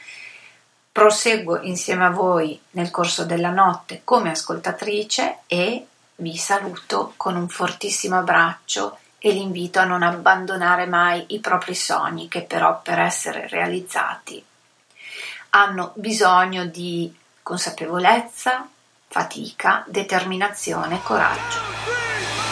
Proseguo 0.90 1.60
insieme 1.62 2.04
a 2.04 2.10
voi 2.10 2.60
nel 2.72 2.90
corso 2.90 3.24
della 3.24 3.50
notte 3.50 4.00
come 4.04 4.30
ascoltatrice 4.30 5.40
e 5.46 5.86
vi 6.16 6.36
saluto 6.36 7.14
con 7.16 7.36
un 7.36 7.48
fortissimo 7.48 8.18
abbraccio 8.18 8.98
e 9.18 9.30
l'invito 9.30 9.78
a 9.78 9.84
non 9.84 10.02
abbandonare 10.02 10.86
mai 10.86 11.24
i 11.28 11.40
propri 11.40 11.74
sogni 11.74 12.28
che 12.28 12.42
però 12.42 12.80
per 12.82 12.98
essere 12.98 13.48
realizzati 13.48 14.44
hanno 15.50 15.92
bisogno 15.94 16.66
di 16.66 17.14
consapevolezza, 17.42 18.68
fatica, 19.06 19.84
determinazione 19.86 20.96
e 20.96 21.02
coraggio. 21.02 22.47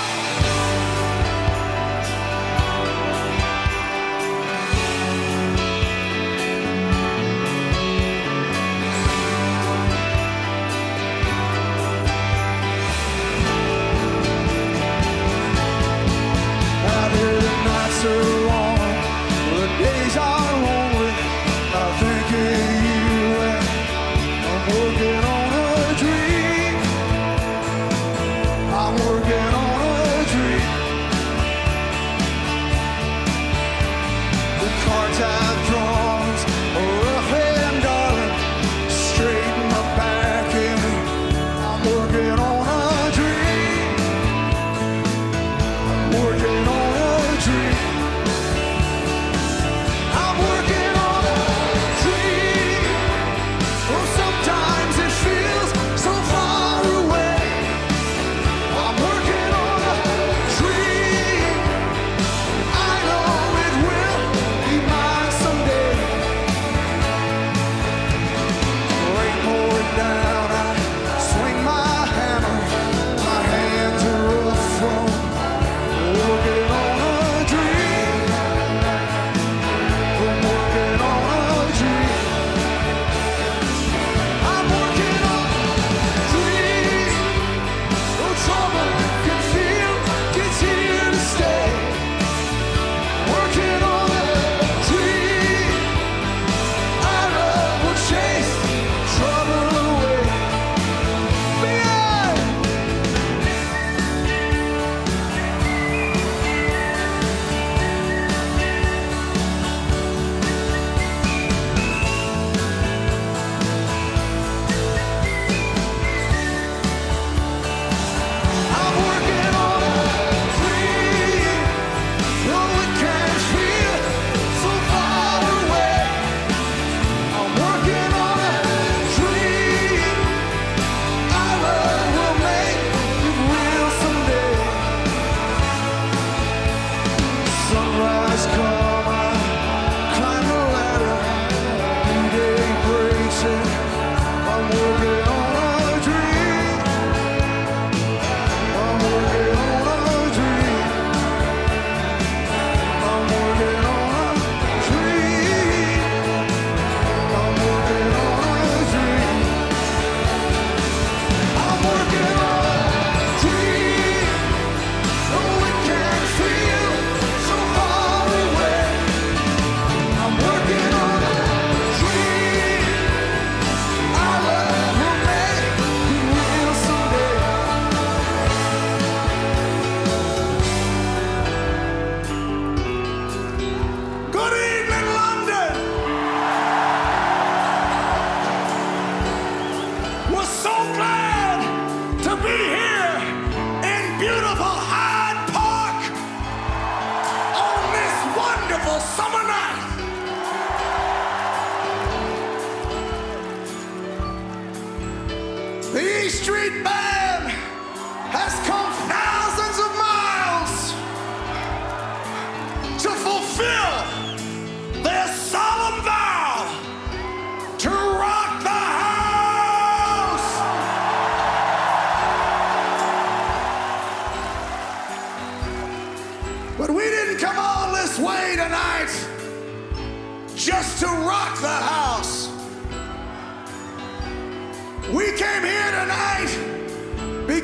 Street 206.37 206.85
Band! 206.85 207.16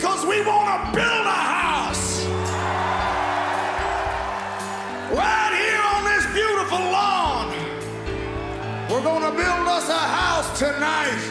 Because 0.03 0.27
we 0.27 0.45
want 0.45 0.67
to 0.67 0.97
build 0.97 1.27
a 1.27 1.31
house. 1.31 2.27
Right 5.15 5.55
here 5.63 5.83
on 5.95 6.03
this 6.11 6.27
beautiful 6.35 6.81
lawn. 6.91 7.55
We're 8.91 9.05
going 9.05 9.23
to 9.23 9.31
build 9.31 9.69
us 9.69 9.89
a 9.89 10.05
house 10.21 10.59
tonight. 10.59 11.23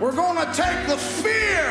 We're 0.00 0.16
going 0.16 0.38
to 0.38 0.50
take 0.54 0.86
the 0.86 0.96
fear 0.96 1.68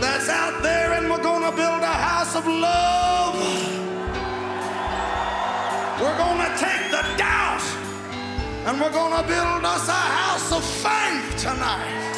that's 0.00 0.28
out 0.28 0.62
there 0.62 0.92
and 0.92 1.10
we're 1.10 1.20
going 1.20 1.50
to 1.50 1.56
build 1.56 1.82
a 1.82 1.96
house 2.08 2.36
of 2.36 2.46
love. 2.46 3.34
We're 6.00 6.18
going 6.18 6.38
to 6.38 6.56
take 6.56 6.92
the 6.92 7.02
doubt 7.16 7.64
and 8.64 8.80
we're 8.80 8.92
going 8.92 9.20
to 9.20 9.26
build 9.26 9.64
us 9.64 9.88
a 9.88 9.92
house 9.92 10.52
of 10.52 10.64
faith 10.64 11.36
tonight. 11.42 12.17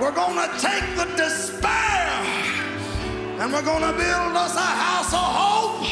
We're 0.00 0.12
going 0.12 0.36
to 0.36 0.60
take 0.60 0.94
the 0.94 1.06
despair 1.16 2.06
and 3.40 3.52
we're 3.52 3.64
going 3.64 3.82
to 3.82 3.92
build 3.98 4.36
us 4.36 4.54
a 4.54 4.60
house 4.60 5.12
of 5.12 5.18
hope. 5.18 5.82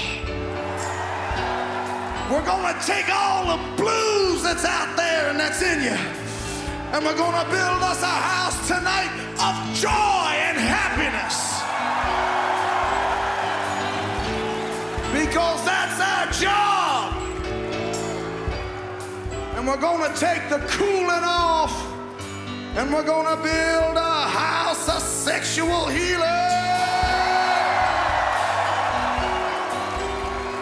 We're 2.30 2.46
going 2.46 2.72
to 2.72 2.86
take 2.86 3.08
all 3.12 3.56
the 3.56 3.76
blues 3.76 4.44
that's 4.44 4.64
out 4.64 4.96
there 4.96 5.30
and 5.30 5.40
that's 5.40 5.60
in 5.60 5.82
you. 5.82 5.98
And 6.94 7.04
we're 7.04 7.16
going 7.16 7.34
to 7.34 7.50
build 7.50 7.82
us 7.82 8.00
a 8.00 8.06
house 8.06 8.68
tonight 8.68 9.10
of 9.42 9.74
joy 9.74 9.90
and 9.90 10.56
happiness. 10.56 11.36
Because 15.12 15.64
that's 15.64 16.00
our 16.00 16.30
job. 16.30 17.12
And 19.56 19.66
we're 19.66 19.80
going 19.80 20.12
to 20.12 20.16
take 20.16 20.48
the 20.48 20.58
cooling 20.68 21.24
off. 21.24 21.55
And 22.76 22.92
we're 22.92 23.04
to 23.04 23.42
build 23.42 23.96
a 23.96 24.28
house 24.28 24.86
of 24.90 25.00
sexual 25.00 25.86
healing. 25.86 26.20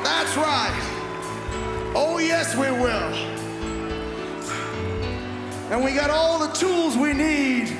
That's 0.04 0.36
right. 0.36 1.90
Oh, 1.92 2.18
yes, 2.18 2.54
we 2.54 2.70
will. 2.70 3.12
And 5.72 5.84
we 5.84 5.92
got 5.92 6.10
all 6.10 6.38
the 6.38 6.52
tools 6.52 6.96
we 6.96 7.14
need 7.14 7.76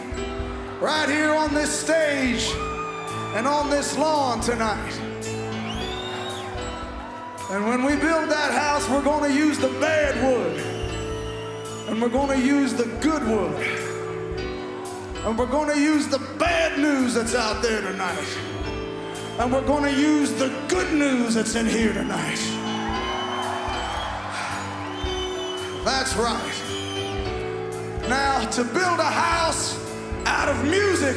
right 0.81 1.09
here 1.09 1.32
on 1.32 1.55
this 1.55 1.70
stage 1.70 2.51
and 3.36 3.47
on 3.47 3.70
this 3.70 3.97
lawn 3.97 4.40
tonight. 4.40 5.01
And 7.52 7.69
when 7.69 7.85
we 7.85 7.94
build 7.94 8.28
that 8.31 8.52
house, 8.52 8.90
we're 8.90 9.01
going 9.01 9.31
to 9.31 9.39
use 9.39 9.61
the 9.61 9.69
bad 9.78 10.20
wood. 10.24 10.59
And 11.89 12.02
we're 12.02 12.09
going 12.09 12.40
to 12.40 12.44
use 12.44 12.74
the 12.74 12.86
good 13.01 13.24
wood. 13.28 13.84
And 15.24 15.38
we're 15.38 15.46
going 15.46 15.70
to 15.70 15.80
use 15.80 16.06
the 16.06 16.18
bad 16.38 16.78
news 16.78 17.14
that's 17.14 17.34
out 17.34 17.62
there 17.62 17.80
tonight. 17.80 18.28
And 19.38 19.51
we're 19.51 19.66
going 19.66 19.84
to 19.84 19.98
use 19.98 20.30
the 20.34 20.52
good 20.68 20.92
news 20.92 21.34
that's 21.34 21.55
in 21.55 21.64
here 21.64 21.94
tonight. 21.94 22.38
That's 25.82 26.14
right. 26.16 26.62
Now, 28.06 28.44
to 28.51 28.64
build 28.64 29.01
a 29.01 29.10
house 29.10 29.80
out 30.26 30.51
of 30.51 30.62
music 30.64 31.16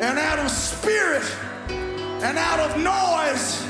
and 0.00 0.18
out 0.18 0.38
of 0.38 0.50
spirit 0.50 1.24
and 1.68 2.38
out 2.38 2.60
of 2.60 2.78
noise, 2.78 3.62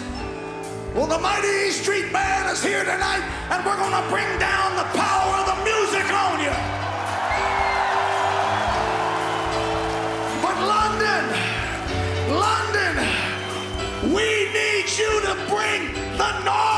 well, 0.95 1.09
the 1.09 1.19
Mighty 1.19 1.67
East 1.67 1.83
Street 1.83 2.13
Band 2.13 2.49
is 2.49 2.63
here 2.63 2.85
tonight, 2.85 3.27
and 3.51 3.67
we're 3.67 3.77
going 3.77 3.91
to 3.91 4.09
bring 4.09 4.39
down 4.39 4.77
the 4.77 4.87
power 4.97 5.35
of 5.41 5.47
the 5.47 5.65
music 5.65 6.13
on 6.13 6.45
you. 6.45 6.78
We 14.15 14.51
need 14.53 14.89
you 14.97 15.21
to 15.21 15.35
bring 15.49 15.93
the 16.17 16.45
noise. 16.45 16.78